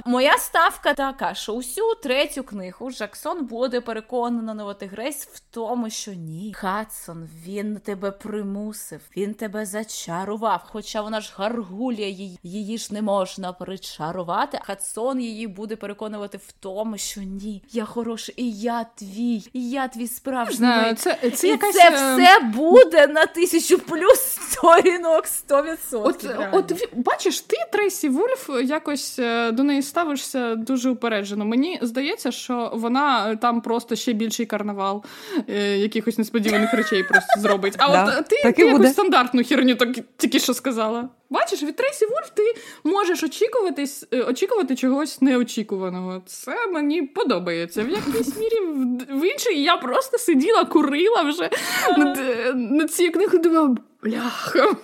Моя 0.04 0.38
ставка 0.38 0.94
така, 0.94 1.34
що 1.34 1.52
усю 1.52 1.94
третю 2.02 2.42
книгу 2.42 2.90
Жаксон 2.90 3.44
буде 3.44 3.80
переконувати 3.80 4.86
Грейс 4.86 5.26
в 5.26 5.40
тому, 5.50 5.90
що 5.90 6.12
ні, 6.12 6.54
Хадсон, 6.56 7.28
він 7.46 7.76
тебе 7.76 8.10
примусив, 8.10 9.00
він 9.16 9.34
тебе 9.34 9.66
зачарував. 9.66 10.62
Хоча 10.66 11.00
вона 11.00 11.20
ж 11.20 11.32
гаргулія, 11.36 12.08
її, 12.08 12.38
її 12.42 12.78
ж 12.78 12.94
не 12.94 13.02
можна 13.02 13.52
причарувати. 13.52 14.58
Хадсон 14.62 15.20
її 15.20 15.46
буде 15.46 15.76
переконувати 15.76 16.38
в 16.38 16.52
тому, 16.60 16.98
що 16.98 17.20
ні, 17.20 17.62
я 17.70 17.84
хороший, 17.84 18.34
і 18.38 18.52
я 18.52 18.86
твій, 18.94 19.50
і 19.52 19.70
я 19.70 19.88
твій 19.88 20.08
справжній. 20.08 20.56
Знаю, 20.56 20.94
це, 20.94 21.30
це 21.30 21.46
і 21.46 21.50
якась, 21.50 21.74
це 21.74 21.90
е, 21.90 22.16
все 22.16 22.40
буде 22.40 23.06
на 23.06 23.26
тисячу 23.26 23.78
плюс 23.78 24.18
сторінок 24.18 25.24
100%. 25.26 25.76
От, 25.92 26.26
от 26.52 26.94
бачиш, 26.94 27.40
ти, 27.40 27.56
Трейсі 27.72 28.08
Вульф, 28.08 28.50
якось 28.64 29.18
е, 29.18 29.52
до 29.62 29.66
неї 29.66 29.82
ставишся 29.82 30.54
дуже 30.54 30.90
упереджено. 30.90 31.44
Мені 31.44 31.78
здається, 31.82 32.30
що 32.30 32.70
вона 32.74 33.30
е, 33.30 33.36
там 33.36 33.60
просто 33.60 33.96
ще 33.96 34.12
більший 34.12 34.46
карнавал 34.46 35.04
е, 35.48 35.78
якихось 35.78 36.18
несподіваних 36.18 36.74
речей 36.74 37.04
просто 37.04 37.40
зробить. 37.40 37.74
А 37.78 37.92
Да, 37.92 38.04
от 38.04 38.10
е, 38.18 38.22
ти, 38.22 38.52
ти 38.52 38.66
якусь 38.66 38.92
стандартну 38.92 39.44
херню 39.44 39.74
так, 39.74 39.88
тільки 40.16 40.38
що 40.38 40.54
сказала. 40.54 41.08
Бачиш, 41.32 41.62
від 41.62 41.76
Трейсі 41.76 42.06
Вульф 42.06 42.30
ти 42.34 42.42
можеш 42.84 43.22
очікуватись, 43.22 44.06
е, 44.12 44.22
очікувати 44.22 44.76
чогось 44.76 45.20
неочікуваного. 45.22 46.22
Це 46.26 46.66
мені 46.72 47.02
подобається. 47.02 47.82
В 47.82 47.88
якійсь 47.88 48.36
мірі 48.36 48.60
в, 48.66 49.20
в 49.20 49.24
іншій 49.32 49.62
я 49.62 49.76
просто 49.76 50.18
сиділа, 50.18 50.64
курила 50.64 51.22
вже 51.22 51.50
над, 51.98 52.18
е, 52.18 52.52
над 52.54 52.92
цією 52.92 53.12
книгою 53.12 53.42
думала. 53.42 53.76
Бляха, 54.04 54.76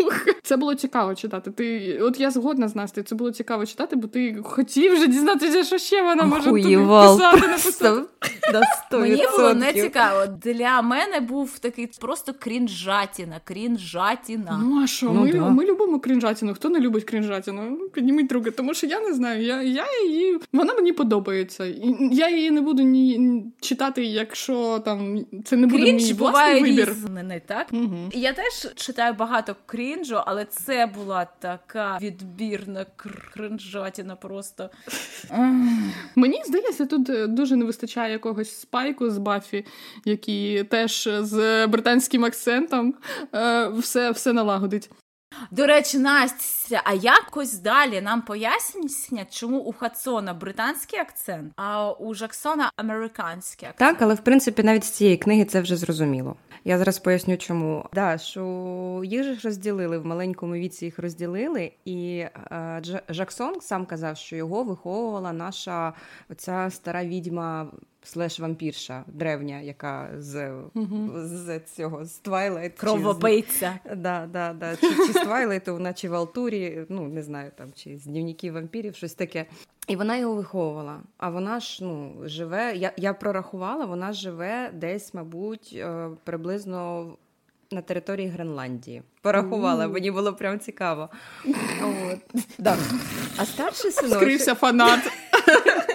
це 0.42 0.56
було 0.56 0.74
цікаво 0.74 1.14
читати. 1.14 1.50
Ти, 1.50 1.98
от 2.02 2.20
я 2.20 2.30
згодна 2.30 2.68
з 2.68 2.76
Настю, 2.76 3.02
це 3.02 3.14
було 3.14 3.30
цікаво 3.30 3.66
читати, 3.66 3.96
бо 3.96 4.08
ти 4.08 4.36
хотів 4.44 4.92
вже 4.92 5.06
дізнатися, 5.06 5.64
що 5.64 5.78
ще 5.78 6.02
вона 6.02 6.24
може 6.24 6.44
туди 6.44 6.60
Охуєвал 6.60 7.16
писати, 7.18 7.46
написати. 7.48 8.02
Мені 8.92 9.24
було 9.36 9.54
не 9.54 9.72
цікаво. 9.72 10.26
Для 10.42 10.82
мене 10.82 11.20
був 11.20 11.58
такий 11.58 11.90
просто 12.00 12.32
крінжатіна, 12.38 13.40
крінжатіна. 13.44 14.60
Ну 14.64 14.80
а 14.84 14.86
що, 14.86 15.06
Ну, 15.06 15.20
ми, 15.20 15.32
да. 15.32 15.48
ми 15.48 15.64
любимо 15.64 16.00
крінжатіну. 16.00 16.37
Хто 16.54 16.68
не 16.70 16.80
любить 16.80 17.04
крінжатіну? 17.04 17.76
Ну, 17.80 17.88
Підніміть 17.88 18.32
руки, 18.32 18.50
тому 18.50 18.74
що 18.74 18.86
я 18.86 19.00
не 19.00 19.14
знаю. 19.14 19.42
Я, 19.42 19.62
я 19.62 19.86
її 20.08 20.38
вона 20.52 20.74
мені 20.74 20.92
подобається. 20.92 21.64
Я 22.12 22.30
її 22.30 22.50
не 22.50 22.60
буду 22.60 22.82
ні 22.82 23.42
читати, 23.60 24.04
якщо 24.04 24.78
там 24.84 25.24
це 25.44 25.56
не 25.56 25.66
буде 25.66 25.82
Крінж 25.82 26.06
мій 26.06 26.12
власний 26.12 26.62
вибір. 26.62 26.88
різний, 26.88 27.40
так? 27.46 27.66
Угу. 27.72 27.96
Я 28.12 28.32
теж 28.32 28.68
читаю 28.74 29.14
багато 29.14 29.56
крінжу, 29.66 30.20
але 30.26 30.44
це 30.44 30.86
була 30.86 31.26
така 31.38 31.98
відбірна 32.02 32.86
кр- 32.96 33.32
крінжатіна 33.34 34.16
просто. 34.16 34.70
Мені 36.16 36.42
здається, 36.46 36.86
тут 36.86 37.10
е, 37.10 37.26
дуже 37.26 37.56
не 37.56 37.64
вистачає 37.64 38.12
якогось 38.12 38.60
спайку 38.60 39.10
з 39.10 39.18
Баффі, 39.18 39.64
який 40.04 40.64
теж 40.64 41.08
з 41.20 41.66
британським 41.66 42.24
акцентом 42.24 42.94
е, 43.34 43.68
все, 43.68 44.10
все 44.10 44.32
налагодить. 44.32 44.90
До 45.50 45.66
речі, 45.66 45.98
Настя, 45.98 46.82
а 46.84 46.94
якось 46.94 47.58
далі 47.58 48.00
нам 48.00 48.22
пояснять, 48.22 49.34
чому 49.34 49.58
у 49.58 49.72
Хадсона 49.72 50.34
британський 50.34 50.98
акцент, 50.98 51.52
а 51.56 51.92
у 51.92 52.14
Жаксона 52.14 52.72
американський 52.76 53.68
акцент. 53.68 53.90
Так, 53.90 54.02
але 54.02 54.14
в 54.14 54.20
принципі 54.20 54.62
навіть 54.62 54.84
з 54.84 54.90
цієї 54.90 55.16
книги 55.16 55.44
це 55.44 55.60
вже 55.60 55.76
зрозуміло. 55.76 56.36
Я 56.64 56.78
зараз 56.78 56.98
поясню, 56.98 57.36
чому. 57.36 57.88
Да, 57.92 58.18
що 58.18 59.02
їх 59.04 59.24
ж 59.24 59.40
розділили 59.44 59.98
в 59.98 60.06
маленькому 60.06 60.54
віці, 60.54 60.84
їх 60.84 60.98
розділили, 60.98 61.72
і 61.84 62.18
е, 62.52 62.82
Жаксон 63.08 63.60
сам 63.60 63.86
казав, 63.86 64.16
що 64.16 64.36
його 64.36 64.64
виховувала 64.64 65.32
наша 65.32 65.92
оця 66.30 66.68
стара 66.70 67.04
відьма 67.04 67.66
slash 68.02 68.40
вампірша 68.40 69.04
древня, 69.06 69.60
яка 69.60 70.10
з 70.18 70.52
з 71.14 71.60
цього 71.60 72.04
з 72.04 72.18
Twilight. 72.18 72.74
Кровобийця. 72.78 73.78
Да, 73.96 74.28
да, 74.32 74.52
да. 74.52 74.76
Чи, 74.76 75.06
чи 75.06 75.12
з 75.12 75.22
Twilight 75.22 75.62
у, 75.62 75.72
вона 75.72 75.92
чи 75.92 76.08
Вольтурі, 76.08 76.86
ну 76.88 77.08
не 77.08 77.22
знаю, 77.22 77.50
там, 77.56 77.72
чи 77.74 77.96
з 77.96 78.04
дневників 78.04 78.52
вампірів, 78.54 78.94
щось 78.94 79.14
таке. 79.14 79.46
І 79.86 79.96
вона 79.96 80.16
його 80.16 80.34
виховувала. 80.34 81.00
А 81.16 81.30
вона 81.30 81.60
ж 81.60 81.84
ну, 81.84 82.12
живе. 82.24 82.76
Я 82.76 82.92
я 82.96 83.14
прорахувала, 83.14 83.84
вона 83.84 84.12
живе 84.12 84.70
десь, 84.74 85.14
мабуть, 85.14 85.72
е, 85.76 86.08
приблизно. 86.24 87.12
На 87.70 87.82
території 87.82 88.28
Гренландії 88.28 89.02
порахувала, 89.22 89.88
мені 89.88 90.10
було 90.10 90.34
прям 90.34 90.60
цікаво. 90.60 91.08
От. 91.82 92.46
Да. 92.58 92.76
А 93.36 93.44
старший 93.44 93.90
синочок... 93.90 94.18
Скрився 94.18 94.54
фанат. 94.54 95.00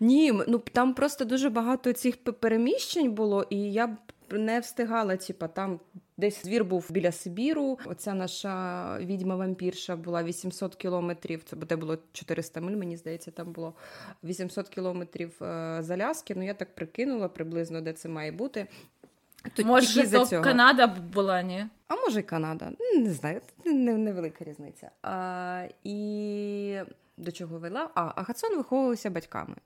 Ні, 0.00 0.32
ну 0.48 0.58
там 0.58 0.94
просто 0.94 1.24
дуже 1.24 1.50
багато 1.50 1.92
цих 1.92 2.16
переміщень 2.16 3.12
було, 3.12 3.46
і 3.50 3.72
я 3.72 3.86
б 3.86 3.96
не 4.30 4.60
встигала. 4.60 5.16
Типа 5.16 5.48
там 5.48 5.80
десь 6.16 6.42
звір 6.42 6.64
був 6.64 6.86
біля 6.90 7.12
Сибіру. 7.12 7.78
Оця 7.86 8.14
наша 8.14 8.52
відьма-вампірша 8.98 9.96
була 9.96 10.22
800 10.22 10.74
кілометрів. 10.74 11.44
Це 11.44 11.56
де 11.56 11.76
було 11.76 11.98
400 12.12 12.60
миль, 12.60 12.76
мені 12.76 12.96
здається, 12.96 13.30
там 13.30 13.52
було 13.52 13.74
800 14.24 14.68
кілометрів 14.68 15.42
е, 15.42 15.78
з 15.80 15.86
Аляски. 15.86 16.34
Ну 16.34 16.44
я 16.44 16.54
так 16.54 16.74
прикинула 16.74 17.28
приблизно, 17.28 17.80
де 17.80 17.92
це 17.92 18.08
має 18.08 18.32
бути. 18.32 18.66
Тут 19.54 19.66
може, 19.66 20.10
то 20.10 20.26
цього. 20.26 20.42
Канада 20.42 20.86
була, 20.86 21.42
ні? 21.42 21.66
А 21.88 21.96
може, 21.96 22.20
і 22.20 22.22
Канада. 22.22 22.72
Не 22.96 23.10
знаю, 23.10 23.40
невелика 23.64 24.44
різниця. 24.44 24.90
А, 25.02 25.68
І 25.84 26.78
до 27.16 27.32
чого 27.32 27.58
вела? 27.58 27.90
А, 27.94 28.12
а 28.16 28.24
Хадсон 28.24 28.56
виховувався 28.56 29.10
батьками 29.10 29.56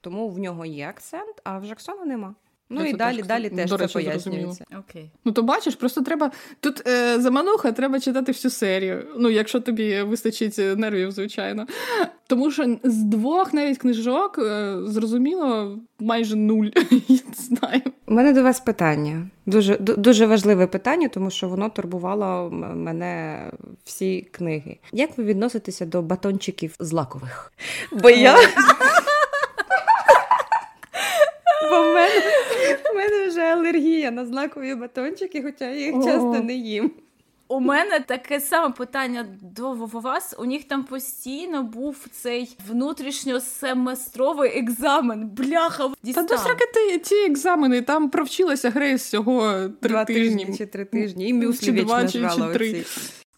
тому 0.00 0.28
в 0.28 0.38
нього 0.38 0.66
є 0.66 0.88
акцент, 0.88 1.40
а 1.44 1.58
в 1.58 1.64
Жаксона 1.64 2.04
нема. 2.04 2.34
Ну 2.70 2.84
і 2.84 2.92
далі 2.92 3.22
далі 3.22 3.50
теж 3.50 3.70
це 3.70 3.86
пояснюється. 3.86 4.64
Окей. 4.78 5.10
Ну 5.24 5.32
то 5.32 5.42
бачиш, 5.42 5.74
просто 5.74 6.00
треба 6.02 6.30
тут 6.60 6.88
е, 6.88 7.20
замануха, 7.20 7.72
треба 7.72 8.00
читати 8.00 8.32
всю 8.32 8.52
серію. 8.52 9.06
Ну, 9.16 9.30
якщо 9.30 9.60
тобі 9.60 10.02
вистачить 10.02 10.58
нервів, 10.58 11.10
звичайно. 11.10 11.66
Тому 12.26 12.50
що 12.50 12.76
з 12.84 12.96
двох 12.96 13.52
навіть 13.54 13.78
книжок 13.78 14.38
е, 14.38 14.76
зрозуміло 14.84 15.78
майже 15.98 16.36
нуль. 16.36 16.66
Знаю. 17.34 17.82
У 18.06 18.14
мене 18.14 18.32
до 18.32 18.42
вас 18.42 18.60
питання. 18.60 19.28
Дуже 19.46 19.76
дуже 19.78 20.26
важливе 20.26 20.66
питання, 20.66 21.08
тому 21.08 21.30
що 21.30 21.48
воно 21.48 21.68
турбувало 21.68 22.50
мене 22.74 23.42
всі 23.84 24.28
книги. 24.32 24.78
Як 24.92 25.18
ви 25.18 25.24
відноситеся 25.24 25.86
до 25.86 26.02
батончиків 26.02 26.74
злакових? 26.78 27.52
Бо 27.92 28.10
я. 28.10 28.36
Бо 31.70 31.82
в 31.82 31.94
мене 31.94 32.20
в 32.92 32.96
мене 32.96 33.28
вже 33.28 33.40
алергія 33.40 34.10
на 34.10 34.26
злакові 34.26 34.74
батончики, 34.74 35.42
хоча 35.42 35.70
я 35.70 35.86
їх 35.86 35.94
часто 36.04 36.40
не 36.42 36.54
їм. 36.54 36.90
У 37.50 37.60
мене 37.60 38.00
таке 38.00 38.40
саме 38.40 38.74
питання 38.74 39.26
до 39.42 39.72
вас. 40.00 40.34
У 40.38 40.44
них 40.44 40.64
там 40.64 40.84
постійно 40.84 41.62
був 41.62 41.96
цей 42.12 42.56
внутрішньосеместровий 42.68 44.58
екзамен. 44.58 45.28
Бляха 45.28 45.90
дістав. 46.02 46.26
Та 46.26 46.36
до 46.36 46.42
ти 46.74 46.98
ті 46.98 47.14
екзамени 47.14 47.82
там 47.82 48.10
провчилася 48.10 48.70
Грейс 48.70 49.02
всього 49.04 49.68
три 49.80 49.90
Два 49.90 50.04
тижні. 50.04 50.36
тижні 50.44 50.58
чи 50.58 50.66
три 50.66 50.84
тижні. 50.84 51.28
І 51.28 51.34
мюслі 51.34 51.72
вічно 51.72 52.08
жрала 52.08 52.46
оці. 52.46 52.84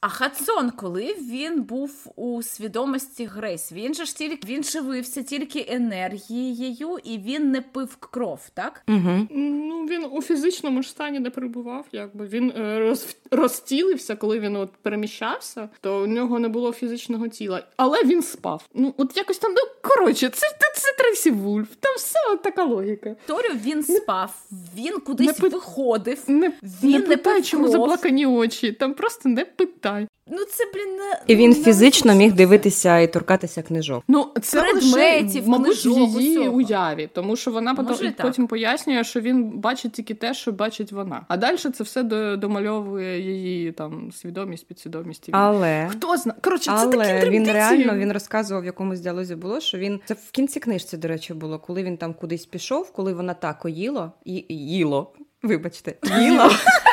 А 0.01 0.09
Хадсон, 0.09 0.70
коли 0.70 1.16
він 1.20 1.62
був 1.62 2.12
у 2.16 2.42
свідомості 2.42 3.24
Грейс, 3.24 3.72
він 3.72 3.94
же 3.94 4.05
ж 4.05 4.16
тільки 4.16 4.48
він 4.48 4.64
живився 4.64 5.22
тільки 5.22 5.66
енергією, 5.68 6.98
і 7.05 7.18
він 7.18 7.51
не 7.51 7.61
пив 7.61 7.96
кров, 7.96 8.40
так? 8.55 8.82
Угу. 8.88 9.26
Ну 9.30 9.86
він 9.86 10.05
у 10.11 10.22
фізичному 10.22 10.82
ж 10.82 10.88
стані 10.88 11.20
не 11.20 11.30
перебував. 11.30 11.86
Якби 11.92 12.26
він 12.26 12.53
е, 12.57 12.78
роз, 12.78 13.16
розтілився, 13.30 14.16
коли 14.16 14.40
він 14.40 14.57
от 14.57 14.70
переміщався, 14.82 15.68
то 15.80 16.03
у 16.03 16.07
нього 16.07 16.38
не 16.38 16.48
було 16.48 16.72
фізичного 16.72 17.28
тіла, 17.28 17.66
але 17.76 18.05
він 18.05 18.22
спав. 18.22 18.62
Ну 18.74 18.94
от 18.96 19.16
якось 19.16 19.38
там 19.38 19.53
ну 19.53 19.61
коротше, 19.82 20.28
це 20.28 20.46
це 20.74 20.92
Трейсі 20.98 21.30
Вульф. 21.30 21.68
Там 21.80 21.94
все 21.96 22.18
от 22.32 22.42
така 22.42 22.64
логіка. 22.64 23.16
Торю 23.26 23.48
він 23.55 23.82
спав, 23.82 24.34
він 24.76 25.01
кудись 25.01 25.38
не 25.42 25.48
виходив. 25.48 26.18
Не, 26.26 26.53
він 26.82 26.90
не 26.90 27.01
питай, 27.01 27.42
чому 27.42 27.68
заплакані 27.68 28.26
очі. 28.26 28.72
Там 28.72 28.94
просто 28.94 29.28
не 29.28 29.44
питай 29.44 29.89
читай. 29.91 30.09
Ну 30.32 30.38
це 30.45 30.64
блін 30.74 30.97
не 30.97 31.20
і 31.26 31.36
він 31.36 31.55
фізично 31.55 32.14
міг 32.14 32.32
дивитися 32.32 32.99
і 32.99 33.12
торкатися 33.12 33.62
книжок. 33.62 34.05
Ну 34.09 34.28
це 34.43 34.61
Предметів, 34.61 35.34
лише, 35.34 35.51
мабуть, 35.51 35.86
в 35.86 35.88
її 35.88 36.38
усього. 36.38 36.57
уяві, 36.57 37.09
тому 37.12 37.36
що 37.36 37.51
вона 37.51 37.74
потім, 37.74 38.12
потім 38.22 38.47
пояснює, 38.47 39.05
що 39.05 39.20
він 39.20 39.51
бачить 39.51 39.93
тільки 39.93 40.14
те, 40.14 40.34
що 40.34 40.53
бачить 40.53 40.93
вона. 40.93 41.22
А 41.28 41.36
далі 41.36 41.57
це 41.57 41.84
все 41.84 42.03
домальовує 42.36 43.20
її 43.20 43.72
там 43.72 44.12
свідомість, 44.12 44.66
підсвідомість. 44.66 45.28
Але 45.32 45.88
хто 45.91 46.16
зна 46.16 46.34
коротше, 46.43 46.70
це 46.78 46.86
такі 46.88 47.30
він 47.30 47.53
реально 47.53 47.95
він 47.95 48.12
розказував 48.12 48.62
в 48.62 48.66
якомусь 48.66 49.01
діалозі 49.01 49.34
було, 49.34 49.61
що 49.61 49.78
він 49.78 50.01
це 50.05 50.14
в 50.14 50.30
кінці 50.30 50.61
книжці, 50.61 50.97
до 50.97 51.09
речі, 51.09 51.34
було, 51.34 51.59
коли 51.59 51.82
він 51.82 51.97
там 51.97 52.14
кудись 52.14 52.47
пішов, 52.47 52.93
коли 52.93 53.12
вона 53.12 53.34
так 53.34 53.64
оїло 53.64 54.12
і 54.24 54.45
їло. 54.49 55.12
Вибачте, 55.43 55.95
їло. 56.20 56.51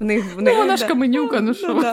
В 0.00 0.04
них, 0.04 0.34
в 0.34 0.42
них, 0.42 0.54
ну, 0.54 0.60
вона 0.60 0.76
ж 0.76 0.86
каменюка, 0.86 1.40
ну, 1.40 1.46
ну 1.46 1.54
що. 1.54 1.92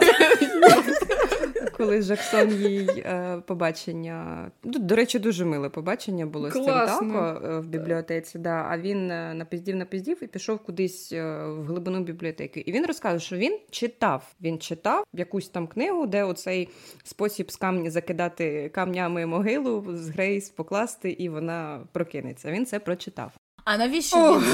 Коли 1.80 2.02
Жаксон 2.02 2.50
їй 2.50 2.88
е, 2.88 3.42
побачення. 3.46 4.50
Ну, 4.64 4.78
до 4.78 4.96
речі, 4.96 5.18
дуже 5.18 5.44
миле 5.44 5.68
побачення 5.68 6.26
було 6.26 6.50
з 6.50 6.52
цим 6.52 6.64
тако 6.64 7.40
е, 7.44 7.58
в 7.58 7.66
бібліотеці. 7.66 8.38
Да. 8.38 8.66
А 8.70 8.78
він 8.78 9.10
е, 9.10 9.34
напіздів, 9.34 9.76
напіздів 9.76 10.18
і 10.22 10.26
пішов 10.26 10.58
кудись 10.58 11.12
в 11.12 11.62
глибину 11.66 12.00
бібліотеки. 12.00 12.60
І 12.60 12.72
він 12.72 12.86
розказує, 12.86 13.20
що 13.20 13.36
він 13.36 13.58
читав. 13.70 14.34
Він 14.40 14.58
читав 14.58 15.04
якусь 15.12 15.48
там 15.48 15.66
книгу, 15.66 16.06
де 16.06 16.24
оцей 16.24 16.68
спосіб 17.04 17.50
з 17.50 17.56
камні 17.56 17.90
закидати 17.90 18.68
камнями 18.74 19.26
могилу, 19.26 19.86
з 19.88 20.08
Грейс 20.08 20.50
покласти, 20.50 21.10
і 21.10 21.28
вона 21.28 21.80
прокинеться. 21.92 22.50
Він 22.50 22.66
це 22.66 22.78
прочитав. 22.78 23.32
А 23.64 23.76
навіщо 23.76 24.38
він? 24.38 24.44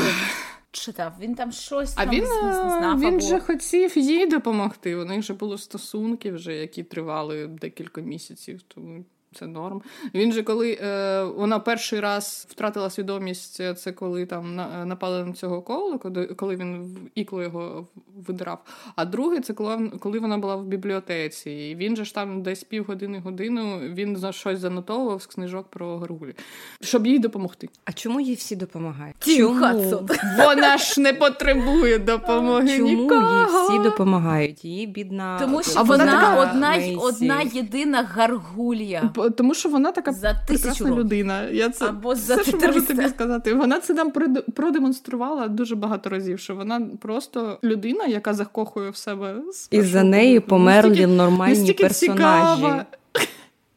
Читав? 0.71 1.13
Він 1.21 1.35
там 1.35 1.53
щось 1.53 1.95
а 1.97 2.05
там 2.05 2.15
він, 2.15 2.27
знав. 2.27 3.01
Він 3.01 3.09
або... 3.09 3.21
же 3.21 3.41
хотів 3.41 3.99
їй 3.99 4.27
допомогти. 4.27 4.97
У 4.97 5.05
них 5.05 5.19
вже 5.19 5.35
були 5.35 5.59
стосунки, 5.59 6.33
вже 6.33 6.55
які 6.55 6.83
тривали 6.83 7.47
декілька 7.47 8.01
місяців. 8.01 8.63
Тому 8.63 9.05
це 9.39 9.47
норм. 9.47 9.83
Він 10.15 10.33
же 10.33 10.43
коли 10.43 10.79
е, 10.83 11.23
вона 11.25 11.59
перший 11.59 12.01
раз 12.01 12.47
втратила 12.51 12.91
свідомість, 12.91 13.61
е, 13.61 13.75
це 13.75 13.93
коли 13.93 14.27
там 14.27 14.57
напали 14.85 15.25
на 15.25 15.33
цього 15.33 15.63
кола, 15.63 15.99
коли, 15.99 16.27
коли 16.27 16.57
він 16.57 16.83
в 16.83 16.99
ікло 17.15 17.43
його 17.43 17.87
видирав. 18.27 18.59
А 18.97 19.05
другий 19.05 19.41
це 19.41 19.53
коли 19.53 19.91
коли 20.01 20.19
вона 20.19 20.39
була 20.39 20.57
в 20.57 20.65
бібліотеці. 20.65 21.51
І 21.51 21.75
він 21.75 21.97
же 21.97 22.05
ж 22.05 22.15
там 22.15 22.43
десь 22.43 22.65
півгодини 22.65 23.19
годину 23.19 23.79
він 23.79 24.17
за 24.17 24.33
щось 24.33 24.59
занотовував 24.59 25.23
з 25.23 25.27
книжок 25.27 25.67
про 25.71 25.99
Гаргулі, 25.99 26.35
щоб 26.81 27.07
їй 27.07 27.19
допомогти. 27.19 27.69
А 27.85 27.93
чому 27.93 28.21
їй 28.21 28.35
всі 28.35 28.57
допомагають? 28.57 29.17
Чому? 29.19 30.07
Вона 30.39 30.79
ж 30.79 31.01
не 31.01 31.13
потребує 31.13 31.99
допомоги. 31.99 32.77
Чому 32.77 32.89
нікого. 32.89 33.39
їй 33.39 33.45
всі 33.45 33.79
допомагають? 33.79 34.65
Її 34.65 34.87
бідна. 34.87 35.39
Тому 35.39 35.63
що 35.63 35.73
а 35.77 35.83
вона, 35.83 36.05
вона 36.05 36.21
така 36.21 36.41
одна, 36.41 36.99
одна 36.99 37.43
єдина 37.43 38.03
гаргулія 38.03 39.11
тому 39.31 39.55
що 39.55 39.69
вона 39.69 39.93
така 39.93 40.13
за 40.13 40.37
прекрасна 40.47 40.87
років. 40.89 41.05
людина. 41.05 41.43
Я 41.43 41.71
це 41.71 41.87
Або 41.87 42.15
за 42.15 42.37
все, 42.37 42.51
що 42.51 42.59
можу 42.59 42.83
тобі 42.83 43.09
сказати. 43.09 43.55
Вона 43.55 43.81
це 43.81 43.95
нам 43.95 44.13
продемонструвала 44.55 45.49
дуже 45.49 45.77
багато 45.77 46.11
разів. 46.11 46.39
Що 46.39 46.55
вона 46.55 46.89
просто 47.01 47.59
людина, 47.65 48.07
яка 48.07 48.35
закохує 48.35 48.91
в 48.91 48.97
себе 48.97 49.35
і 49.71 49.83
за 49.83 50.03
неї 50.03 50.41
померли 50.41 51.07
нормальні 51.07 51.73
персонажі. 51.73 52.85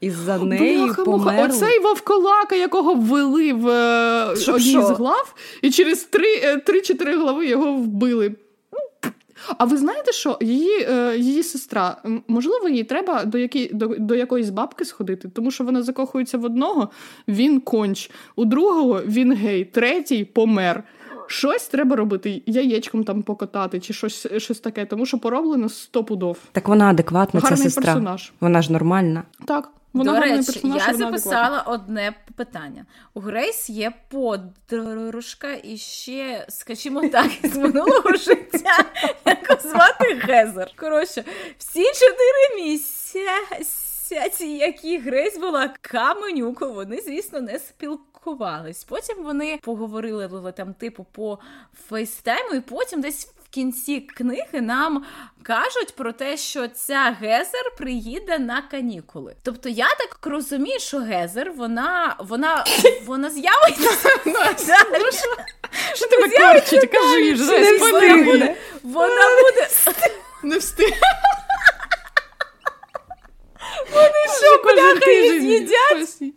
І 0.01 0.09
за 0.09 0.37
неї 0.37 0.91
померли. 1.05 1.45
Оцей 1.45 1.79
вовколака, 1.79 2.55
якого 2.55 2.93
ввели 2.93 3.53
в 3.53 3.67
е, 3.67 4.25
одній 4.47 4.81
з 4.81 4.89
глав, 4.89 5.35
і 5.61 5.69
через 5.69 6.03
три-чотири 6.65 7.17
глави 7.17 7.47
його 7.47 7.73
вбили. 7.73 8.35
А 9.57 9.65
ви 9.65 9.77
знаєте, 9.77 10.11
що 10.11 10.37
її 10.41 10.87
е, 10.89 11.17
її 11.17 11.43
сестра, 11.43 11.97
можливо, 12.27 12.69
їй 12.69 12.83
треба 12.83 13.25
до 13.25 13.37
які, 13.37 13.69
до, 13.73 13.87
до 13.87 14.15
якоїсь 14.15 14.49
бабки 14.49 14.85
сходити, 14.85 15.29
тому 15.29 15.51
що 15.51 15.63
вона 15.63 15.83
закохується 15.83 16.37
в 16.37 16.45
одного, 16.45 16.89
він 17.27 17.59
конч, 17.59 18.11
у 18.35 18.45
другого 18.45 19.01
він 19.05 19.33
гей, 19.33 19.65
третій 19.65 20.25
помер. 20.25 20.83
Щось 21.31 21.67
треба 21.67 21.95
робити, 21.95 22.41
яєчком 22.45 23.03
там 23.03 23.23
покотати, 23.23 23.79
чи 23.79 23.93
щось 23.93 24.27
щось 24.37 24.59
таке, 24.59 24.85
тому 24.85 25.05
що 25.05 25.19
пороблено 25.19 25.69
сто 25.69 26.03
пудов. 26.03 26.37
Так 26.51 26.67
вона 26.67 26.89
адекватна, 26.89 27.41
ця 27.41 27.57
сестра. 27.57 27.83
персонаж. 27.83 28.31
Вона 28.39 28.61
ж 28.61 28.73
нормальна. 28.73 29.23
Так. 29.45 29.71
Вона 29.93 30.13
До 30.13 30.19
речі, 30.19 30.61
я 30.63 30.93
записала 30.93 31.61
одне 31.61 32.13
питання. 32.35 32.85
У 33.13 33.19
Грейс 33.19 33.69
є 33.69 33.93
подружка 34.09 35.47
і 35.63 35.77
ще, 35.77 36.45
скажімо 36.49 37.07
так, 37.07 37.31
з 37.43 37.57
минулого 37.57 38.11
життя, 38.17 38.85
яку 39.25 39.67
звати 39.69 40.13
Гезер. 40.21 40.71
Коротше, 40.75 41.23
всі 41.57 41.83
чотири 41.83 42.63
місяці 42.63 43.19
місяць, 44.11 44.41
які 44.41 44.97
Грейс 44.97 45.37
була 45.37 45.73
каменюкою, 45.81 46.73
вони, 46.73 47.01
звісно, 47.05 47.41
не 47.41 47.59
спілкувались. 47.59 48.83
Потім 48.83 49.23
вони 49.23 49.59
поговорили 49.63 50.51
там, 50.57 50.73
типу, 50.73 51.05
по 51.11 51.39
фейстайму, 51.89 52.53
і 52.53 52.59
потім 52.59 53.01
десь 53.01 53.27
в 53.45 53.49
кінці 53.49 53.99
книги 53.99 54.61
нам 54.61 55.05
кажуть 55.43 55.95
про 55.95 56.11
те, 56.11 56.37
що 56.37 56.67
ця 56.67 57.15
Гезер 57.19 57.75
приїде 57.77 58.39
на 58.39 58.61
канікули. 58.61 59.35
Тобто 59.43 59.69
я 59.69 59.87
так 59.87 60.19
розумію, 60.23 60.79
що 60.79 60.99
Гезер 60.99 61.51
вона 61.51 62.15
вона, 62.19 62.65
вона 63.05 63.29
з'явиться. 63.29 63.89
Що 65.95 66.07
тебе 66.07 66.29
корчить? 66.29 66.91
Кажи 66.91 67.33
вже, 67.33 67.77
вона 68.83 69.41
буде. 69.41 69.69
Не 70.43 70.57
встиг. 70.57 70.93
Вони 73.93 74.25
що, 74.39 74.63
бляха, 74.63 75.11
її 75.11 75.39
з'їдять? 75.39 76.21
Ні, 76.21 76.33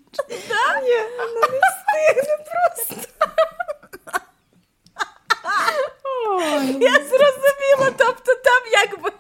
вона 1.19 1.49
не 1.53 1.59
встигне 1.59 2.39
просто. 2.53 3.09
Я 6.81 6.93
зрозуміла, 6.93 7.95
тобто 7.97 8.35
там 8.35 8.63
якби. 8.73 9.11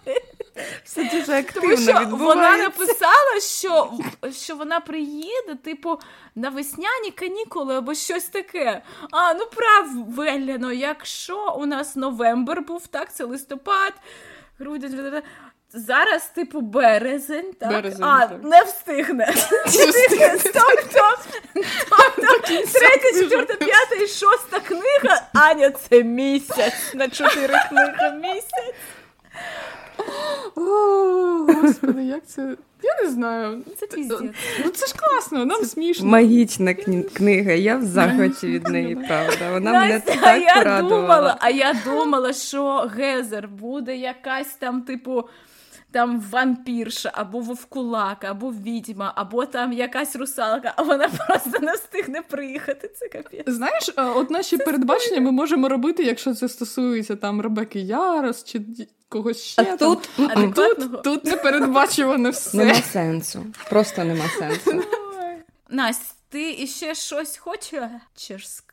Все 0.84 1.04
дуже 1.04 1.32
активно 1.32 1.60
Тому 1.62 1.76
що 1.82 2.00
відбувається. 2.00 2.16
вона 2.24 2.56
написала, 2.56 3.40
що, 3.40 3.92
що 4.32 4.56
вона 4.56 4.80
приїде, 4.80 5.54
типу, 5.64 6.00
на 6.34 6.48
весняні 6.50 7.10
канікули 7.14 7.76
або 7.76 7.94
щось 7.94 8.24
таке. 8.24 8.82
А, 9.10 9.34
ну 9.34 9.46
правильно, 9.46 10.72
якщо 10.72 11.54
у 11.58 11.66
нас 11.66 11.96
новембр 11.96 12.60
був, 12.60 12.86
так, 12.86 13.14
це 13.14 13.24
листопад, 13.24 13.92
грудень. 14.58 15.22
Зараз, 15.74 16.30
типу, 16.34 16.60
березень, 16.60 17.52
так? 17.58 17.70
Березень, 17.70 18.04
а, 18.04 18.26
так. 18.26 18.44
не 18.44 18.62
встигне. 18.62 19.34
Тобто, 20.52 21.18
тобто 22.16 22.46
третя, 22.46 23.20
четверта, 23.20 23.54
п'ята 23.54 23.94
і 23.94 24.06
шоста 24.06 24.60
книга. 24.60 25.22
Аня, 25.34 25.70
це 25.70 26.02
місяць. 26.02 26.94
На 26.94 27.08
чотири 27.08 27.54
книги 27.68 28.12
місяць. 28.22 28.74
О, 30.56 30.60
Господи, 31.52 32.02
як 32.04 32.26
це. 32.26 32.56
Я 32.82 33.02
не 33.02 33.10
знаю. 33.10 33.62
Це. 33.80 33.86
Ну 34.64 34.70
це 34.74 34.86
ж 34.86 34.94
класно, 34.96 35.44
нам 35.44 35.64
смішно. 35.64 36.06
Магічна 36.06 36.74
кні- 36.74 37.02
книга, 37.02 37.52
я 37.52 37.76
в 37.76 37.82
захваті 37.84 38.46
від 38.46 38.68
неї, 38.68 38.94
правда. 39.08 39.50
Вона 39.52 39.72
мене 39.72 39.94
Настя, 39.94 40.14
а 40.20 40.24
так 40.24 40.42
я 40.42 40.54
порадувала. 40.54 41.00
думала, 41.00 41.36
а 41.40 41.50
я 41.50 41.76
думала, 41.84 42.32
що 42.32 42.90
Гезер 42.96 43.48
буде 43.48 43.96
якась 43.96 44.54
там, 44.58 44.82
типу, 44.82 45.28
там 45.92 46.20
вампірша, 46.30 47.10
або 47.14 47.40
вовкулака, 47.40 48.30
або 48.30 48.50
відьма, 48.50 49.12
або 49.16 49.46
там 49.46 49.72
якась 49.72 50.16
русалка, 50.16 50.74
а 50.76 50.82
вона 50.82 51.08
просто 51.08 51.58
не 51.60 51.72
встигне 51.72 52.22
приїхати. 52.22 52.90
Це 52.96 53.08
капець. 53.08 53.44
Знаєш, 53.46 53.88
е, 53.96 54.02
от 54.02 54.30
наші 54.30 54.56
передбачення 54.56 55.20
ми 55.20 55.32
можемо 55.32 55.68
робити, 55.68 56.02
якщо 56.02 56.34
це 56.34 56.48
стосується 56.48 57.16
там 57.16 57.40
Ребекки 57.40 57.80
Ярос 57.80 58.44
чи 58.44 58.62
когось 59.08 59.42
ще. 59.42 59.62
А 59.62 59.64
там. 59.64 59.78
тут 59.78 60.10
тут, 60.54 61.02
тут 61.02 61.24
непередбачувано 61.24 62.30
все. 62.30 62.56
нема 62.56 62.74
сенсу. 62.74 63.46
Просто 63.70 64.04
нема 64.04 64.24
сенсу. 64.38 64.84
Настя, 65.70 66.14
ти 66.28 66.50
іще 66.50 66.94
щось 66.94 67.36
хочеш 67.36 67.90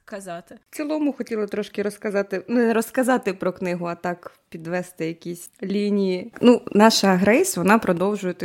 сказати? 0.09 0.57
В 0.69 0.75
цілому 0.75 1.13
хотіла 1.13 1.47
трошки 1.47 1.81
розказати, 1.81 2.43
ну 2.47 2.55
не 2.55 2.73
розказати 2.73 3.33
про 3.33 3.53
книгу, 3.53 3.85
а 3.85 3.95
так 3.95 4.31
підвести 4.49 5.07
якісь 5.07 5.51
лінії. 5.63 6.33
Ну, 6.41 6.61
наша 6.71 7.15
Грейс 7.15 7.57
вона 7.57 7.79
продовжує 7.79 8.35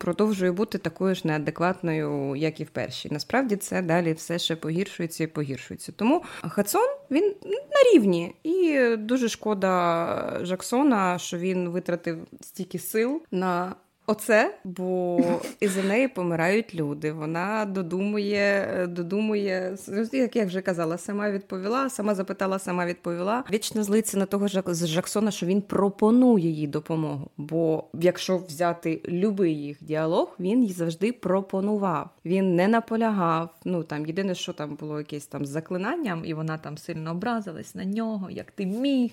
продовжує 0.00 0.52
бути 0.52 0.78
такою 0.78 1.14
ж 1.14 1.22
неадекватною, 1.24 2.36
як 2.36 2.60
і 2.60 2.64
в 2.64 2.70
першій. 2.70 3.08
Насправді 3.10 3.56
це 3.56 3.82
далі 3.82 4.12
все 4.12 4.38
ще 4.38 4.56
погіршується 4.56 5.24
і 5.24 5.26
погіршується. 5.26 5.92
Тому 5.92 6.22
Хадсон 6.48 6.88
він 7.10 7.34
на 7.44 7.92
рівні, 7.92 8.34
і 8.42 8.88
дуже 8.96 9.28
шкода 9.28 10.38
Джексона, 10.42 11.18
що 11.18 11.38
він 11.38 11.68
витратив 11.68 12.18
стільки 12.40 12.78
сил 12.78 13.22
на. 13.30 13.74
Оце, 14.12 14.54
бо 14.64 15.20
із-за 15.60 15.82
неї 15.82 16.08
помирають 16.08 16.74
люди. 16.74 17.12
Вона 17.12 17.64
додумує, 17.64 18.86
додумує, 18.90 19.76
як 20.12 20.36
я 20.36 20.44
вже 20.44 20.60
казала, 20.60 20.98
сама 20.98 21.30
відповіла, 21.30 21.90
сама 21.90 22.14
запитала, 22.14 22.58
сама 22.58 22.86
відповіла. 22.86 23.44
Вічно 23.52 23.84
злиться 23.84 24.18
на 24.18 24.26
того 24.26 24.48
з 24.48 24.86
Жаксона, 24.86 25.30
що 25.30 25.46
він 25.46 25.62
пропонує 25.62 26.50
їй 26.50 26.66
допомогу. 26.66 27.30
Бо 27.36 27.84
якщо 27.92 28.38
взяти 28.38 29.00
любий 29.08 29.62
їх 29.62 29.76
діалог, 29.80 30.36
він 30.40 30.64
їй 30.64 30.72
завжди 30.72 31.12
пропонував. 31.12 32.10
Він 32.24 32.56
не 32.56 32.68
наполягав. 32.68 33.50
Ну 33.64 33.82
там 33.82 34.06
єдине, 34.06 34.34
що 34.34 34.52
там 34.52 34.74
було 34.80 34.98
якесь 34.98 35.26
там 35.26 35.46
з 35.46 35.48
заклинанням, 35.48 36.22
і 36.24 36.34
вона 36.34 36.58
там 36.58 36.78
сильно 36.78 37.10
образилась 37.10 37.74
на 37.74 37.84
нього. 37.84 38.30
Як 38.30 38.50
ти 38.50 38.66
міг? 38.66 39.10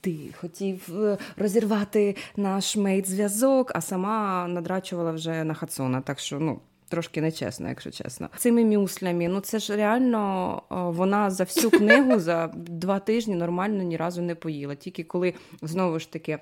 Ти 0.00 0.16
хотів 0.40 1.04
е, 1.04 1.18
розірвати 1.36 2.16
наш 2.36 2.76
мейт-зв'язок, 2.76 3.72
а 3.74 3.80
сама 3.80 4.39
надрачувала 4.48 5.12
вже 5.12 5.44
на 5.44 5.54
Хадсона. 5.54 6.00
Так 6.00 6.18
що, 6.18 6.40
ну. 6.40 6.60
Трошки 6.88 7.20
нечесно, 7.20 7.68
якщо 7.68 7.90
чесно. 7.90 8.28
Цими 8.36 8.64
мюслями, 8.64 9.28
ну 9.28 9.40
це 9.40 9.58
ж 9.58 9.76
реально 9.76 10.62
вона 10.70 11.30
за 11.30 11.44
всю 11.44 11.70
книгу 11.78 12.18
за 12.18 12.46
два 12.56 12.98
тижні 12.98 13.34
нормально 13.34 13.82
ні 13.82 13.96
разу 13.96 14.22
не 14.22 14.34
поїла. 14.34 14.74
Тільки 14.74 15.04
коли 15.04 15.34
знову 15.62 15.98
ж 15.98 16.12
таки 16.12 16.38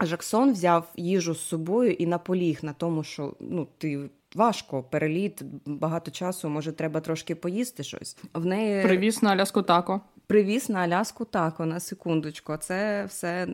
Жаксон 0.00 0.52
взяв 0.52 0.92
їжу 0.96 1.34
з 1.34 1.40
собою 1.40 1.92
і 1.92 2.06
наполіг 2.06 2.58
на 2.62 2.72
тому, 2.72 3.04
що 3.04 3.34
ну 3.40 3.68
ти. 3.78 4.10
Важко, 4.34 4.82
переліт, 4.82 5.42
багато 5.66 6.10
часу, 6.10 6.48
може, 6.48 6.72
треба 6.72 7.00
трошки 7.00 7.34
поїсти 7.34 7.82
щось. 7.82 8.16
В 8.34 8.46
неї 8.46 8.82
Привіз 8.82 9.22
на 9.22 9.30
Аляску 9.30 9.62
тако. 9.62 10.00
привіз 10.26 10.68
на 10.68 10.78
Аляску 10.78 11.24
тако 11.24 11.66
на 11.66 11.80
секундочку. 11.80 12.56
Це 12.56 13.04
все 13.04 13.46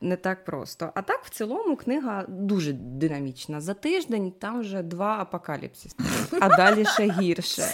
не 0.00 0.16
так 0.16 0.44
просто. 0.44 0.92
А 0.94 1.02
так, 1.02 1.24
в 1.24 1.30
цілому, 1.30 1.76
книга 1.76 2.24
дуже 2.28 2.72
динамічна. 2.72 3.60
За 3.60 3.74
тиждень 3.74 4.32
там 4.38 4.60
вже 4.60 4.82
два 4.82 5.18
апокаліпсис, 5.18 5.96
а 6.40 6.48
далі 6.48 6.84
ще 6.84 7.10
гірше. 7.10 7.64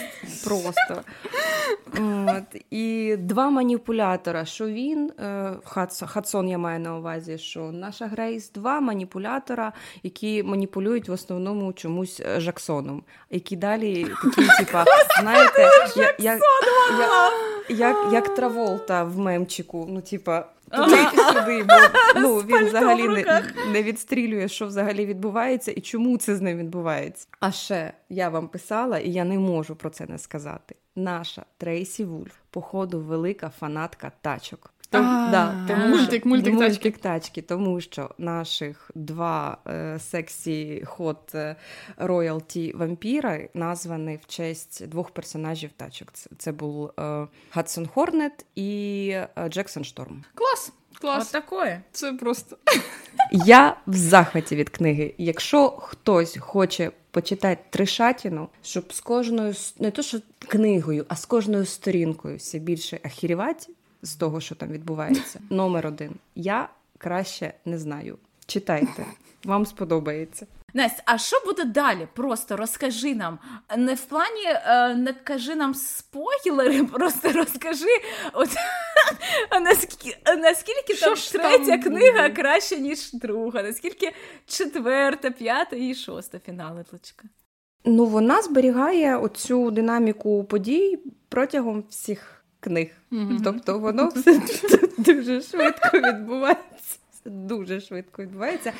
Просто. 0.43 1.03
От. 2.27 2.61
І 2.69 3.15
два 3.19 3.49
маніпулятора. 3.49 4.45
Що 4.45 4.67
він, 4.67 5.11
е, 5.19 5.53
Хадсон 6.05 6.49
я 6.49 6.57
маю 6.57 6.79
на 6.79 6.97
увазі, 6.97 7.37
що 7.37 7.71
наша 7.71 8.07
Грейс, 8.07 8.51
два 8.51 8.79
маніпулятора, 8.79 9.73
які 10.03 10.43
маніпулюють 10.43 11.09
в 11.09 11.11
основному 11.11 11.73
чомусь 11.73 12.19
е, 12.19 12.39
Джексоном, 12.39 13.03
які 13.29 13.55
далі 13.55 14.07
такі, 14.23 14.47
типа, 14.59 14.85
знаєте, 15.21 15.69
я, 15.95 16.15
я, 16.19 16.39
я, 16.99 17.29
як, 17.69 18.13
як 18.13 18.35
Траволта 18.35 19.03
в 19.03 19.17
мемчику. 19.17 19.87
Ну, 19.89 20.01
типа, 20.01 20.45
туди 20.69 20.97
сюди, 21.33 21.63
бо 21.63 21.73
ну, 22.15 22.35
він 22.35 22.65
взагалі 22.65 23.07
не, 23.07 23.43
не 23.71 23.83
відстрілює, 23.83 24.47
що 24.47 24.67
взагалі 24.67 25.05
відбувається 25.05 25.71
і 25.71 25.81
чому 25.81 26.17
це 26.17 26.35
з 26.35 26.41
ним 26.41 26.57
відбувається. 26.57 27.27
А 27.39 27.51
ще 27.51 27.93
я 28.09 28.29
вам 28.29 28.47
писала, 28.47 28.99
і 28.99 29.11
я 29.11 29.23
не 29.23 29.39
можу 29.39 29.75
про 29.75 29.89
це 29.89 30.05
не 30.05 30.17
сказати. 30.17 30.75
Наша 30.95 31.45
Трейсі 31.57 32.03
Вульф, 32.03 32.33
походу, 32.49 32.99
велика 32.99 33.51
фанатка 33.59 34.11
тачок. 34.21 34.73
Том- 34.91 35.05
А, 35.05 35.29
да, 35.31 35.65
тому 35.67 35.87
мультик, 35.87 36.21
що, 36.21 36.29
мультик 36.29 36.53
тачки. 36.53 36.63
мультик 36.69 36.97
тачки, 36.97 37.41
тому 37.41 37.81
що 37.81 38.09
наших 38.17 38.91
два 38.95 39.57
е, 39.67 39.99
sexy 39.99 40.83
hot 40.85 41.35
е, 41.35 41.55
royalty 41.97 42.73
вампіри 42.75 43.49
названі 43.53 44.19
в 44.23 44.27
честь 44.27 44.87
двох 44.87 45.11
персонажів 45.11 45.69
тачок. 45.77 46.07
Це, 46.13 46.29
це 46.37 46.51
був 46.51 46.91
е, 46.99 47.27
Хадсон 47.49 47.87
Хорнет 47.87 48.45
і 48.55 49.09
е, 49.13 49.49
Джексон 49.49 49.83
Шторм. 49.83 50.23
Клас, 50.35 50.73
клас. 51.01 51.25
От 51.25 51.31
такое. 51.31 51.81
Це 51.91 52.13
просто. 52.13 52.57
Я 53.31 53.75
в 53.87 53.93
захваті 53.95 54.55
від 54.55 54.69
книги. 54.69 55.13
Якщо 55.17 55.69
хтось 55.69 56.37
хоче 56.39 56.91
почитати 57.11 57.61
тришатіну, 57.69 58.49
щоб 58.63 58.93
з 58.93 58.99
кожною 58.99 59.53
не 59.79 59.91
то, 59.91 60.01
що 60.01 60.17
книгою, 60.47 61.05
а 61.07 61.15
з 61.15 61.25
кожною 61.25 61.65
сторінкою 61.65 62.37
все 62.37 62.59
більше 62.59 62.99
ахірівати 63.03 63.67
з 64.01 64.15
того, 64.15 64.41
що 64.41 64.55
там 64.55 64.69
відбувається. 64.69 65.39
Номер 65.49 65.87
один. 65.87 66.11
Я 66.35 66.69
краще 66.97 67.53
не 67.65 67.79
знаю. 67.79 68.17
Читайте, 68.45 69.05
вам 69.43 69.65
сподобається. 69.65 70.47
Настя, 70.73 71.03
а 71.05 71.17
що 71.17 71.37
буде 71.45 71.63
далі? 71.63 72.07
Просто 72.13 72.57
розкажи 72.57 73.15
нам. 73.15 73.39
Не 73.77 73.93
в 73.93 74.01
плані 74.01 74.45
е, 74.45 74.95
не 74.95 75.13
кажи 75.13 75.55
нам 75.55 75.73
спойлери, 75.73 76.83
просто 76.93 77.31
розкажи, 77.31 77.85
от, 78.33 78.49
наскільки, 79.61 80.17
наскільки 80.37 80.95
Що 80.95 81.15
там 81.15 81.41
третя 81.41 81.65
там 81.71 81.81
книга 81.81 82.21
буде? 82.21 82.29
краще, 82.29 82.77
ніж 82.77 83.13
друга, 83.13 83.63
наскільки 83.63 84.11
четверта, 84.45 85.31
п'ята 85.31 85.75
і 85.75 85.95
шоста 85.95 86.39
фінали 86.39 86.83
Тлочка. 86.83 87.27
Ну, 87.85 88.05
вона 88.05 88.41
зберігає 88.41 89.17
оцю 89.17 89.71
динаміку 89.71 90.43
подій 90.43 90.99
протягом 91.29 91.83
всіх 91.89 92.38
книг. 92.59 92.87
Мгм. 93.11 93.41
Тобто 93.43 93.79
воно 93.79 94.07
все 94.07 94.41
дуже 94.97 95.41
швидко 95.41 95.97
відбувається. 95.97 96.97
Це 97.23 97.29
дуже 97.29 97.81
швидко 97.81 98.21
відбувається. 98.21 98.73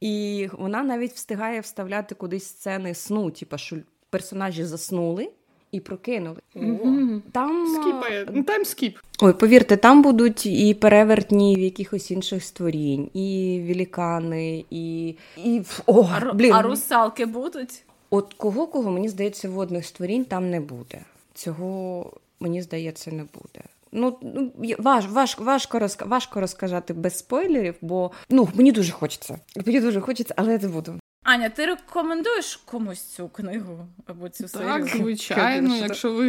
І 0.00 0.48
вона 0.52 0.82
навіть 0.82 1.12
встигає 1.12 1.60
вставляти 1.60 2.14
кудись 2.14 2.44
сцени 2.44 2.94
сну, 2.94 3.30
типу, 3.30 3.58
що 3.58 3.76
персонажі 4.10 4.64
заснули. 4.64 5.30
І 5.72 5.80
прокинули. 5.80 6.36
Mm-hmm. 6.56 7.20
Там 7.32 7.66
Скіпає. 7.66 8.42
Time 8.46 8.69
skip. 8.69 8.98
Ой, 9.22 9.32
повірте, 9.32 9.76
там 9.76 10.02
будуть 10.02 10.46
і 10.46 10.74
перевертні 10.74 11.56
в 11.56 11.58
якихось 11.58 12.10
інших 12.10 12.44
створінь, 12.44 13.10
і 13.14 13.60
велікани, 13.68 14.64
і. 14.70 15.14
і... 15.44 15.62
О, 15.86 16.08
а, 16.12 16.32
блін. 16.32 16.52
а 16.52 16.62
русалки 16.62 17.26
будуть? 17.26 17.84
От 18.10 18.34
кого 18.34 18.66
кого, 18.66 18.90
мені 18.90 19.08
здається, 19.08 19.48
водних 19.48 19.86
створінь 19.86 20.24
там 20.24 20.50
не 20.50 20.60
буде. 20.60 21.00
Цього, 21.34 22.12
мені 22.44 22.62
здається, 22.62 23.10
не 23.10 23.24
буде. 23.24 23.60
Ну, 23.92 24.18
ну 24.22 24.52
важ, 24.78 25.06
важ, 25.06 25.38
важко 25.38 25.78
розк... 25.78 26.06
важко 26.06 26.40
розказати 26.40 26.94
без 26.94 27.18
спойлерів, 27.18 27.74
бо 27.80 28.10
ну 28.30 28.48
мені 28.54 28.72
дуже 28.72 28.92
хочеться. 28.92 29.38
Мені 29.66 29.80
дуже 29.80 30.00
хочеться, 30.00 30.34
але 30.36 30.52
я 30.52 30.58
не 30.58 30.68
буду. 30.68 30.94
Аня, 31.24 31.48
ти 31.48 31.66
рекомендуєш 31.66 32.56
комусь 32.56 33.02
цю 33.02 33.28
книгу 33.28 33.86
або 34.06 34.28
цю 34.28 34.48
серію? 34.48 34.68
Так, 34.68 34.86
звичайно. 34.86 35.76
Якщо 35.76 36.12
ви, 36.12 36.26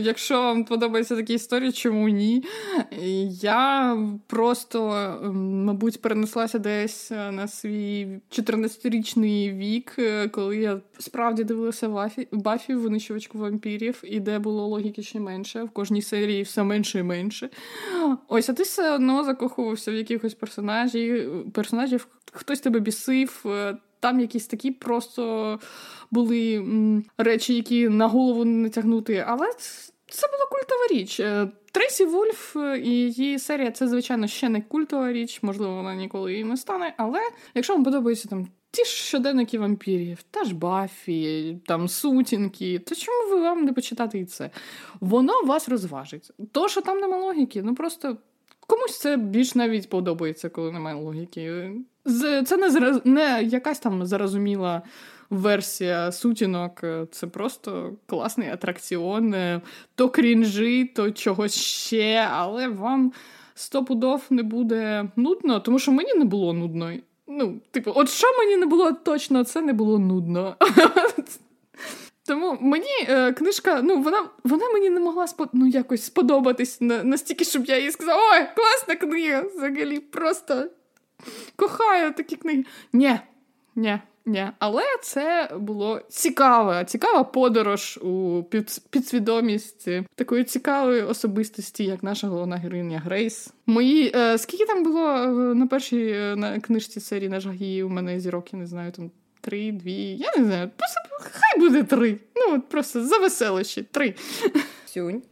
якщо 0.00 0.42
вам 0.42 0.64
подобаються 0.64 1.16
такі 1.16 1.34
історії, 1.34 1.72
чому 1.72 2.08
ні? 2.08 2.44
Я 3.40 3.96
просто, 4.26 4.90
мабуть, 5.34 6.02
перенеслася 6.02 6.58
десь 6.58 7.10
на 7.10 7.48
свій 7.48 8.20
14-річний 8.30 9.56
вік, 9.56 9.94
е, 9.98 10.28
коли 10.28 10.56
я 10.56 10.80
справді 10.98 11.44
дивилася 11.44 11.88
Бафі, 11.88 12.28
Бафі 12.32 12.74
винищувачку 12.74 13.38
вампірів, 13.38 14.02
і 14.04 14.20
де 14.20 14.38
було 14.38 14.66
логіки 14.66 15.02
ще 15.02 15.20
менше, 15.20 15.62
в 15.62 15.70
кожній 15.70 16.02
серії 16.02 16.42
все 16.42 16.62
менше 16.62 16.98
і 16.98 17.02
менше. 17.02 17.50
Ось, 18.28 18.48
а 18.48 18.52
ти 18.52 18.62
все 18.62 18.92
одно 18.92 19.24
закохувався 19.24 19.90
в 19.90 19.94
якихось 19.94 20.34
персонажів, 20.34 21.44
персонажів, 21.52 22.08
хтось 22.32 22.60
тебе 22.60 22.80
бісив. 22.80 23.46
Там 24.06 24.20
якісь 24.20 24.46
такі 24.46 24.70
просто 24.70 25.58
були 26.10 26.64
речі, 27.18 27.54
які 27.54 27.88
на 27.88 28.06
голову 28.06 28.44
не 28.44 28.68
тягнути. 28.68 29.24
Але 29.26 29.46
це 30.08 30.26
була 30.26 30.46
культова 30.50 30.86
річ. 30.90 31.20
Е, 31.20 31.48
Трейсі 31.72 32.04
Вульф 32.04 32.56
е, 32.56 32.78
і 32.78 32.90
її 32.90 33.38
серія 33.38 33.70
це, 33.70 33.88
звичайно, 33.88 34.26
ще 34.26 34.48
не 34.48 34.60
культова 34.60 35.12
річ, 35.12 35.42
можливо, 35.42 35.74
вона 35.74 35.94
ніколи 35.94 36.34
і 36.34 36.44
не 36.44 36.56
стане. 36.56 36.94
Але 36.96 37.20
якщо 37.54 37.74
вам 37.74 37.84
подобаються 37.84 38.28
там 38.28 38.48
ті 38.70 38.84
ж 38.84 38.90
щоденники 38.90 39.58
вампірів, 39.58 40.22
та 40.22 40.44
ж 40.44 40.54
Бафі, 40.54 41.58
там 41.66 41.88
сутінки, 41.88 42.78
то 42.78 42.94
чому 42.94 43.30
ви 43.30 43.40
вам 43.40 43.64
не 43.64 43.72
почитати 43.72 44.18
і 44.18 44.24
це? 44.24 44.50
Воно 45.00 45.42
вас 45.44 45.68
розважить. 45.68 46.30
То, 46.52 46.68
що 46.68 46.80
там 46.80 46.98
нема 46.98 47.16
логіки, 47.16 47.62
ну 47.62 47.74
просто. 47.74 48.16
Комусь 48.68 48.98
це 48.98 49.16
більш 49.16 49.54
навіть 49.54 49.88
подобається, 49.88 50.48
коли 50.48 50.72
немає 50.72 50.96
логіки. 50.96 51.72
Це 52.46 52.56
не 52.56 53.00
не 53.04 53.42
якась 53.42 53.78
там 53.78 54.06
зрозуміла 54.06 54.82
версія 55.30 56.12
сутінок. 56.12 56.84
Це 57.10 57.26
просто 57.26 57.92
класний 58.06 58.48
атракціон, 58.48 59.34
то 59.94 60.08
крінжі, 60.08 60.84
то 60.84 61.10
чогось 61.10 61.54
ще, 61.54 62.28
але 62.32 62.68
вам 62.68 63.12
стопудов 63.54 64.22
не 64.30 64.42
буде 64.42 65.08
нудно, 65.16 65.60
тому 65.60 65.78
що 65.78 65.92
мені 65.92 66.14
не 66.14 66.24
було 66.24 66.52
нудно. 66.52 66.92
Ну, 67.26 67.60
типу, 67.70 67.92
от 67.94 68.10
що 68.10 68.26
мені 68.38 68.56
не 68.56 68.66
було 68.66 68.92
точно, 68.92 69.44
це 69.44 69.62
не 69.62 69.72
було 69.72 69.98
нудно. 69.98 70.56
Тому 72.26 72.58
мені 72.60 73.06
е, 73.08 73.32
книжка, 73.32 73.82
ну 73.82 74.02
вона 74.02 74.24
вона 74.44 74.68
мені 74.68 74.90
не 74.90 75.00
могла 75.00 75.26
спод... 75.26 75.48
ну, 75.52 75.66
якось 75.66 76.02
сподобатись 76.02 76.80
на... 76.80 77.04
настільки, 77.04 77.44
щоб 77.44 77.64
я 77.64 77.78
їй 77.78 77.90
сказала, 77.90 78.22
ой, 78.32 78.46
класна 78.56 78.96
книга! 78.96 79.40
Взагалі 79.40 80.00
просто 80.00 80.64
кохаю 81.56 82.12
такі 82.12 82.36
книги. 82.36 82.64
Ні, 82.92 83.18
ні, 83.76 83.98
ні. 84.26 84.48
Але 84.58 84.82
це 85.02 85.50
було 85.58 86.00
цікаве, 86.08 86.84
цікава 86.84 87.24
подорож 87.24 87.98
у 88.02 88.42
під... 88.50 88.82
підсвідомість 88.90 89.88
такої 90.14 90.44
цікавої 90.44 91.02
особистості, 91.02 91.84
як 91.84 92.02
наша 92.02 92.28
головна 92.28 92.56
героїня 92.56 92.98
Грейс. 92.98 93.52
Мої 93.66 94.12
е, 94.14 94.38
скільки 94.38 94.66
там 94.66 94.84
було 94.84 95.08
е, 95.08 95.28
на 95.54 95.66
першій 95.66 96.08
е, 96.08 96.36
на 96.36 96.60
книжці 96.60 97.00
серії 97.00 97.28
на 97.28 97.40
жагі 97.40 97.82
у 97.82 97.88
мене 97.88 98.20
зірок, 98.20 98.52
я 98.52 98.58
не 98.58 98.66
знаю, 98.66 98.92
там 98.92 99.10
три, 99.40 99.72
дві. 99.72 100.16
Я 100.16 100.32
не 100.36 100.44
знаю, 100.44 100.70
просто 100.76 101.00
хай 101.20 101.60
буде 101.60 101.82
три. 101.82 102.18
Ну, 102.36 102.60
просто 102.60 103.04
за 103.04 103.18
веселощі, 103.18 103.82
три. 103.82 104.14
Сюнь. 104.86 105.22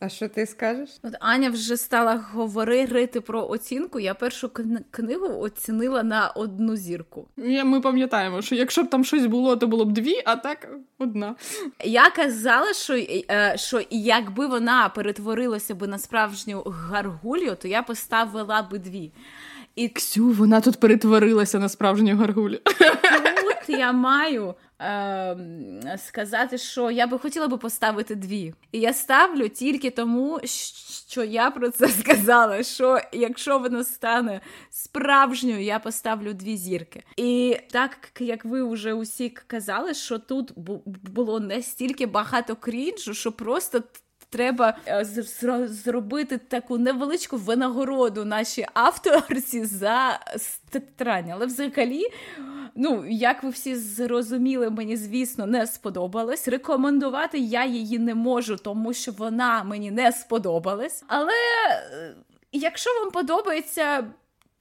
А 0.00 0.08
що 0.08 0.28
ти 0.28 0.46
скажеш? 0.46 0.90
От 1.02 1.14
Аня 1.20 1.50
вже 1.50 1.76
стала 1.76 2.24
говорити 2.32 3.20
про 3.20 3.48
оцінку. 3.48 4.00
Я 4.00 4.14
першу 4.14 4.50
книгу 4.90 5.40
оцінила 5.40 6.02
на 6.02 6.28
одну 6.28 6.76
зірку. 6.76 7.28
Ми 7.64 7.80
пам'ятаємо, 7.80 8.42
що 8.42 8.54
якщо 8.54 8.82
б 8.82 8.90
там 8.90 9.04
щось 9.04 9.26
було, 9.26 9.56
то 9.56 9.66
було 9.66 9.84
б 9.84 9.92
дві, 9.92 10.22
а 10.24 10.36
так 10.36 10.68
одна. 10.98 11.34
Я 11.84 12.10
казала, 12.10 12.72
що 12.72 12.94
е, 13.30 13.54
що 13.56 13.80
якби 13.90 14.46
вона 14.46 14.88
перетворилася 14.88 15.74
би 15.74 15.86
на 15.86 15.98
справжню 15.98 16.62
гаргулю, 16.66 17.56
то 17.62 17.68
я 17.68 17.82
поставила 17.82 18.62
би 18.62 18.78
дві. 18.78 19.12
І 19.76 19.88
Ксю, 19.88 20.28
вона 20.28 20.60
тут 20.60 20.80
перетворилася 20.80 21.58
на 21.58 21.68
справжню 21.68 22.16
гаргулю. 22.16 22.58
Тут 23.66 23.78
я 23.78 23.92
маю 23.92 24.54
е, 24.80 25.98
сказати, 26.06 26.58
що 26.58 26.90
я 26.90 27.06
би 27.06 27.18
хотіла 27.18 27.48
би 27.48 27.56
поставити 27.58 28.14
дві. 28.14 28.54
І 28.72 28.80
я 28.80 28.92
ставлю 28.92 29.48
тільки 29.48 29.90
тому, 29.90 30.40
що 31.08 31.24
я 31.24 31.50
про 31.50 31.70
це 31.70 31.88
сказала. 32.00 32.62
Що 32.62 33.00
якщо 33.12 33.58
воно 33.58 33.84
стане 33.84 34.40
справжньою, 34.70 35.62
я 35.62 35.78
поставлю 35.78 36.32
дві 36.32 36.56
зірки. 36.56 37.02
І 37.16 37.56
так 37.70 38.12
як 38.20 38.44
ви 38.44 38.62
вже 38.62 38.92
усі 38.92 39.30
казали, 39.30 39.94
що 39.94 40.18
тут 40.18 40.52
було 41.12 41.40
настільки 41.40 42.06
багато 42.06 42.56
крінжу, 42.56 43.14
що 43.14 43.32
просто 43.32 43.82
треба 44.30 44.78
е, 44.88 45.04
зробити 45.66 46.38
таку 46.38 46.78
невеличку 46.78 47.36
винагороду 47.36 48.24
нашій 48.24 48.66
авторці 48.74 49.64
за 49.64 50.20
старання. 50.36 51.34
Але 51.36 51.46
взагалі, 51.46 52.02
ну 52.76 53.06
як 53.08 53.42
ви 53.42 53.50
всі 53.50 53.76
зрозуміли, 53.76 54.70
мені 54.70 54.96
звісно 54.96 55.46
не 55.46 55.66
сподобалось. 55.66 56.48
Рекомендувати 56.48 57.38
я 57.38 57.64
її 57.64 57.98
не 57.98 58.14
можу, 58.14 58.56
тому 58.56 58.92
що 58.92 59.12
вона 59.12 59.64
мені 59.64 59.90
не 59.90 60.12
сподобалась. 60.12 61.04
Але 61.06 61.32
е, 61.92 62.14
якщо 62.52 62.90
вам 63.00 63.10
подобається 63.10 64.06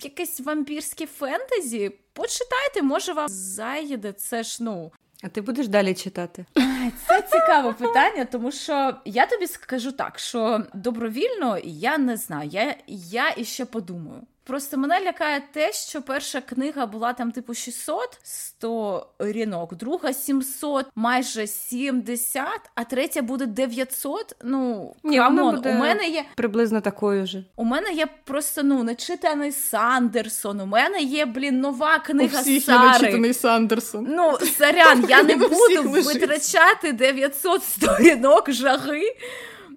якесь 0.03 0.39
вампірське 0.39 1.05
фентезі, 1.05 1.91
почитайте, 2.13 2.81
може 2.81 3.13
вам 3.13 3.27
зайде 3.29 4.13
це 4.13 4.43
ж 4.43 4.63
ну 4.63 4.91
а 5.23 5.29
ти 5.29 5.41
будеш 5.41 5.67
далі 5.67 5.93
читати? 5.93 6.45
Це 7.07 7.21
цікаве 7.21 7.73
питання, 7.73 8.25
тому 8.25 8.51
що 8.51 8.95
я 9.05 9.25
тобі 9.25 9.47
скажу 9.47 9.91
так, 9.91 10.19
що 10.19 10.63
добровільно 10.73 11.57
я 11.63 11.97
не 11.97 12.17
знаю. 12.17 12.49
Я 12.49 12.75
я 12.87 13.29
іще 13.37 13.65
подумаю. 13.65 14.21
Просто 14.47 14.77
мене 14.77 15.01
лякає 15.01 15.43
те, 15.51 15.73
що 15.73 16.01
перша 16.01 16.41
книга 16.41 16.85
була 16.85 17.13
там 17.13 17.31
типу 17.31 17.53
600 17.53 18.19
100 18.23 19.07
рінок, 19.19 19.75
друга 19.75 20.13
700, 20.13 20.85
майже 20.95 21.47
70, 21.47 22.43
а 22.75 22.83
третя 22.83 23.21
буде 23.21 23.45
900. 23.45 24.35
Ну 24.43 24.93
Ні, 25.03 25.17
come 25.17 25.39
on, 25.39 25.55
буде 25.55 25.71
у 25.71 25.73
мене 25.73 26.07
є 26.07 26.25
приблизно 26.35 26.81
такою 26.81 27.25
ж. 27.25 27.43
У 27.55 27.63
мене 27.63 27.91
є 27.91 28.07
просто 28.23 28.63
ну 28.63 28.83
нечитаний 28.83 29.51
Сандерсон. 29.51 30.59
У 30.59 30.65
мене 30.65 31.01
є 31.01 31.25
блін 31.25 31.59
нова 31.59 31.99
книга. 31.99 32.39
У 32.39 32.41
всіх 32.41 32.63
Саги. 32.63 32.85
є 32.85 32.91
нечитаний 32.91 33.33
Сандерсон. 33.33 34.07
Ну 34.09 34.37
сорян, 34.57 35.05
я 35.09 35.23
не 35.23 35.35
буду 35.35 35.89
витрачати 35.89 36.91
900 36.91 37.63
сторінок 37.63 38.51
жаги 38.51 39.15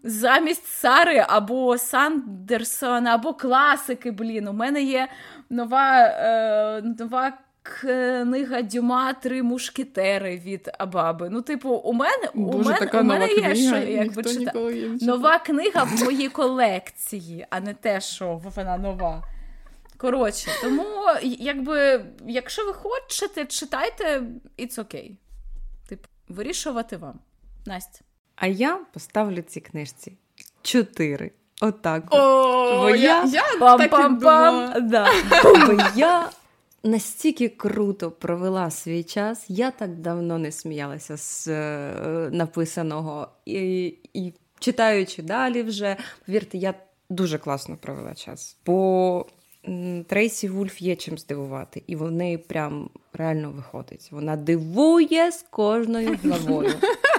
замість 0.04 0.66
Саги 0.66 1.24
або 1.28 1.78
Сандерсона, 1.78 3.14
або 3.14 3.34
класики. 3.34 4.10
Блін, 4.10 4.48
у 4.48 4.52
мене 4.52 4.82
є 4.82 5.08
нова 5.50 5.98
е, 5.98 6.82
нова 6.98 7.38
книга 7.62 8.62
Дюма 8.62 9.12
Три 9.12 9.42
мушкетери 9.42 10.36
від 10.36 10.70
Абабагаламаги. 10.78 11.28
Ну, 11.30 11.42
типу, 11.42 11.70
у 11.70 11.92
мене 11.92 12.30
Боже, 12.34 12.58
у 12.58 12.62
мене, 12.62 12.78
така 12.78 13.00
у 13.00 13.04
мене 13.04 13.26
нова 13.26 13.48
є 13.48 13.54
книга, 13.54 13.54
що 13.54 13.90
якби 13.90 14.24
читати. 14.24 14.90
Нова 15.00 15.38
книга 15.38 15.84
в 15.84 16.04
моїй 16.04 16.28
колекції, 16.28 17.46
а 17.50 17.60
не 17.60 17.74
те, 17.74 18.00
що 18.00 18.40
вона 18.56 18.76
нова. 18.76 19.24
Коротше, 19.96 20.50
тому, 20.62 20.84
якби, 21.22 22.04
якщо 22.26 22.66
ви 22.66 22.72
хочете, 22.72 23.44
читайте, 23.46 24.22
it's 24.58 24.78
okay. 24.78 25.10
Типу, 25.88 26.08
вирішувати 26.28 26.96
вам. 26.96 27.20
Настя. 27.66 28.00
А 28.40 28.46
я 28.46 28.80
поставлю 28.92 29.42
ці 29.42 29.60
книжці 29.60 30.12
чотири. 30.62 31.30
Отак. 31.60 32.04
О, 32.10 32.76
Бо 32.76 32.90
я, 32.90 33.24
я 33.24 33.42
пам-пам-пам. 33.60 34.80
Да. 34.80 35.08
Бо 35.44 35.82
я 35.96 36.30
настільки 36.84 37.48
круто 37.48 38.10
провела 38.10 38.70
свій 38.70 39.02
час. 39.02 39.44
Я 39.48 39.70
так 39.70 39.96
давно 39.96 40.38
не 40.38 40.52
сміялася 40.52 41.16
з 41.16 41.48
е, 41.48 42.28
написаного 42.32 43.28
і, 43.46 43.94
і 44.14 44.32
читаючи 44.58 45.22
далі 45.22 45.62
вже. 45.62 45.96
Повірте, 46.26 46.58
я 46.58 46.74
дуже 47.10 47.38
класно 47.38 47.76
провела 47.76 48.14
час. 48.14 48.56
Бо 48.66 49.26
Трейсі 50.06 50.48
Вульф 50.48 50.82
є 50.82 50.96
чим 50.96 51.18
здивувати, 51.18 51.82
і 51.86 51.96
в 51.96 52.10
неї 52.10 52.38
прям 52.38 52.90
реально 53.12 53.50
виходить. 53.50 54.08
Вона 54.10 54.36
дивує 54.36 55.32
з 55.32 55.44
кожною 55.50 56.18
главою. 56.22 56.74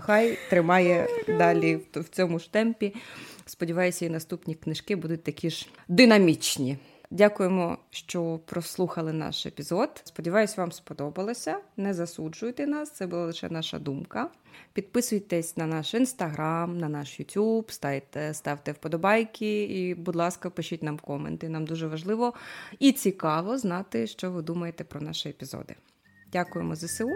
Хай 0.00 0.38
тримає 0.50 1.08
далі 1.28 1.80
в 1.94 2.08
цьому 2.08 2.38
ж 2.38 2.52
темпі. 2.52 2.94
Сподіваюся, 3.46 4.06
і 4.06 4.08
наступні 4.08 4.54
книжки 4.54 4.96
будуть 4.96 5.22
такі 5.22 5.50
ж 5.50 5.68
динамічні. 5.88 6.78
Дякуємо, 7.12 7.78
що 7.90 8.40
прослухали 8.46 9.12
наш 9.12 9.46
епізод. 9.46 10.02
Сподіваюсь, 10.04 10.56
вам 10.56 10.72
сподобалося. 10.72 11.58
Не 11.76 11.94
засуджуйте 11.94 12.66
нас, 12.66 12.90
це 12.90 13.06
була 13.06 13.24
лише 13.24 13.48
наша 13.48 13.78
думка. 13.78 14.30
Підписуйтесь 14.72 15.56
на 15.56 15.66
наш 15.66 15.94
інстаграм, 15.94 16.78
на 16.78 16.88
наш 16.88 17.20
Ютуб, 17.20 17.72
ставте, 17.72 18.34
ставте 18.34 18.72
вподобайки 18.72 19.62
і, 19.62 19.94
будь 19.94 20.16
ласка, 20.16 20.50
пишіть 20.50 20.82
нам 20.82 20.98
коменти. 20.98 21.48
Нам 21.48 21.64
дуже 21.64 21.86
важливо 21.86 22.34
і 22.78 22.92
цікаво 22.92 23.58
знати, 23.58 24.06
що 24.06 24.30
ви 24.30 24.42
думаєте 24.42 24.84
про 24.84 25.00
наші 25.00 25.28
епізоди. 25.28 25.74
Дякуємо 26.32 26.74
ЗСУ 26.74 27.10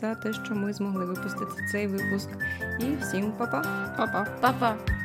за 0.00 0.14
те, 0.14 0.32
що 0.32 0.54
ми 0.54 0.72
змогли 0.72 1.04
випустити 1.04 1.66
цей 1.72 1.86
випуск. 1.86 2.28
І 2.80 2.96
всім 2.96 3.32
па-па! 3.38 3.62
Па-па! 3.96 4.26
Па-па! 4.40 5.01